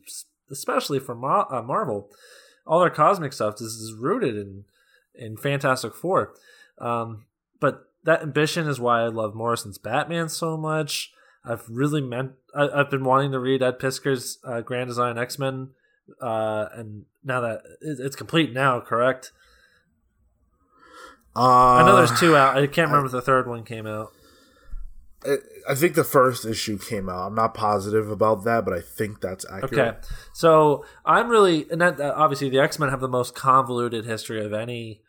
[0.50, 2.10] especially for uh, marvel.
[2.66, 4.64] All their cosmic stuff is rooted in
[5.14, 6.34] in fantastic four
[6.78, 7.26] um,
[7.60, 11.12] but that ambition is why i love morrison's batman so much
[11.44, 15.70] i've really meant I, have been wanting to read ed piskor's uh, grand design x-men
[16.20, 19.32] uh, and now that it's complete now, correct?
[21.34, 22.56] Uh, I know there's two out.
[22.56, 24.12] I can't remember if the third one came out.
[25.68, 27.28] I think the first issue came out.
[27.28, 29.72] I'm not positive about that, but I think that's accurate.
[29.72, 29.98] Okay,
[30.32, 34.44] so I'm really and that uh, obviously the X Men have the most convoluted history
[34.44, 35.01] of any uh,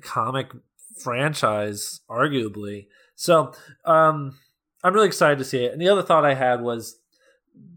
[0.00, 0.52] comic
[0.98, 2.86] franchise, arguably.
[3.14, 3.52] So
[3.84, 4.38] um,
[4.82, 5.72] I'm really excited to see it.
[5.72, 6.98] And the other thought I had was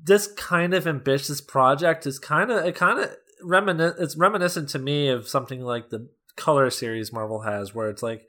[0.04, 4.80] this kind of ambitious project is kind of it kind of reminiscent it's reminiscent to
[4.80, 8.28] me of something like the color series Marvel has where it's like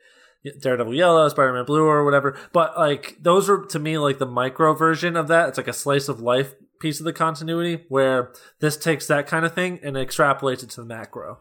[0.61, 2.39] Daredevil yellow, Spider-Man blue or whatever.
[2.53, 5.49] But like those are to me like the micro version of that.
[5.49, 9.45] It's like a slice of life piece of the continuity where this takes that kind
[9.45, 11.41] of thing and extrapolates it to the macro.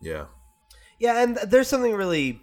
[0.00, 0.26] Yeah.
[1.02, 2.40] Yeah, and there's something really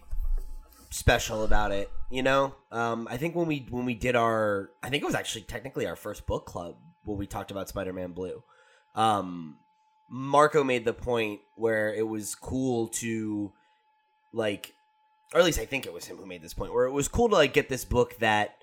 [0.89, 1.89] special about it.
[2.11, 5.15] You know, um, I think when we when we did our, I think it was
[5.15, 6.75] actually technically our first book club
[7.05, 8.43] when we talked about Spider-Man Blue.
[8.95, 9.59] Um,
[10.09, 13.53] Marco made the point where it was cool to,
[14.33, 14.73] like,
[15.33, 17.07] or at least I think it was him who made this point where it was
[17.07, 18.55] cool to like get this book that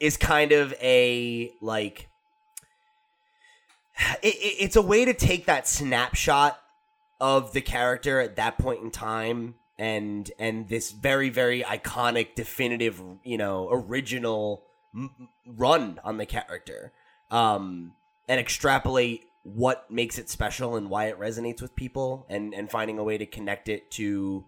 [0.00, 2.08] is kind of a like
[4.22, 6.58] it, it, it's a way to take that snapshot
[7.20, 13.02] of the character at that point in time and and this very very iconic definitive
[13.24, 14.64] you know original
[14.94, 16.92] m- run on the character
[17.30, 17.92] um
[18.28, 22.98] and extrapolate what makes it special and why it resonates with people and and finding
[22.98, 24.44] a way to connect it to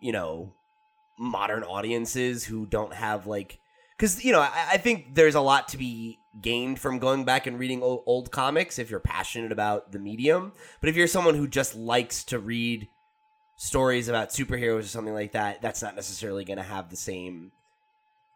[0.00, 0.52] you know
[1.18, 3.58] modern audiences who don't have like
[3.96, 7.46] because you know I, I, think there's a lot to be gained from going back
[7.46, 11.34] and reading old, old comics if you're passionate about the medium but if you're someone
[11.34, 12.88] who just likes to read
[13.62, 17.52] stories about superheroes or something like that, that's not necessarily going to have the same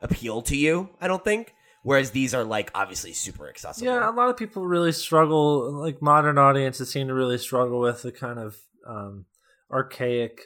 [0.01, 1.53] appeal to you, I don't think.
[1.83, 3.87] Whereas these are like obviously super accessible.
[3.87, 8.03] Yeah, a lot of people really struggle, like modern audiences seem to really struggle with
[8.03, 8.57] the kind of
[8.87, 9.27] um,
[9.71, 10.43] archaic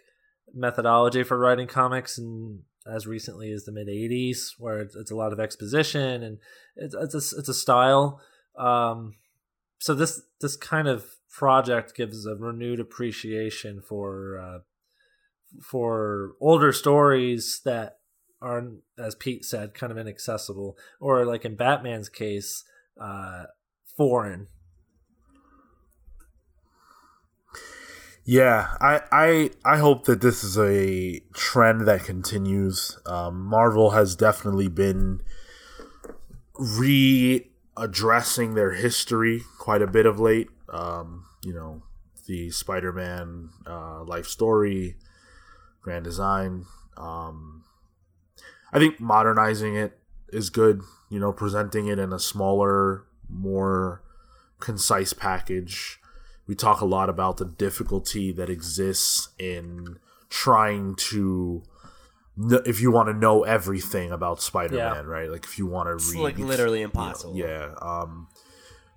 [0.55, 2.61] methodology for writing comics and
[2.91, 6.39] as recently as the mid 80s where it's, it's, a lot of exposition and
[6.81, 8.21] it's, it's, a, it's a style
[8.59, 9.15] um,
[9.79, 14.59] so this this kind of project gives a renewed appreciation for uh,
[15.63, 17.99] for older stories that
[18.43, 22.65] aren't, as Pete said, kind of inaccessible, or like in Batman's case,
[23.01, 23.45] uh,
[23.97, 24.49] foreign.
[28.25, 32.99] Yeah, I, I I hope that this is a trend that continues.
[33.07, 35.23] Um, Marvel has definitely been
[36.61, 40.49] readdressing their history quite a bit of late.
[40.69, 41.83] Um, you know,
[42.27, 44.97] the Spider-Man uh, life story,
[45.81, 46.67] grand design.
[46.97, 47.65] Um,
[48.73, 50.83] I think modernizing it is good.
[51.09, 54.03] You know, presenting it in a smaller, more
[54.61, 55.99] concise package.
[56.47, 61.63] We talk a lot about the difficulty that exists in trying to
[62.67, 65.11] if you want to know everything about Spider-Man, yeah.
[65.11, 65.31] right?
[65.31, 67.37] Like if you want to it's read like literally impossible.
[67.37, 68.03] You know, yeah.
[68.03, 68.29] Um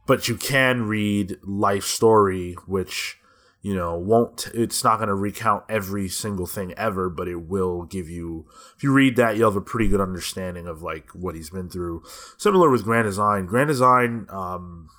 [0.05, 3.17] but you can read life story which
[3.61, 7.83] you know won't it's not going to recount every single thing ever but it will
[7.83, 8.45] give you
[8.75, 11.69] if you read that you'll have a pretty good understanding of like what he's been
[11.69, 12.03] through
[12.37, 14.89] similar with grand design grand design um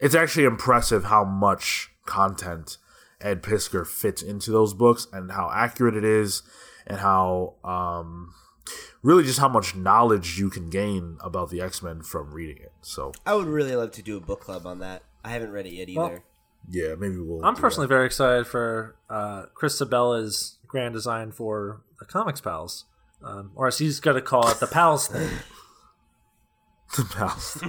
[0.00, 2.78] it's actually impressive how much content
[3.20, 6.42] ed piskor fits into those books and how accurate it is
[6.86, 8.34] and how um
[9.02, 12.72] really just how much knowledge you can gain about the X Men from reading it.
[12.82, 15.02] So I would really love to do a book club on that.
[15.24, 16.00] I haven't read it yet either.
[16.00, 16.18] Well,
[16.70, 17.44] yeah, maybe we'll.
[17.44, 17.94] I'm do personally that.
[17.94, 22.86] very excited for uh, Chris Sebela's grand design for the Comics Pals,
[23.22, 25.30] um, or as he's going to call it, the Pals thing.
[26.96, 27.60] The Pals.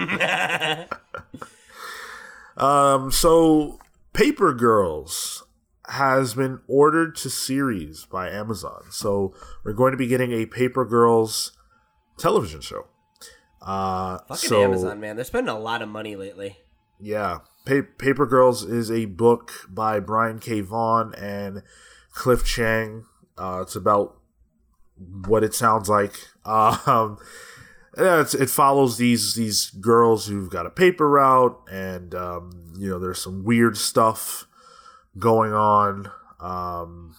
[2.58, 3.12] um.
[3.12, 3.80] So,
[4.14, 5.45] Paper Girls
[5.90, 8.84] has been ordered to series by Amazon.
[8.90, 9.34] So
[9.64, 11.58] we're going to be getting a Paper Girls
[12.18, 12.88] television show.
[13.62, 15.16] Uh, Fucking so, Amazon, man.
[15.16, 16.58] They're spending a lot of money lately.
[17.00, 17.40] Yeah.
[17.66, 20.62] Pa- Paper Girls is a book by Brian K.
[20.62, 21.64] Vaughan and
[22.14, 23.06] Cliff Chiang.
[23.38, 24.18] Uh, it's about
[25.28, 26.14] what it sounds like.
[26.46, 27.18] Um,
[27.98, 33.00] it's, it follows these these girls who've got a paper route, and um, you know
[33.00, 34.46] there's some weird stuff
[35.18, 36.12] going on.
[36.40, 37.16] Um,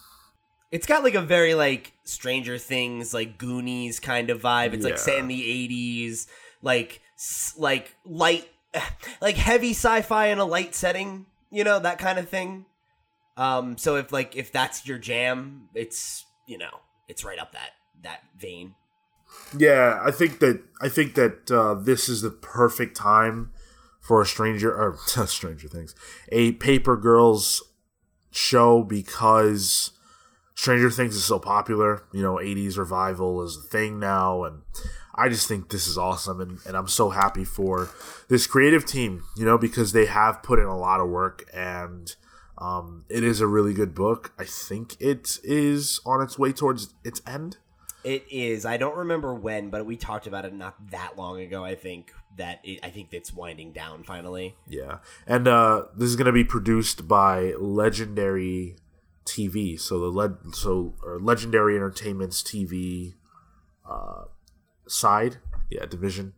[0.71, 4.73] It's got like a very like Stranger Things, like Goonies kind of vibe.
[4.73, 4.99] It's like Yeah.
[4.99, 6.27] set in the eighties,
[6.61, 7.01] like
[7.57, 8.47] like light,
[9.21, 11.25] like heavy sci-fi in a light setting.
[11.49, 12.65] You know that kind of thing.
[13.37, 17.71] Um, so if like if that's your jam, it's you know it's right up that
[18.03, 18.75] that vein.
[19.57, 23.51] Yeah, I think that I think that uh, this is the perfect time
[24.01, 24.97] for a stranger or
[25.27, 25.93] Stranger Things,
[26.31, 27.61] a Paper Girls
[28.37, 29.91] show because
[30.55, 32.03] Stranger Things is so popular.
[32.13, 34.61] You know, '80s revival is a thing now, and
[35.15, 37.89] I just think this is awesome, and, and I'm so happy for
[38.29, 39.23] this creative team.
[39.35, 42.15] You know, because they have put in a lot of work, and
[42.57, 44.33] um, it is a really good book.
[44.37, 47.57] I think it is on its way towards its end.
[48.07, 48.65] It is.
[48.65, 51.65] I don't remember when, but we talked about it not that long ago.
[51.65, 54.55] I think that it, I think it's winding down finally.
[54.65, 58.77] Yeah, and uh, this is going to be produced by Legendary
[59.25, 59.77] TV.
[59.77, 63.15] So the led so or Legendary Entertainment's TV
[63.85, 64.23] uh,
[64.87, 65.39] side,
[65.69, 66.31] yeah, division.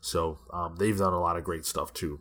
[0.00, 2.20] So um, they've done a lot of great stuff too.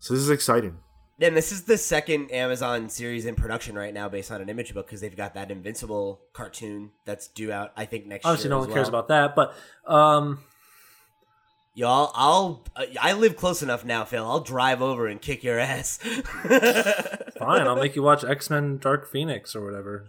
[0.00, 0.80] So this is exciting.
[1.20, 4.72] And this is the second Amazon series in production right now, based on an image
[4.72, 7.72] book, because they've got that Invincible cartoon that's due out.
[7.76, 8.30] I think next year.
[8.30, 8.56] Obviously, year.
[8.56, 9.54] no one cares about that, but
[9.86, 10.40] um,
[11.74, 12.64] Y'all, I'll.
[13.00, 14.24] I live close enough now, Phil.
[14.24, 15.98] I'll drive over and kick your ass.
[17.38, 17.68] fine.
[17.68, 20.08] I'll make you watch X Men Dark Phoenix or whatever.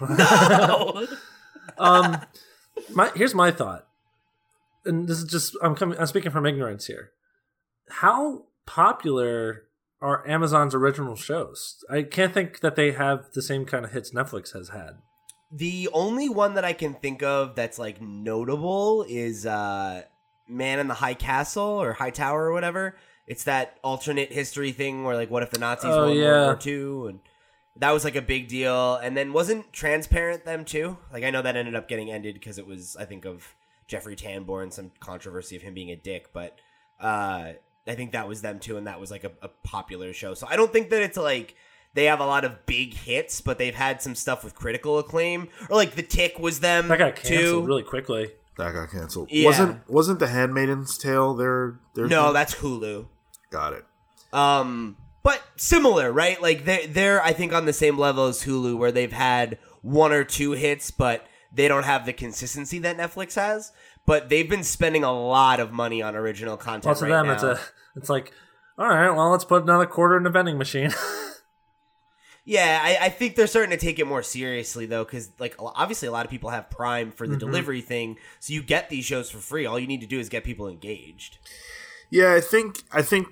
[0.00, 1.06] no.
[1.78, 2.20] um
[2.94, 3.86] my here's my thought
[4.84, 7.12] and this is just i'm coming i'm speaking from ignorance here
[7.88, 9.64] how popular
[10.02, 14.10] are amazon's original shows i can't think that they have the same kind of hits
[14.12, 14.98] netflix has had
[15.50, 20.02] The only one that I can think of that's like notable is uh
[20.48, 22.96] Man in the High Castle or High Tower or whatever.
[23.26, 26.24] It's that alternate history thing where like what if the Nazis Oh, won yeah.
[26.24, 27.20] World War Two and
[27.76, 28.96] that was like a big deal.
[28.96, 30.96] And then wasn't Transparent them too?
[31.12, 33.54] Like I know that ended up getting ended because it was I think of
[33.86, 36.56] Jeffrey Tambor and some controversy of him being a dick, but
[36.98, 37.52] uh
[37.86, 40.34] I think that was them too, and that was like a, a popular show.
[40.34, 41.56] So I don't think that it's like
[41.94, 45.48] they have a lot of big hits, but they've had some stuff with critical acclaim.
[45.68, 47.66] Or like The Tick was them that got canceled too.
[47.66, 49.28] really quickly That got canceled.
[49.30, 49.46] Yeah.
[49.46, 52.34] Wasn't wasn't the Handmaiden's Tale their their no, thing?
[52.34, 53.06] that's Hulu.
[53.50, 53.84] got it.
[54.32, 56.40] Um, but similar, right?
[56.40, 60.12] Like they're they're I think on the same level as Hulu, where they've had one
[60.12, 63.72] or two hits, but they don't have the consistency that Netflix has.
[64.06, 66.84] But they've been spending a lot of money on original content.
[66.86, 67.32] well to right them now.
[67.34, 67.60] it's a
[67.96, 68.32] it's like
[68.78, 70.90] all right well let's put another quarter in the vending machine
[72.44, 76.08] Yeah, I, I think they're starting to take it more seriously though, because like obviously
[76.08, 79.30] a lot of people have Prime for the delivery thing, so you get these shows
[79.30, 79.64] for free.
[79.64, 81.38] All you need to do is get people engaged.
[82.10, 83.28] Yeah, I think I think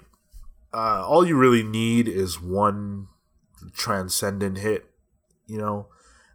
[0.73, 3.09] uh, all you really need is one
[3.73, 4.89] transcendent hit,
[5.49, 5.89] you know,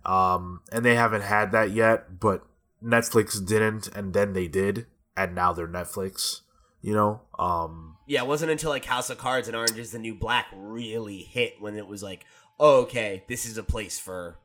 [0.06, 2.20] um, and they haven't had that yet.
[2.20, 2.46] But
[2.86, 4.86] Netflix didn't, and then they did,
[5.18, 6.42] and now they're Netflix.
[6.82, 10.00] You know, um, Yeah, it wasn't until like House of Cards and Orange is the
[10.00, 12.26] New Black really hit when it was like,
[12.60, 14.38] oh, okay, this is a place for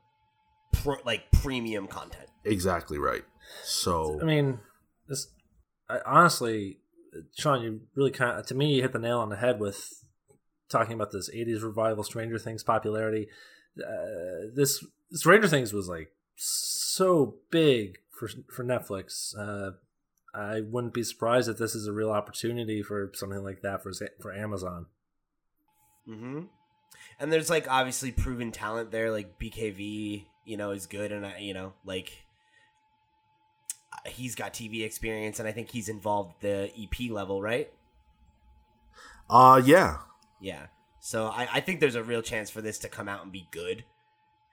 [0.72, 2.28] pr- like premium content.
[2.44, 3.24] exactly right.
[3.64, 4.60] So i mean
[5.08, 5.26] this
[5.88, 6.78] I, honestly
[7.36, 10.04] sean you really kind of to me you hit the nail on the head with
[10.68, 13.26] talking about this 80s revival stranger things popularity
[13.78, 19.72] uh, this stranger things was like so big for for netflix uh,
[20.34, 23.92] i wouldn't be surprised if this is a real opportunity for something like that for
[24.20, 24.86] for amazon
[26.06, 26.42] hmm
[27.18, 31.38] And there's like obviously proven talent there, like BKV, you know, is good, and I,
[31.38, 32.24] you know, like
[34.06, 37.70] he's got TV experience, and I think he's involved the EP level, right?
[39.28, 39.98] uh, yeah,
[40.40, 40.66] Yeah.
[41.01, 43.48] So I, I think there's a real chance for this to come out and be
[43.51, 43.84] good.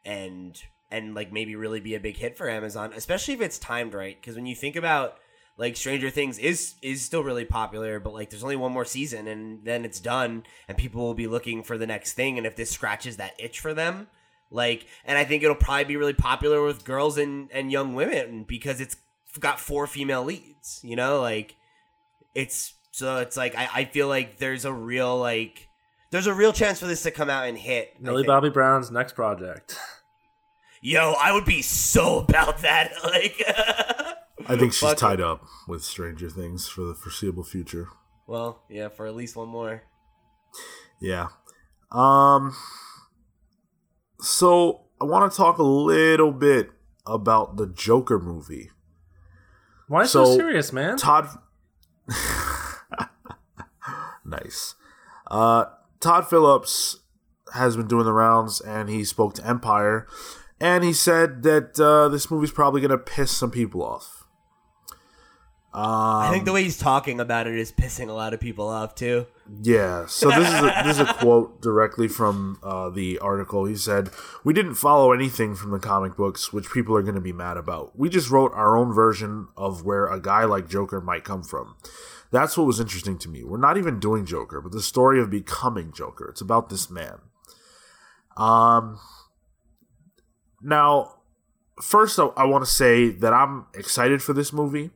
[0.05, 0.61] And
[0.91, 4.19] and like maybe really be a big hit for Amazon, especially if it's timed right.
[4.19, 5.17] Because when you think about
[5.57, 9.27] like Stranger Things is is still really popular, but like there's only one more season
[9.27, 12.37] and then it's done, and people will be looking for the next thing.
[12.37, 14.07] And if this scratches that itch for them,
[14.49, 18.43] like, and I think it'll probably be really popular with girls and and young women
[18.43, 18.95] because it's
[19.39, 20.79] got four female leads.
[20.83, 21.55] You know, like
[22.35, 25.67] it's so it's like I, I feel like there's a real like
[26.11, 28.01] there's a real chance for this to come out and hit.
[28.01, 28.23] Millie.
[28.23, 29.77] Bobby Brown's next project.
[30.81, 32.91] Yo, I would be so about that.
[33.03, 33.43] Like,
[34.49, 37.87] I think she's Fuck tied up with Stranger Things for the foreseeable future.
[38.27, 39.83] well, yeah, for at least one more.
[41.01, 41.27] Yeah.
[41.91, 42.55] Um.
[44.19, 46.69] So I want to talk a little bit
[47.05, 48.69] about the Joker movie.
[49.87, 50.97] Why so, So, serious, man?
[50.97, 51.27] Todd.
[54.25, 54.75] nice.
[55.29, 55.65] Uh,
[55.99, 56.99] Todd Phillips
[57.53, 60.07] has been doing the rounds, and he spoke to Empire,
[60.59, 64.13] and he said that uh, this movie's probably going to piss some people off.
[65.73, 68.67] I Um, think the way he's talking about it is pissing a lot of people
[68.67, 69.27] off too.
[69.61, 70.07] Yeah.
[70.07, 73.65] So this is a, this is a quote directly from uh, the article.
[73.65, 74.09] He said,
[74.43, 77.57] "We didn't follow anything from the comic books, which people are going to be mad
[77.57, 77.97] about.
[77.99, 81.75] We just wrote our own version of where a guy like Joker might come from.
[82.31, 83.43] That's what was interesting to me.
[83.43, 86.27] We're not even doing Joker, but the story of becoming Joker.
[86.29, 87.19] It's about this man.
[88.35, 88.99] Um.
[90.61, 91.15] Now,
[91.81, 94.91] first, I, I want to say that I'm excited for this movie.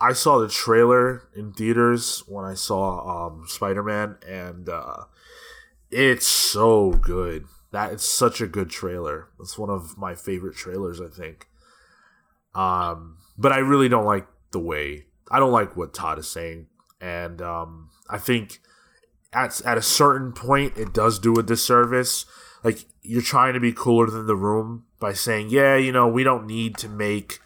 [0.00, 5.04] I saw the trailer in theaters when I saw um, Spider Man, and uh,
[5.90, 7.46] it's so good.
[7.72, 9.28] That is such a good trailer.
[9.40, 11.48] It's one of my favorite trailers, I think.
[12.54, 16.66] Um, but I really don't like the way I don't like what Todd is saying,
[17.00, 18.60] and um, I think
[19.32, 22.26] at at a certain point it does do a disservice.
[22.64, 26.24] Like you're trying to be cooler than the room by saying, "Yeah, you know, we
[26.24, 27.38] don't need to make."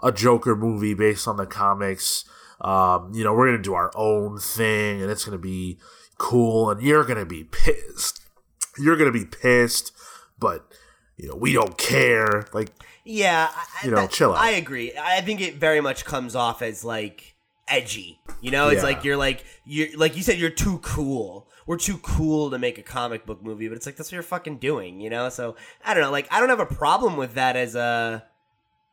[0.00, 2.24] a Joker movie based on the comics.
[2.60, 5.76] Um, you know, we're gonna do our own thing, and it's gonna be
[6.18, 8.20] cool, and you're gonna be pissed.
[8.78, 9.90] You're gonna be pissed,
[10.38, 10.72] but
[11.16, 12.46] you know, we don't care.
[12.52, 12.70] Like,
[13.04, 14.38] Yeah, I, You know, that- chill out.
[14.38, 14.92] I agree.
[14.96, 17.34] I think it very much comes off as like
[17.66, 18.20] edgy.
[18.40, 18.88] You know, it's Yeah.
[18.90, 21.48] like you're like you're like you said you're too cool.
[21.68, 24.22] We're too cool to make a comic book movie, but it's like that's what you're
[24.22, 25.28] fucking doing, you know?
[25.28, 25.54] So
[25.84, 26.10] I don't know.
[26.10, 28.24] Like I don't have a problem with that as a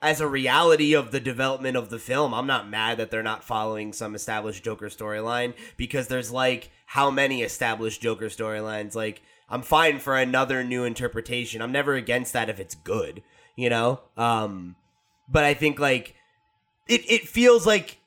[0.01, 2.33] as a reality of the development of the film.
[2.33, 7.09] I'm not mad that they're not following some established Joker storyline because there's like how
[7.09, 8.93] many established Joker storylines.
[8.93, 11.61] Like I'm fine for another new interpretation.
[11.61, 13.23] I'm never against that if it's good,
[13.55, 14.01] you know?
[14.17, 14.75] Um
[15.29, 16.15] but I think like
[16.89, 17.99] it it feels like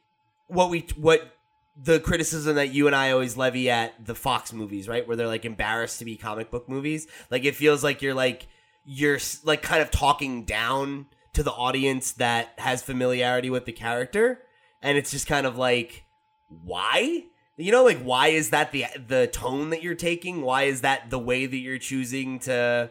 [0.49, 1.38] what we what
[1.81, 5.07] the criticism that you and I always levy at the Fox movies, right?
[5.07, 7.07] Where they're like embarrassed to be comic book movies.
[7.31, 8.49] Like it feels like you're like
[8.85, 14.41] you're like kind of talking down to the audience that has familiarity with the character
[14.83, 16.05] and it's just kind of like
[16.49, 17.25] why?
[17.57, 20.43] You know like why is that the the tone that you're taking?
[20.43, 22.91] Why is that the way that you're choosing to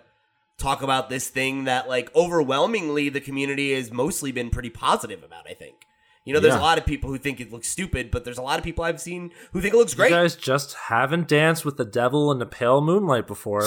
[0.57, 5.47] talk about this thing that like overwhelmingly the community has mostly been pretty positive about,
[5.49, 5.86] I think.
[6.27, 6.59] You know, there's Yeah.
[6.59, 8.83] a lot of people who think it looks stupid, but there's a lot of people
[8.83, 10.09] I've seen who think it looks You great.
[10.09, 13.63] guys just haven't danced with the devil in the pale moonlight before.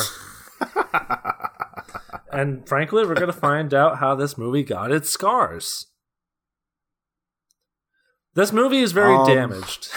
[2.30, 5.86] and frankly, we're going to find out how this movie got its scars.
[8.34, 9.88] This movie is very Um, damaged.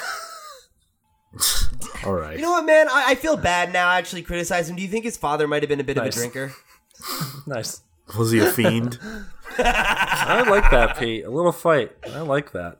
[2.06, 2.38] all right.
[2.38, 2.88] You know what, man?
[2.90, 4.77] I, I feel bad now actually criticize him.
[4.77, 6.15] Do you think his father might have been a bit Nice.
[6.15, 6.53] of a drinker?
[7.45, 7.81] nice.
[8.18, 8.99] Was he a fiend?
[9.57, 11.25] I like that, Pete.
[11.25, 11.91] A little fight.
[12.13, 12.77] I like that.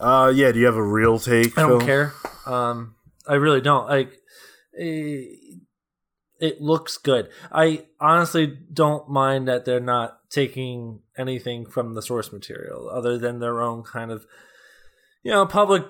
[0.00, 0.52] uh, yeah.
[0.52, 1.56] Do you have a real take?
[1.58, 1.86] I don't Phil?
[1.86, 2.12] care.
[2.46, 2.94] Um,
[3.26, 3.88] I really don't.
[3.88, 4.12] Like,
[4.78, 5.24] eh,
[6.40, 7.28] it looks good.
[7.50, 13.40] I honestly don't mind that they're not taking anything from the source material other than
[13.40, 14.26] their own kind of,
[15.22, 15.84] you know, public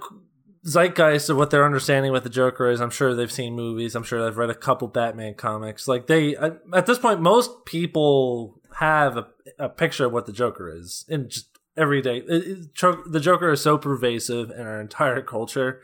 [0.69, 2.81] zeitgeist of what their understanding what the Joker is.
[2.81, 3.95] I'm sure they've seen movies.
[3.95, 5.89] I'm sure they've read a couple Batman comics.
[5.89, 9.27] Like they, at this point, most people have a,
[9.59, 11.47] a picture of what the Joker is in just
[11.77, 12.19] every day.
[12.19, 15.81] It- it- the Joker is so pervasive in our entire culture,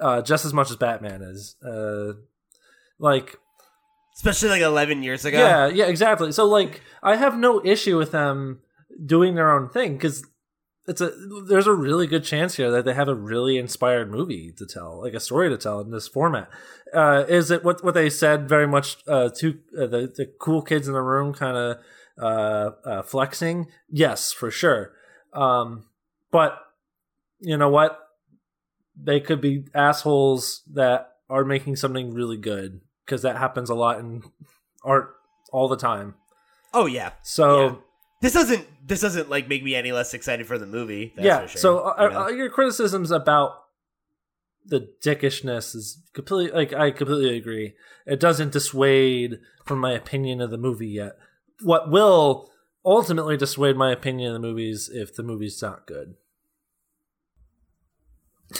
[0.00, 1.56] uh, just as much as Batman is.
[1.64, 2.14] Uh,
[2.98, 3.36] like,
[4.16, 5.38] Especially like 11 years ago.
[5.38, 6.32] yeah, yeah, exactly.
[6.32, 8.60] So like, I have no issue with them
[9.06, 10.22] doing their own thing because
[10.86, 11.12] it's a
[11.46, 15.00] there's a really good chance here that they have a really inspired movie to tell,
[15.00, 16.48] like a story to tell in this format.
[16.92, 20.62] Uh, is it what what they said very much uh, to uh, the the cool
[20.62, 21.78] kids in the room kind of
[22.18, 23.68] uh, uh, flexing?
[23.88, 24.92] Yes, for sure.
[25.32, 25.86] Um,
[26.30, 26.58] but
[27.40, 27.98] you know what?
[29.00, 34.00] They could be assholes that are making something really good because that happens a lot
[34.00, 34.22] in
[34.84, 35.14] art
[35.52, 36.14] all the time.
[36.74, 37.12] Oh yeah.
[37.22, 37.74] So Yeah.
[38.20, 41.12] This doesn't this doesn't like make me any less excited for the movie.
[41.16, 41.40] That's yeah.
[41.40, 42.24] for sure, so you uh, know?
[42.24, 43.62] uh, your criticisms about
[44.64, 47.74] the dickishness is completely like I completely agree.
[48.06, 51.12] It doesn't dissuade from my opinion of the movie yet.
[51.60, 52.50] What will
[52.84, 56.14] ultimately dissuade my opinion of the movies if the movie's not good.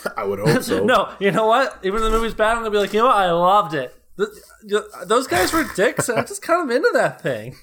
[0.16, 0.84] I would hope so.
[0.84, 1.78] no, you know what?
[1.82, 3.16] Even if the movie's bad, I'm gonna be like, you know what?
[3.16, 3.94] I loved it.
[4.16, 4.28] Th-
[4.68, 7.56] th- Those guys were dicks, and I'm just kind of into that thing.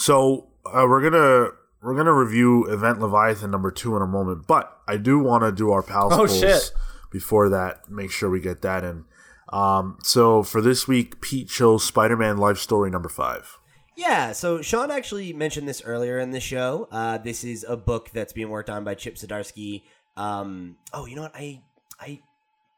[0.00, 1.50] So uh, we're gonna
[1.82, 5.52] we're gonna review Event Leviathan number two in a moment, but I do want to
[5.52, 6.72] do our pals Oh, shit.
[7.12, 7.90] before that.
[7.90, 9.04] Make sure we get that in.
[9.50, 13.58] Um, so for this week, Pete chose Spider-Man Life Story number five.
[13.94, 16.88] Yeah, so Sean actually mentioned this earlier in the show.
[16.90, 19.82] Uh, this is a book that's being worked on by Chip Zdarsky.
[20.16, 21.34] Um, oh, you know what?
[21.36, 21.60] I,
[22.00, 22.20] I,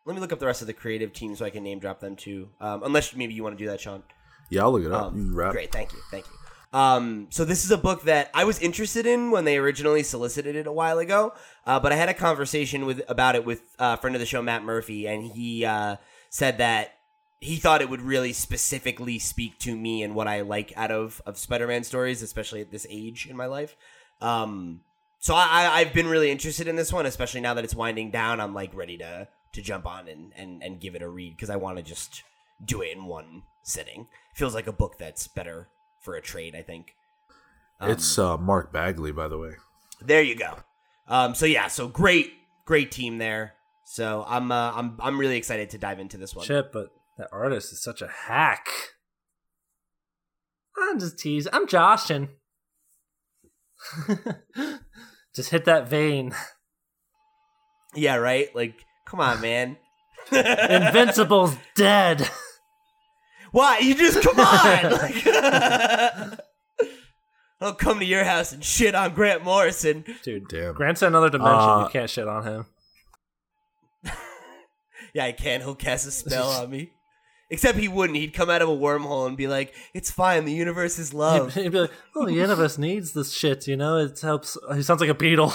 [0.07, 2.01] let me look up the rest of the creative team so I can name drop
[2.01, 2.49] them too.
[2.61, 4.03] Um, unless maybe you want to do that, Sean.
[4.51, 5.12] Yeah, I'll look it up.
[5.12, 5.32] Um.
[5.32, 6.32] Great, thank you, thank you.
[6.73, 10.57] Um, so this is a book that I was interested in when they originally solicited
[10.57, 11.35] it a while ago,
[11.66, 14.27] uh, but I had a conversation with about it with uh, a friend of the
[14.27, 15.97] show, Matt Murphy, and he uh,
[16.31, 16.94] said that
[17.40, 21.20] he thought it would really specifically speak to me and what I like out of
[21.27, 23.77] of Spider-Man stories, especially at this age in my life.
[24.23, 24.81] Um,
[25.19, 28.40] so I I've been really interested in this one, especially now that it's winding down.
[28.40, 31.51] I'm like ready to to jump on and and, and give it a read because
[31.51, 32.23] I want to just
[32.65, 34.07] do it in one sitting.
[34.35, 35.69] Feels like a book that's better
[36.03, 36.55] for a trade.
[36.55, 36.95] I think.
[37.81, 39.53] Um, it's uh, Mark Bagley, by the way.
[40.01, 40.57] there you go.
[41.09, 42.33] Um, so yeah, so great,
[42.65, 43.55] great team there.
[43.85, 46.47] So I'm uh, I'm I'm really excited to dive into this one.
[46.47, 46.89] Chip, but
[47.19, 48.69] that artist is such a hack.
[50.79, 51.53] I'm just teasing.
[51.53, 52.29] I'm joshing.
[55.35, 56.35] just hit that vein.
[57.95, 58.55] Yeah, right.
[58.55, 59.77] Like, come on, man.
[60.33, 62.29] Invincible's dead.
[63.53, 63.79] Why?
[63.79, 64.93] You just come on.
[64.93, 66.39] Like,
[67.61, 70.05] I'll come to your house and shit on Grant Morrison.
[70.24, 70.74] Dude, Damn.
[70.74, 71.55] Grant's in another dimension.
[71.70, 72.66] Uh, you can't shit on him.
[75.15, 75.61] Yeah, I can.
[75.61, 76.91] He'll cast a spell on me.
[77.51, 78.19] Except he wouldn't.
[78.19, 80.47] He'd come out of a wormhole and be like, "It's fine.
[80.47, 83.99] The universe is love." He'd be like, "Oh, the universe needs this shit, you know.
[83.99, 85.51] It helps." He sounds like a beetle.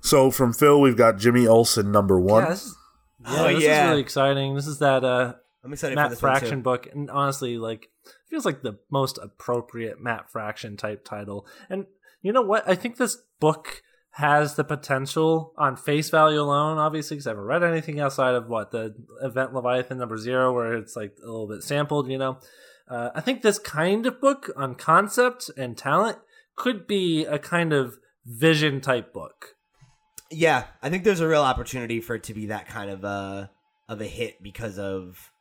[0.00, 2.42] So from Phil, we've got Jimmy Olsen number one.
[2.42, 2.76] yeah, this is,
[3.24, 3.84] yeah, Oh, this yeah.
[3.84, 4.54] is really exciting.
[4.54, 5.34] This is that uh,
[5.64, 7.88] I'm excited for Matt this Fraction book, and honestly, like
[8.28, 11.46] feels like the most appropriate Matt Fraction type title.
[11.68, 11.86] And
[12.22, 12.68] you know what?
[12.68, 13.82] I think this book
[14.16, 18.46] has the potential on face value alone, obviously, because I haven't read anything outside of
[18.48, 22.10] what the event Leviathan number zero, where it's like a little bit sampled.
[22.10, 22.38] You know,
[22.88, 26.18] uh, I think this kind of book on concept and talent
[26.56, 27.96] could be a kind of
[28.26, 29.56] vision type book.
[30.32, 33.50] Yeah, I think there's a real opportunity for it to be that kind of a
[33.88, 35.31] of a hit because of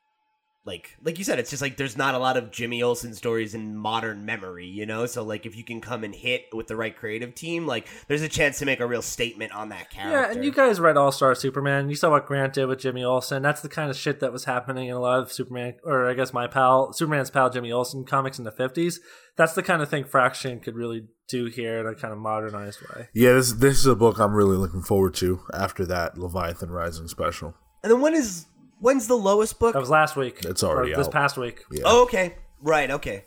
[0.63, 3.55] like like you said, it's just like there's not a lot of Jimmy Olsen stories
[3.55, 5.07] in modern memory, you know.
[5.07, 8.21] So like if you can come and hit with the right creative team, like there's
[8.21, 10.19] a chance to make a real statement on that character.
[10.19, 11.89] Yeah, and you guys read All Star Superman.
[11.89, 13.41] You saw what Grant did with Jimmy Olsen.
[13.41, 16.13] That's the kind of shit that was happening in a lot of Superman, or I
[16.13, 18.97] guess my pal, Superman's pal Jimmy Olsen comics in the 50s.
[19.37, 22.81] That's the kind of thing Fraction could really do here in a kind of modernized
[22.81, 23.07] way.
[23.13, 27.07] Yeah, this this is a book I'm really looking forward to after that Leviathan Rising
[27.07, 27.55] special.
[27.83, 28.45] and then when is
[28.81, 29.71] when's the Lois book?
[29.73, 30.39] That was last week.
[30.43, 31.13] It's already or this out.
[31.13, 31.63] past week.
[31.71, 31.83] Yeah.
[31.85, 33.23] Oh, okay, right, okay,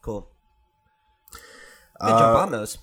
[0.00, 0.30] cool.
[2.00, 2.78] I gotta Uh, jump on those.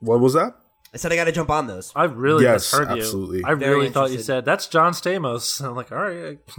[0.00, 0.54] What was that?
[0.94, 1.92] I said I got to jump on those.
[1.94, 3.38] I really Yes, misheard absolutely.
[3.40, 3.44] you.
[3.46, 4.24] I Very really thought you interested.
[4.26, 5.60] said that's John Stamos.
[5.64, 6.38] I'm like, all right,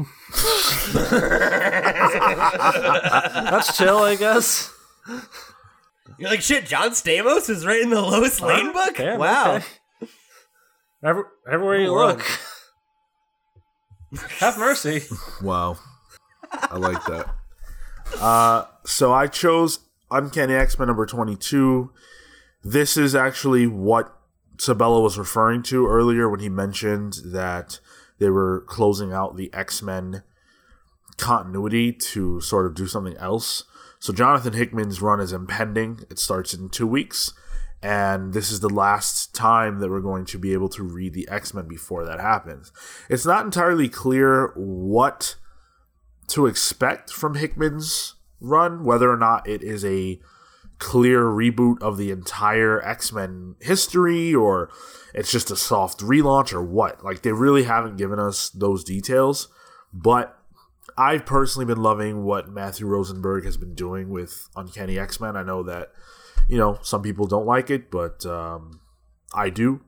[3.50, 4.74] that's chill, I guess.
[6.18, 6.66] You're like shit.
[6.66, 8.96] John Stamos is right in the Lois Lane book.
[8.98, 9.56] Damn, wow.
[9.56, 9.66] okay.
[11.04, 12.18] Every, everywhere you Wrong.
[12.18, 12.26] look,
[14.40, 15.04] have mercy.
[15.42, 15.78] Wow.
[16.52, 17.30] I like that.
[18.20, 19.80] Uh, so I chose
[20.10, 21.92] Uncanny X Men number 22.
[22.64, 24.16] This is actually what
[24.58, 27.80] Sebela was referring to earlier when he mentioned that
[28.20, 30.24] they were closing out the X Men
[31.18, 33.64] continuity to sort of do something else.
[34.00, 36.02] So Jonathan Hickman's run is impending.
[36.10, 37.34] It starts in two weeks.
[37.82, 41.28] And this is the last time that we're going to be able to read the
[41.30, 42.72] X Men before that happens.
[43.10, 45.36] It's not entirely clear what
[46.28, 50.20] to expect from Hickman's run, whether or not it is a
[50.78, 54.70] clear reboot of the entire X Men history or
[55.14, 57.04] it's just a soft relaunch or what.
[57.04, 59.48] Like, they really haven't given us those details,
[59.94, 60.38] but
[60.98, 65.38] I've personally been loving what Matthew Rosenberg has been doing with Uncanny X Men.
[65.38, 65.94] I know that,
[66.50, 68.82] you know, some people don't like it, but um,
[69.34, 69.82] I do.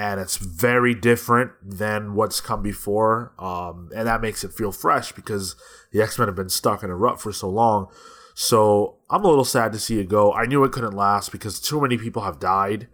[0.00, 3.34] and it's very different than what's come before.
[3.38, 5.56] Um, and that makes it feel fresh because
[5.92, 7.88] the X Men have been stuck in a rut for so long.
[8.34, 10.32] So I'm a little sad to see it go.
[10.32, 12.88] I knew it couldn't last because too many people have died,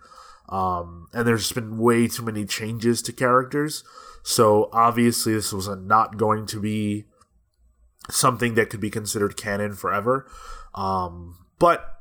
[0.49, 3.85] um, and there's been way too many changes to characters.
[4.25, 7.05] So obviously, this was not going to be
[8.11, 10.29] something that could be considered canon forever.
[10.75, 11.96] Um, but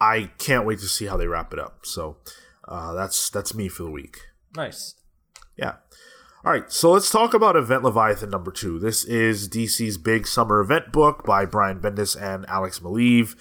[0.00, 1.84] I can't wait to see how they wrap it up.
[1.84, 2.18] So
[2.66, 4.20] uh, that's that's me for the week.
[4.56, 4.94] Nice.
[5.56, 5.76] Yeah.
[6.44, 8.78] All right, so let's talk about Event Leviathan number two.
[8.78, 13.34] This is DC's big summer event book by Brian Bendis and Alex Maleev.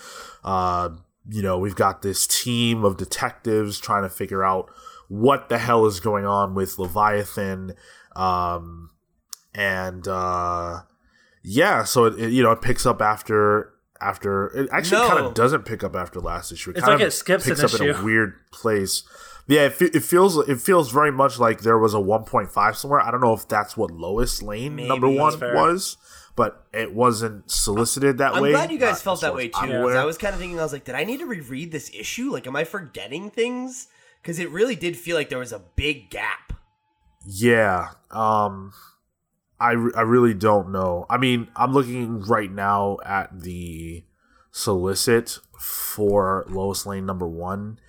[0.43, 0.89] Uh,
[1.29, 4.71] you know, we've got this team of detectives trying to figure out
[5.09, 7.75] what the hell is going on with Leviathan.
[8.15, 8.89] Um,
[9.53, 10.81] and uh,
[11.43, 15.07] yeah, so it, it, you know it picks up after after it actually No.
[15.09, 16.71] kind of doesn't pick up after last issue.
[16.71, 18.03] It It's kind like of it skips picks an up in a issue.
[18.05, 19.03] weird place.
[19.47, 22.99] Yeah, it, it feels it feels very much like there was a 1.5 somewhere.
[22.99, 24.87] I don't know if that's what Lois Lane Maybe.
[24.89, 25.95] number one was,
[26.35, 28.49] but it wasn't solicited that way.
[28.49, 29.57] I'm glad you guys Not felt that way too.
[29.57, 29.73] I'm too.
[29.75, 29.97] 'cause aware.
[29.99, 32.29] I was kind of thinking, I was like, did I need to reread this issue?
[32.31, 33.87] Like, am I forgetting things?
[34.21, 36.51] Because it really did feel like there was a big gap.
[37.25, 37.91] Yeah.
[38.11, 38.73] Um
[39.59, 41.05] I I really don't know.
[41.09, 44.03] I mean, I'm looking right now at the
[44.51, 47.79] solicit for Lois Lane number 1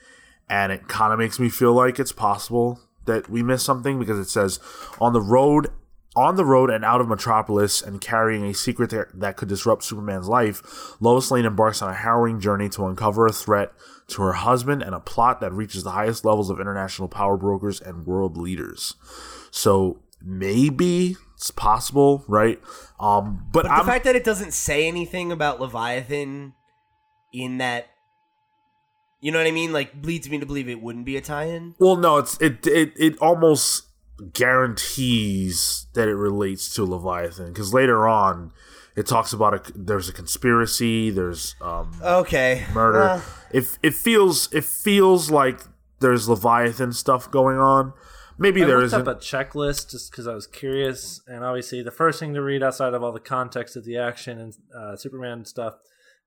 [0.50, 4.18] and it kind of makes me feel like it's possible that we missed something because
[4.18, 4.60] it says
[5.00, 5.68] on the road
[6.16, 10.26] on the road and out of Metropolis and carrying a secret that could disrupt Superman's
[10.26, 13.72] life, Lois Lane embarks on a harrowing journey to uncover a threat
[14.08, 17.80] to her husband and a plot that reaches the highest levels of international power brokers
[17.80, 18.96] and world leaders.
[19.52, 22.60] So maybe it's possible, right?
[22.98, 26.54] Um, but, But the fact that it doesn't say anything about Leviathan
[27.32, 27.86] in that,
[29.20, 29.72] you know what I mean?
[29.72, 31.76] Like, leads me to believe it wouldn't be a tie-in.
[31.78, 33.86] Well, no, it's it it it almost
[34.32, 38.52] guarantees that it relates to Leviathan because later on
[38.96, 42.66] it talks about a there's a conspiracy, there's um Okay.
[42.74, 43.02] murder.
[43.10, 43.20] Uh,
[43.52, 45.60] If it feels it feels like
[46.00, 47.92] there's Leviathan stuff going on.
[48.38, 51.90] Maybe I there looked up a checklist just because I was curious, and obviously the
[51.90, 55.44] first thing to read outside of all the context of the action and uh, Superman
[55.44, 55.74] stuff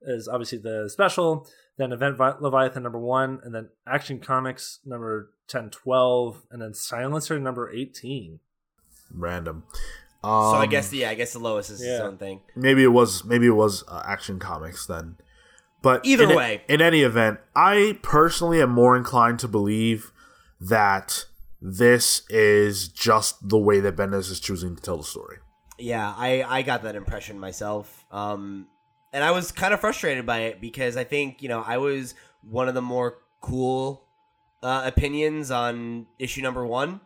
[0.02, 1.48] is obviously the special,
[1.78, 6.74] then Event Vi- Leviathan number one, and then Action Comics number 10, 12, and then
[6.74, 8.40] Silencer number eighteen.
[9.14, 9.64] Random.
[10.24, 12.42] so I Um, guess, yeah, I guess the Lois is his own thing.
[12.56, 15.18] maybe it was maybe it was uh, Action Comics then.
[15.82, 16.64] But Either in a- way.
[16.68, 20.12] in any event, I personally am more inclined to believe
[20.60, 21.26] that
[21.62, 25.38] this is just the way that Bendis is choosing to tell the story.
[25.78, 28.06] Yeah, I I got that impression myself.
[28.12, 28.68] Um
[29.14, 32.16] and I was kind of frustrated by it because I think, you know, I was
[32.42, 34.06] one of the more cool
[34.64, 37.02] uh, opinions on issue number 1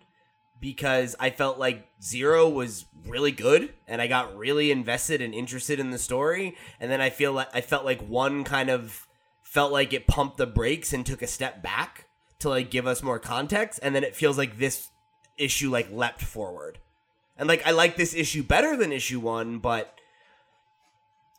[0.59, 5.79] because I felt like Zero was really good and I got really invested and interested
[5.79, 9.07] in the story and then I feel like I felt like one kind of
[9.41, 12.04] felt like it pumped the brakes and took a step back
[12.39, 14.89] to like give us more context and then it feels like this
[15.37, 16.79] issue like leapt forward.
[17.37, 19.93] And like I like this issue better than issue 1, but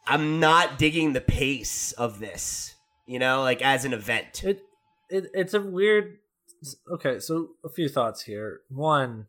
[0.07, 2.75] I'm not digging the pace of this,
[3.07, 4.45] you know, like as an event.
[4.45, 4.63] It,
[5.11, 6.19] it it's a weird.
[6.91, 8.61] Okay, so a few thoughts here.
[8.69, 9.27] One,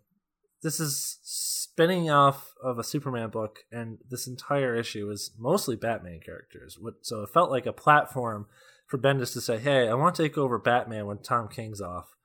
[0.63, 6.19] this is spinning off of a Superman book, and this entire issue is mostly Batman
[6.23, 6.77] characters.
[6.79, 8.47] What- So it felt like a platform
[8.87, 12.15] for Bendis to say, "Hey, I want to take over Batman when Tom King's off."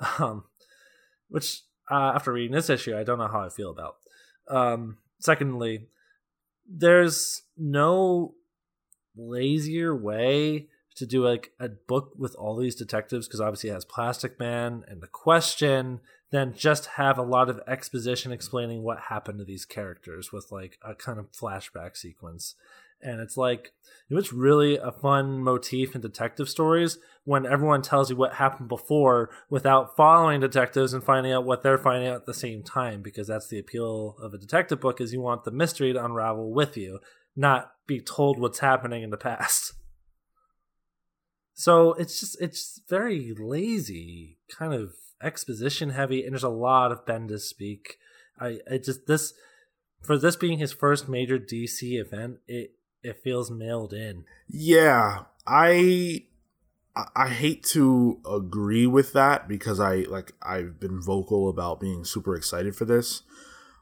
[0.18, 0.44] Um,
[1.28, 3.96] which uh, after reading this issue, I don't know how I feel about.
[4.48, 5.86] Um, secondly,
[6.68, 8.34] there's no
[9.16, 13.84] lazier way to do like a book with all these detectives because obviously it has
[13.84, 19.38] Plastic Man and the question, then just have a lot of exposition explaining what happened
[19.38, 22.54] to these characters with like a kind of flashback sequence.
[23.02, 23.72] And it's like
[24.08, 28.68] it was really a fun motif in detective stories when everyone tells you what happened
[28.68, 33.00] before without following detectives and finding out what they're finding out at the same time
[33.00, 36.52] because that's the appeal of a detective book is you want the mystery to unravel
[36.52, 36.98] with you
[37.34, 39.74] not be told what's happening in the past.
[41.54, 47.04] So it's just it's very lazy, kind of exposition heavy, and there's a lot of
[47.04, 47.98] Bendis speak.
[48.40, 49.34] I I just this
[50.02, 52.72] for this being his first major DC event, it
[53.02, 54.24] it feels mailed in.
[54.48, 56.24] Yeah, I
[57.14, 62.34] I- hate to agree with that because I like I've been vocal about being super
[62.36, 63.22] excited for this,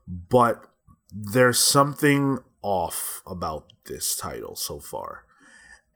[0.06, 0.64] but
[1.12, 5.24] there's something off about this title so far.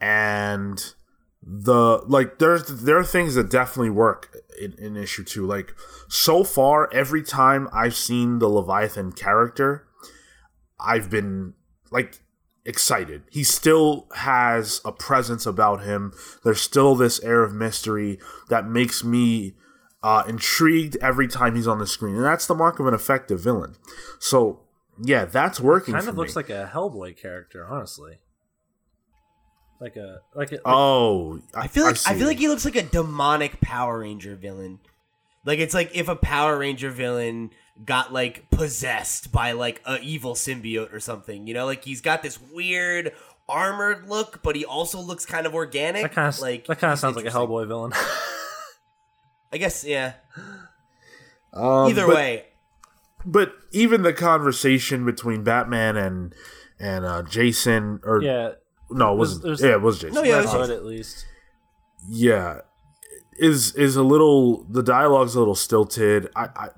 [0.01, 0.95] And
[1.41, 5.47] the like there's there are things that definitely work in, in issue two.
[5.47, 5.75] Like
[6.09, 9.87] so far, every time I've seen the Leviathan character,
[10.81, 11.55] I've been
[11.93, 12.24] like
[12.65, 13.23] excited.
[13.31, 16.13] He still has a presence about him.
[16.43, 18.19] There's still this air of mystery
[18.49, 19.55] that makes me
[20.03, 23.41] uh, intrigued every time he's on the screen, and that's the mark of an effective
[23.41, 23.77] villain.
[24.19, 24.61] So
[25.03, 25.95] yeah, that's working.
[25.95, 26.41] Kind of looks me.
[26.41, 28.19] like a Hellboy character, honestly.
[29.81, 32.19] Like a like a like, oh, I feel like I, see.
[32.19, 34.79] feel like he looks like a demonic Power Ranger villain.
[35.45, 37.51] Like it's like if a Power Ranger villain
[37.85, 41.47] got like possessed by like a evil symbiote or something.
[41.47, 43.13] You know, like he's got this weird
[43.49, 46.03] armored look, but he also looks kind of organic.
[46.03, 47.31] that kind of like that kind of sounds like a.
[47.31, 47.93] Hellboy villain.
[49.53, 50.15] I guess yeah.
[51.53, 52.45] Um, Either but- way,
[53.25, 56.35] but even the conversation between Batman and
[56.81, 58.53] and uh, Jason, or yeah,
[58.91, 59.45] no, it wasn't.
[59.45, 60.15] there's- yeah, it was Jason.
[60.15, 60.71] No, yeah, it Red was Jason.
[60.73, 61.27] at least.
[62.09, 62.59] yeah,
[63.39, 64.65] is is a little.
[64.65, 66.29] The dialogue's a little stilted.
[66.35, 66.69] I, I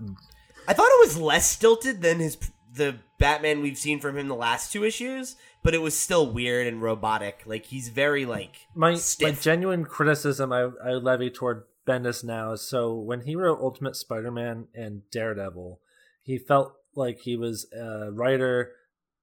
[0.68, 2.36] I thought it was less stilted than his
[2.74, 6.66] the Batman we've seen from him the last two issues, but it was still weird
[6.66, 7.42] and robotic.
[7.46, 12.62] Like he's very like My my genuine criticism I, I levy toward Bendis now is
[12.62, 15.80] so when he wrote Ultimate Spider-Man and Daredevil,
[16.22, 18.72] he felt like he was a writer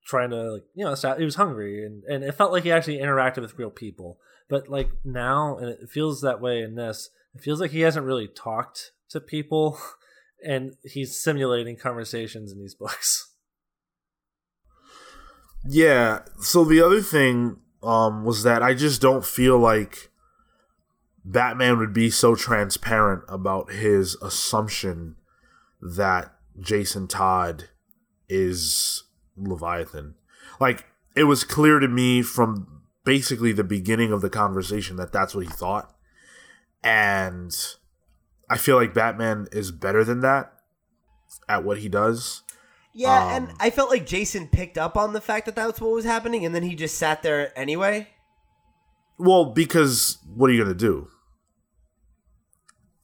[0.05, 2.97] trying to like you know he was hungry and and it felt like he actually
[2.97, 4.19] interacted with real people.
[4.49, 7.09] But like now, and it feels that way in this.
[7.33, 9.79] It feels like he hasn't really talked to people,
[10.45, 13.31] and he's simulating conversations in these books.
[15.65, 16.19] yeah.
[16.41, 20.09] So the other thing um was that I just don't feel like
[21.25, 25.15] Batman would be so transparent about his assumption
[25.81, 27.69] that Jason Todd
[28.29, 29.03] is
[29.37, 30.15] Leviathan.
[30.59, 35.35] Like it was clear to me from basically the beginning of the conversation that that's
[35.35, 35.93] what he thought.
[36.83, 37.55] And
[38.53, 40.53] I feel like Batman is better than that
[41.49, 42.43] at what he does.
[42.93, 45.91] Yeah, Um, and I felt like Jason picked up on the fact that that's what
[45.91, 48.09] was happening, and then he just sat there anyway.
[49.17, 51.07] Well, because what are you going to do?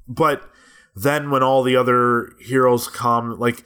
[0.08, 0.48] But
[0.96, 3.64] then when all the other heroes come, like,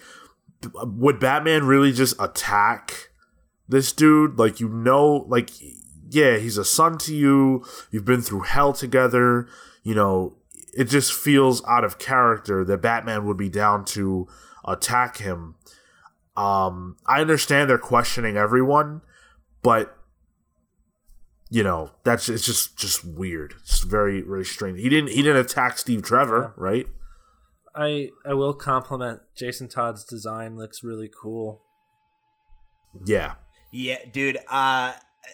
[0.73, 3.09] would Batman really just attack
[3.67, 4.39] this dude?
[4.39, 5.49] Like, you know, like,
[6.09, 7.65] yeah, he's a son to you.
[7.91, 9.47] You've been through hell together.
[9.83, 10.37] You know,
[10.73, 14.27] it just feels out of character that Batman would be down to
[14.65, 15.55] attack him.
[16.35, 19.01] Um, I understand they're questioning everyone,
[19.61, 19.95] but
[21.49, 23.53] you know that's it's just just weird.
[23.61, 24.79] It's very very strange.
[24.79, 26.87] He didn't he didn't attack Steve Trevor, right?
[27.75, 30.57] I I will compliment Jason Todd's design.
[30.57, 31.61] Looks really cool.
[33.05, 33.35] Yeah,
[33.71, 34.93] Yeah, dude, uh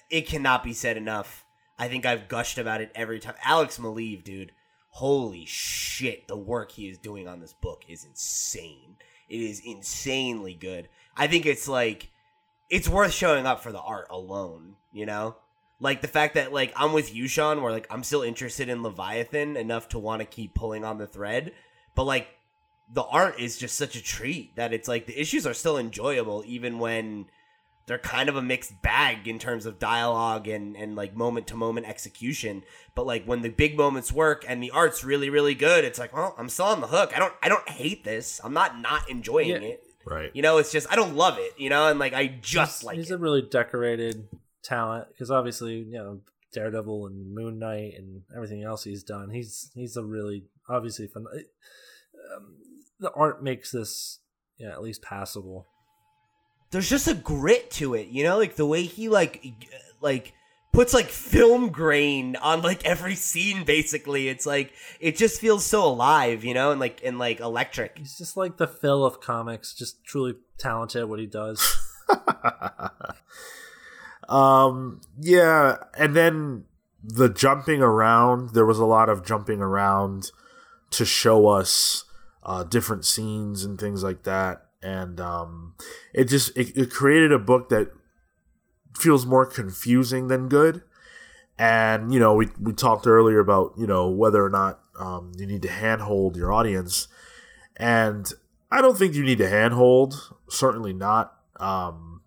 [0.10, 1.45] it cannot be said enough.
[1.78, 3.36] I think I've gushed about it every time.
[3.44, 4.52] Alex Maleev, dude.
[5.00, 8.98] Holy shit, the work he is doing on this book is insane.
[9.30, 10.90] It is insanely good.
[11.16, 12.10] I think it's like
[12.70, 15.38] it's worth showing up for the art alone, you know?
[15.80, 18.84] Like the fact that like I'm with you, Sean, where like I'm still interested in
[18.84, 21.54] Leviathan enough to want to keep pulling on the thread,
[21.96, 22.28] but like
[22.94, 26.44] the art is just such a treat that it's like the issues are still enjoyable
[26.46, 27.28] even when
[27.90, 31.56] they're kind of a mixed bag in terms of dialogue and and like moment to
[31.56, 32.64] moment execution
[32.95, 36.14] but like when the big moments work and the art's really really good it's like
[36.16, 39.10] well i'm still on the hook i don't i don't hate this i'm not not
[39.10, 39.57] enjoying Yeah.
[39.57, 40.32] it right.
[40.34, 42.95] you know it's just i don't love it you know and like i just like
[42.95, 44.28] he's it a really decorated
[44.64, 46.22] talent because obviously you know
[46.52, 49.30] Daredevil and Moon Knight and everything else he's done.
[49.30, 51.28] He's he's a really obviously fun.
[52.36, 52.56] Um,
[52.99, 54.18] the art makes this
[54.57, 55.68] yeah at least passable.
[56.72, 59.46] There's just a grit to it you know like the way he like
[60.02, 60.34] like
[60.72, 65.84] puts like film grain on like every scene basically it's like it just feels so
[65.84, 69.74] alive you know and like and like electric He's just like the Phil of comics,
[69.74, 71.78] just truly talented at what he does.
[74.30, 76.64] um yeah, and then
[77.04, 80.32] the jumping around, there was a lot of jumping around
[80.91, 82.06] to show us
[82.44, 84.66] uh different scenes and things like that.
[84.82, 85.76] And um
[86.14, 87.92] it just it, it created a book that
[88.98, 90.84] feels more confusing than good.
[91.58, 95.46] And you know, we we talked earlier about you know whether or not um, you
[95.46, 97.08] need to handhold your audience,
[97.76, 98.32] and
[98.72, 100.34] I don't think you need to handhold.
[100.50, 101.34] Certainly not.
[101.60, 102.22] Um,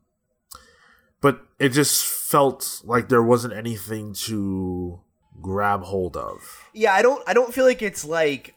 [1.23, 5.01] but it just felt like there wasn't anything to
[5.41, 6.69] grab hold of.
[6.74, 8.55] Yeah, I don't I don't feel like it's like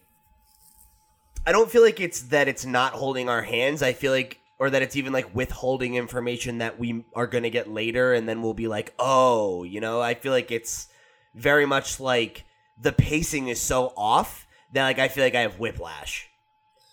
[1.46, 3.82] I don't feel like it's that it's not holding our hands.
[3.82, 7.50] I feel like or that it's even like withholding information that we are going to
[7.50, 10.88] get later and then we'll be like, "Oh, you know, I feel like it's
[11.34, 12.46] very much like
[12.82, 16.30] the pacing is so off that like I feel like I have whiplash.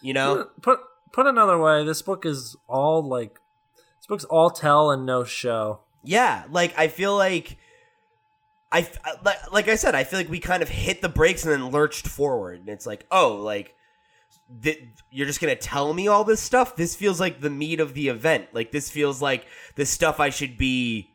[0.00, 0.44] You know?
[0.60, 0.80] Put, put
[1.12, 3.38] put another way, this book is all like
[3.98, 5.80] this book's all tell and no show.
[6.02, 7.58] Yeah, like I feel like
[8.72, 8.88] I
[9.52, 12.08] like I said, I feel like we kind of hit the brakes and then lurched
[12.08, 13.76] forward, and it's like, oh, like
[14.62, 16.76] th- you're just gonna tell me all this stuff.
[16.76, 18.48] This feels like the meat of the event.
[18.52, 19.46] Like this feels like
[19.76, 21.10] the stuff I should be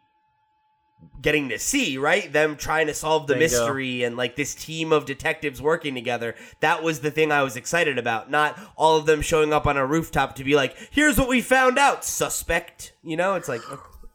[1.22, 1.98] getting to see.
[1.98, 2.32] Right?
[2.32, 3.44] Them trying to solve the Bingo.
[3.46, 6.36] mystery and like this team of detectives working together.
[6.62, 8.32] That was the thing I was excited about.
[8.32, 11.42] Not all of them showing up on a rooftop to be like, here's what we
[11.42, 12.94] found out, suspect.
[13.04, 13.36] You know?
[13.36, 13.62] It's like.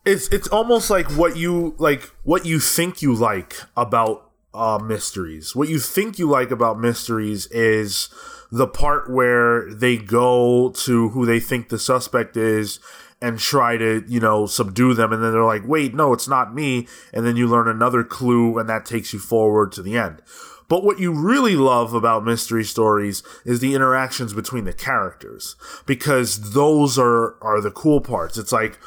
[0.05, 5.55] it's it's almost like what you like what you think you like about uh mysteries
[5.55, 8.09] what you think you like about mysteries is
[8.53, 12.79] the part where they go to who they think the suspect is
[13.21, 15.13] and try to you know subdue them.
[15.13, 16.87] And then they're like wait no it's not me.
[17.13, 20.21] And then you learn another clue and that takes you forward to the end.
[20.69, 25.57] But what you really love about mystery stories is the interactions between the characters
[25.87, 28.37] because those are are the cool parts.
[28.37, 28.79] It's like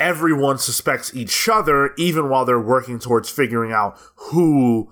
[0.00, 4.90] everyone suspects each other even while they're working towards figuring out who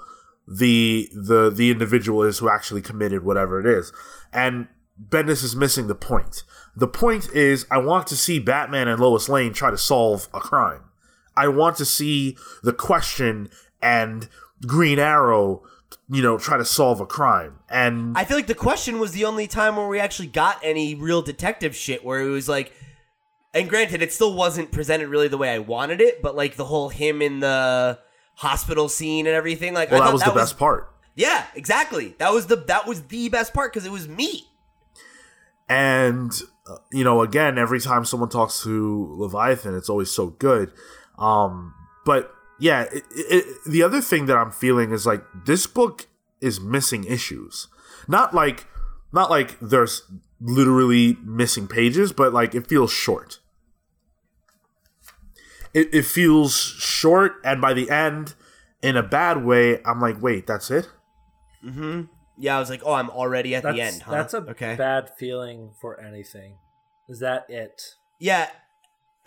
[0.49, 3.93] the the the individual is who actually committed whatever it is.
[4.33, 4.69] And
[5.01, 6.43] bendis is missing the point.
[6.75, 10.41] The point is i want to see batman and lois lane try to solve a
[10.41, 10.85] crime.
[11.37, 13.51] I want to see the question
[13.83, 14.29] and
[14.67, 15.63] green arrow
[16.11, 17.59] you know try to solve a crime.
[17.69, 20.95] And I feel like the question was the only time where we actually got any
[20.95, 22.73] real detective shit where it was like
[23.53, 26.65] and granted it still wasn't presented really the way I wanted it, but like the
[26.65, 27.99] whole him in the
[28.39, 32.15] hospital scene and everything like well that was the best part Yeah, exactly.
[32.19, 34.47] That was the that was the best part cuz it was me.
[35.69, 36.31] and
[36.71, 40.73] uh, you know again every time someone talks to leviathan it's always so good
[41.19, 41.75] um
[42.07, 46.07] but yeah it, it, the other thing that i'm feeling is like this book
[46.41, 47.67] is missing issues
[48.07, 48.67] not like
[49.13, 50.03] not like there's
[50.41, 53.41] literally missing pages but like it feels short
[55.75, 58.35] it, it feels short and by the end
[58.83, 60.89] in a bad way i'm like wait that's it
[61.65, 62.03] mm-hmm
[62.41, 64.77] Yeah, I was like, "Oh, I'm already at That's the end, huh?" that's a okay.
[64.77, 66.59] bad feeling for anything.
[67.09, 67.83] Is that it?
[68.21, 68.49] Yeah.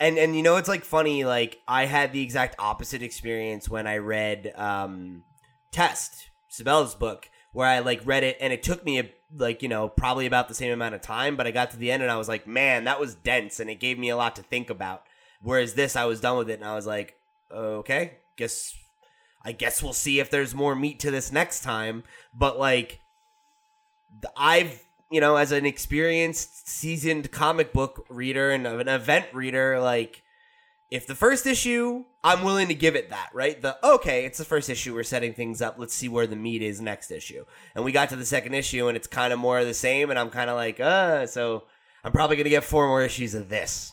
[0.00, 3.86] And and you know it's like funny like I had the exact opposite experience when
[3.86, 5.24] I read um
[5.72, 9.68] Test, Sebela's book where I like read it and it took me a, like you
[9.68, 12.10] know probably about the same amount of time but I got to the end and
[12.10, 14.70] I was like man that was dense and it gave me a lot to think
[14.70, 15.02] about
[15.42, 17.16] whereas this I was done with it and I was like
[17.52, 18.74] okay guess
[19.44, 22.04] I guess we'll see if there's more meat to this next time.
[22.34, 23.00] But like
[24.36, 30.22] I've you know as an experienced seasoned comic book reader and an event reader like
[30.90, 33.60] if the first issue I'm willing to give it that right?
[33.60, 36.62] The okay it's the first issue we're setting things up let's see where the meat
[36.62, 37.44] is next issue.
[37.74, 40.10] And we got to the second issue and it's kind of more of the same
[40.10, 41.64] and I'm kind of like uh so
[42.04, 43.92] I'm probably to get four more issues of this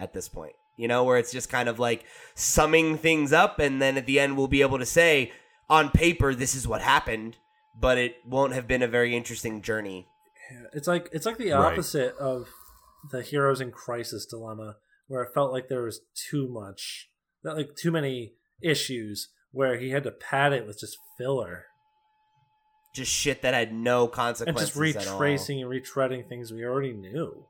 [0.00, 3.80] at this point you know where it's just kind of like summing things up and
[3.80, 5.32] then at the end we'll be able to say
[5.70, 7.36] on paper this is what happened
[7.80, 10.06] but it won't have been a very interesting journey
[10.72, 11.72] It's like it's like the Right.
[11.72, 12.48] opposite of
[13.10, 14.76] the heroes in crisis dilemma,
[15.08, 17.08] where it felt like there was too much,
[17.42, 18.32] that like too many
[18.62, 21.66] issues, where he had to pad it with just filler
[22.94, 25.18] just shit that had no and consequences just at all.
[25.18, 27.44] retracing and retreading things we already knew.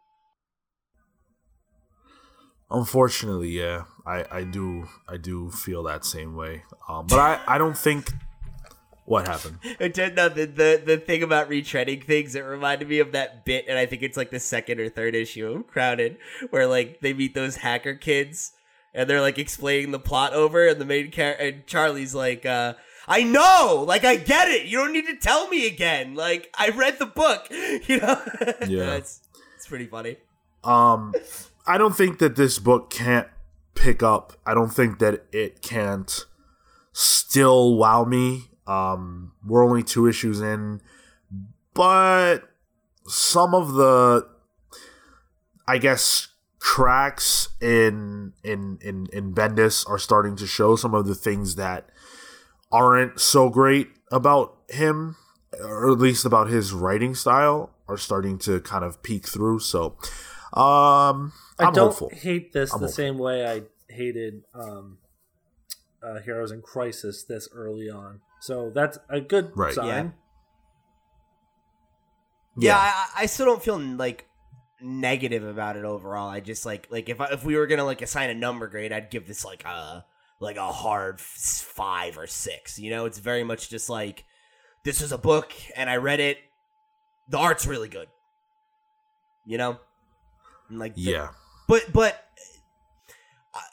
[2.74, 6.64] Unfortunately, yeah, I, I do I do feel that same way.
[6.88, 8.10] Um, but I, I don't think
[9.04, 9.58] what happened.
[10.18, 12.34] Out the, the the thing about retreading things.
[12.34, 15.14] It reminded me of that bit, and I think it's like the second or third
[15.14, 16.16] issue of Crowded,
[16.50, 18.52] where like they meet those hacker kids,
[18.92, 22.74] and they're like explaining the plot over, and the main character and Charlie's like, uh,
[23.06, 24.66] "I know, like I get it.
[24.66, 26.14] You don't need to tell me again.
[26.14, 28.20] Like I read the book, you know."
[28.66, 28.94] Yeah.
[28.94, 29.20] it's
[29.56, 30.16] it's pretty funny.
[30.62, 31.14] Um,
[31.66, 33.28] I don't think that this book can't
[33.74, 34.34] pick up.
[34.46, 36.24] I don't think that it can't
[36.92, 38.50] still wow me.
[38.66, 40.80] Um, we're only two issues in,
[41.74, 42.38] but
[43.06, 44.26] some of the,
[45.68, 46.28] I guess,
[46.58, 51.90] cracks in in in in Bendis are starting to show some of the things that
[52.72, 55.16] aren't so great about him,
[55.60, 59.58] or at least about his writing style, are starting to kind of peek through.
[59.58, 59.96] So,
[60.54, 62.10] um, I I'm don't hopeful.
[62.12, 62.94] hate this I'm the hopeful.
[63.04, 63.62] same way I
[63.92, 64.98] hated um,
[66.02, 68.20] uh, Heroes in Crisis this early on.
[68.40, 69.74] So that's a good Right.
[69.74, 69.86] sign.
[69.86, 70.10] Yeah.
[72.56, 74.28] Yeah, I, I still don't feel like
[74.80, 76.28] negative about it overall.
[76.28, 78.92] I just like like if I, if we were gonna like assign a number grade,
[78.92, 80.04] I'd give this like a
[80.40, 82.78] like a hard five or six.
[82.78, 84.24] You know, it's very much just like
[84.84, 86.38] this is a book and I read it.
[87.28, 88.08] The art's really good.
[89.46, 89.78] You know,
[90.68, 91.28] And, like the- Yeah.
[91.66, 92.20] But but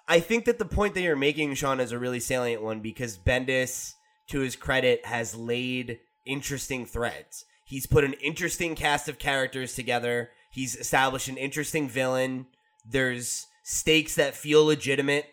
[0.08, 3.18] I- think that the point that you're making, Sean, is a really salient one because
[3.18, 3.94] Bendis,
[4.28, 7.46] to his credit, has laid interesting threads.
[7.66, 10.32] He's put an interesting cast of characters together.
[10.52, 12.48] He's established an interesting villain.
[12.86, 15.28] There's stakes that feel legitimate,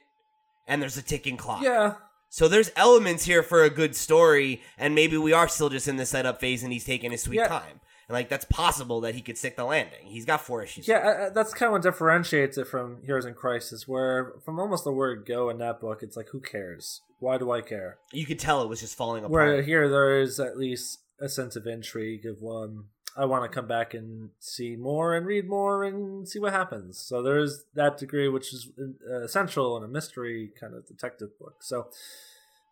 [0.66, 1.62] and there's a ticking clock.
[1.62, 1.94] Yeah,
[2.30, 5.96] So there's elements here for a good story, and maybe we are still just in
[5.96, 7.48] the setup phase, and he's taking his sweet Yeah.
[7.48, 7.80] time.
[8.08, 10.06] And like that's possible that he could stick the landing.
[10.06, 10.88] He's got four issues.
[10.88, 14.58] yeah, uh, uh, that's kind of what differentiates it from Heroes in Crisis, where from
[14.58, 17.02] almost the word go in that book, it's like, who cares?
[17.20, 17.98] Why do I care?
[18.12, 19.32] You could tell it was just falling apart.
[19.32, 22.84] Where here there is at least a sense of intrigue of one.
[23.16, 26.98] I want to come back and see more and read more and see what happens.
[26.98, 31.36] So there is that degree, which is uh, essential in a mystery kind of detective
[31.38, 31.56] book.
[31.62, 31.88] So,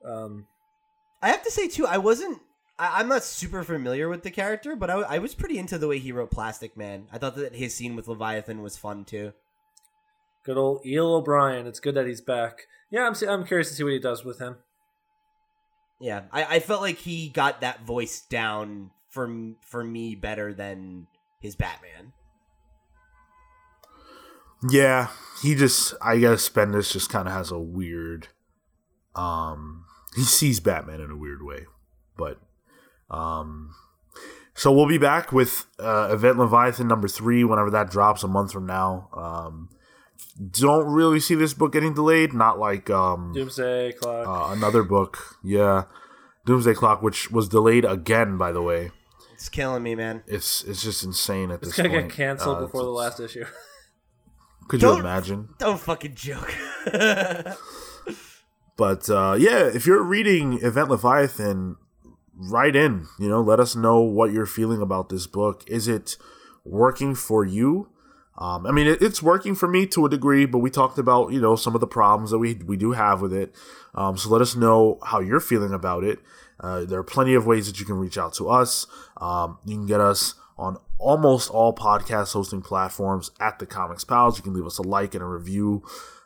[0.05, 0.47] um,
[1.21, 2.41] I have to say too, I wasn't.
[2.79, 5.89] I, I'm not super familiar with the character, but I, I was pretty into the
[5.89, 7.07] way he wrote Plastic Man.
[7.13, 9.33] I thought that his scene with Leviathan was fun too.
[10.45, 11.67] good old Eel O'Brien.
[11.67, 12.67] It's good that he's back.
[12.91, 14.57] Yeah, I'm I'm curious to see what he does with him.
[16.01, 19.29] Yeah, I, I felt like he got that voice down for
[19.63, 21.07] for me better than
[21.41, 22.13] his Batman.
[24.69, 25.09] Yeah,
[25.43, 28.29] he just I guess Bendis just kind of has a weird
[29.15, 29.85] um
[30.15, 31.65] he sees Batman in a weird way.
[32.17, 32.41] But
[33.11, 33.75] um
[34.55, 38.53] so we'll be back with uh Event Leviathan number 3 whenever that drops a month
[38.53, 39.09] from now.
[39.15, 39.69] Um
[40.51, 44.27] don't really see this book getting delayed, not like um Doomsday Clock.
[44.27, 45.37] uh, another book.
[45.45, 45.85] Yeah.
[46.47, 48.91] Doomsday Clock which was delayed again by the way.
[49.35, 50.23] It's killing me, man.
[50.27, 51.69] It's it's just insane at this time.
[51.69, 52.09] it's this gonna point.
[52.09, 53.45] get canceled Uh, before the last issue.
[54.69, 55.49] Could you Don't- imagine?
[55.59, 56.53] Don't fucking joke.
[58.77, 61.77] But uh, yeah, if you're reading Event Leviathan,
[62.37, 63.07] write in.
[63.19, 65.65] You know, let us know what you're feeling about this book.
[65.67, 66.17] Is it
[66.65, 67.89] working for you?
[68.39, 71.33] Um, I mean, it, it's working for me to a degree, but we talked about
[71.33, 73.55] you know some of the problems that we we do have with it.
[73.95, 76.19] Um, so let us know how you're feeling about it.
[76.61, 78.87] Uh, there are plenty of ways that you can reach out to us.
[79.17, 84.39] Um, you can get us on almost all podcast hosting platforms at the Comics Pals.
[84.39, 85.83] You can leave us a like and a review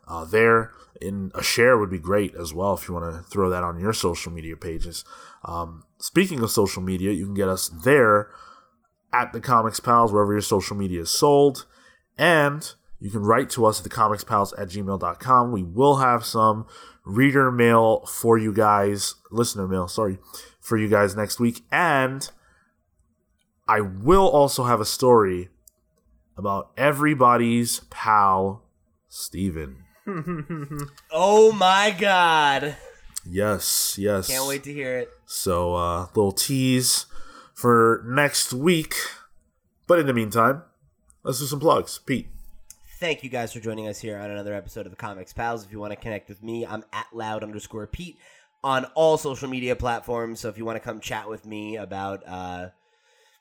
[0.07, 0.73] uh, there.
[1.01, 3.81] And a share would be great as well if you want to throw that on
[3.81, 5.05] your social media pages.
[5.45, 8.31] Um, speaking of social media, you can get us there
[9.13, 11.67] at the Comics Pals, wherever your social media is sold.
[12.19, 15.53] And you can write to us at thecomicspals at gmail.com.
[15.53, 16.67] We will have some
[17.05, 20.19] reader mail for you guys, listener mail, sorry,
[20.61, 21.63] for you guys next week.
[21.71, 22.29] And
[23.67, 25.49] I will also have a story
[26.37, 28.65] about everybody's pal,
[29.09, 29.85] Steven.
[31.13, 32.77] oh my god!
[33.29, 34.29] Yes, yes.
[34.29, 35.11] Can't wait to hear it.
[35.27, 37.07] So, uh, little tease
[37.55, 38.95] for next week.
[39.87, 40.63] But in the meantime,
[41.23, 41.99] let's do some plugs.
[41.99, 42.29] Pete.
[42.99, 45.65] Thank you guys for joining us here on another episode of the Comics Pals.
[45.65, 48.19] If you want to connect with me, I'm at loud underscore Pete
[48.63, 50.41] on all social media platforms.
[50.41, 52.69] So if you want to come chat with me about uh,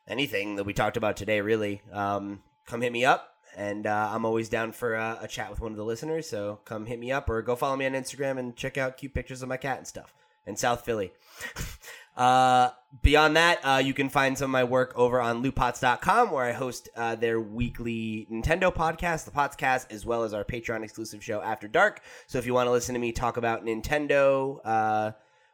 [0.07, 3.35] anything that we talked about today, really, um, come hit me up.
[3.55, 6.29] And uh, I'm always down for uh, a chat with one of the listeners.
[6.29, 9.13] So come hit me up or go follow me on Instagram and check out cute
[9.13, 10.13] pictures of my cat and stuff
[10.45, 11.11] in South Philly.
[12.19, 12.71] Uh,
[13.01, 16.51] beyond that, uh, you can find some of my work over on lootpots.com where I
[16.51, 21.41] host uh, their weekly Nintendo podcast, the Potscast, as well as our Patreon exclusive show
[21.41, 22.01] After Dark.
[22.27, 25.11] So if you want to listen to me talk about Nintendo, uh,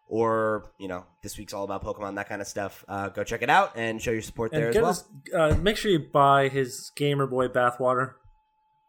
[0.07, 3.41] or you know, this week's all about Pokemon, that kind of stuff, uh, go check
[3.41, 4.91] it out and show your support there and as well.
[4.91, 5.03] us,
[5.33, 8.13] uh, make sure you buy his Gamer Boy bathwater.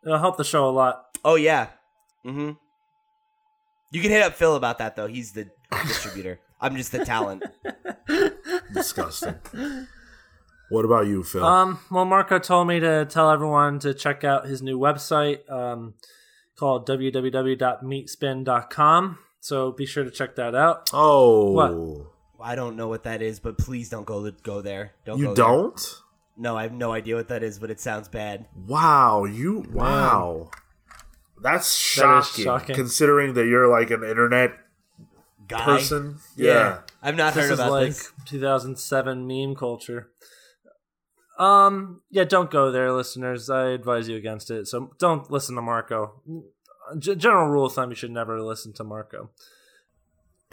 [0.04, 1.18] It'll help the show a lot.
[1.24, 1.68] Oh yeah,
[2.24, 2.52] mm-hmm.
[3.90, 5.06] You can hit up Phil about that though.
[5.06, 5.48] He's the
[5.86, 6.40] distributor.
[6.60, 7.42] I'm just the talent.
[8.72, 9.34] Disgusting.
[10.70, 11.44] what about you, Phil?
[11.44, 15.94] Um, well, Marco told me to tell everyone to check out his new website um,
[16.56, 19.18] called www.meatspin.com.
[19.46, 20.90] So be sure to check that out.
[20.92, 21.52] oh.
[21.52, 22.44] what?
[22.44, 24.94] I don't know what that is, but please don't go go there.
[25.04, 25.34] Don't You there.
[25.36, 26.02] don't?
[26.36, 28.46] No, I have no idea what that is, but it sounds bad.
[28.66, 30.50] Wow, you wow.
[31.40, 32.74] That's shocking, shocking.
[32.74, 34.50] considering that you're like an internet
[35.46, 35.64] Guy.
[35.64, 36.18] person.
[36.36, 36.52] Yeah.
[36.52, 36.78] Yeah.
[37.00, 38.12] I've not This heard is about like this.
[38.24, 40.10] 2007 meme culture.
[41.38, 43.48] Um, yeah, don't go there, listeners.
[43.48, 44.66] I advise you against it.
[44.66, 46.20] So don't listen to Marco.
[46.98, 49.30] G- general rule of thumb: you should never listen to Marco.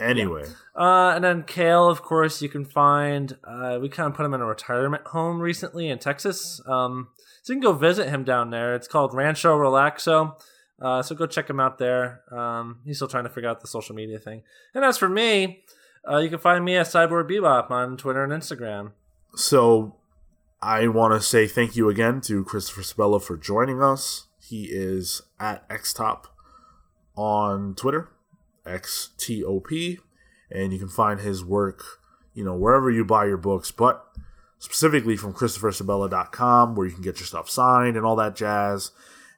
[0.00, 0.44] Anyway.
[0.76, 3.36] Uh, and then Cale, of course, you can find.
[3.44, 6.60] Uh, we kind of put him in a retirement home recently in Texas.
[6.66, 7.08] Um,
[7.42, 8.74] so you can go visit him down there.
[8.74, 10.34] It's called Rancho Relaxo.
[10.80, 12.22] Uh, so go check him out there.
[12.32, 14.42] Um, he's still trying to figure out the social media thing.
[14.74, 15.62] And as for me,
[16.08, 18.92] uh, you can find me at Cyborg Bebop on Twitter and Instagram.
[19.36, 19.96] So
[20.60, 24.26] I want to say thank you again to Christopher Sebela for joining us.
[24.46, 26.24] He is at xtop
[27.16, 28.10] on Twitter,
[28.66, 29.98] xtop,
[30.50, 31.82] and you can find his work,
[32.34, 34.04] you know, wherever you buy your books, but
[34.58, 38.92] specifically from christophersebela.com where you can get your stuff signed and all that jazz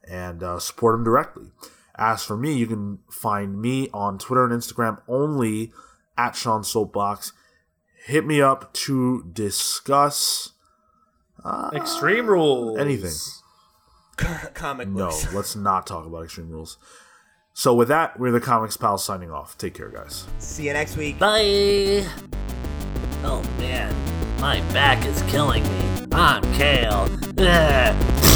[0.07, 1.51] and uh, support him directly.
[1.95, 5.71] As for me, you can find me on Twitter and Instagram only
[6.17, 7.33] at Sean Soapbox.
[8.05, 10.53] Hit me up to discuss
[11.73, 12.77] Extreme Rules.
[12.77, 13.13] anything.
[14.17, 16.77] Comic No, let's not talk about Extreme Rules.
[17.53, 19.57] So with that, we're the Comics Pals signing off.
[19.57, 20.25] Take care, guys.
[20.39, 21.17] See you next week.
[21.17, 22.05] Bye.
[23.23, 23.95] Oh man,
[24.39, 26.07] my back is killing me.
[26.11, 27.09] I'm Cale.
[27.39, 28.23] Ugh.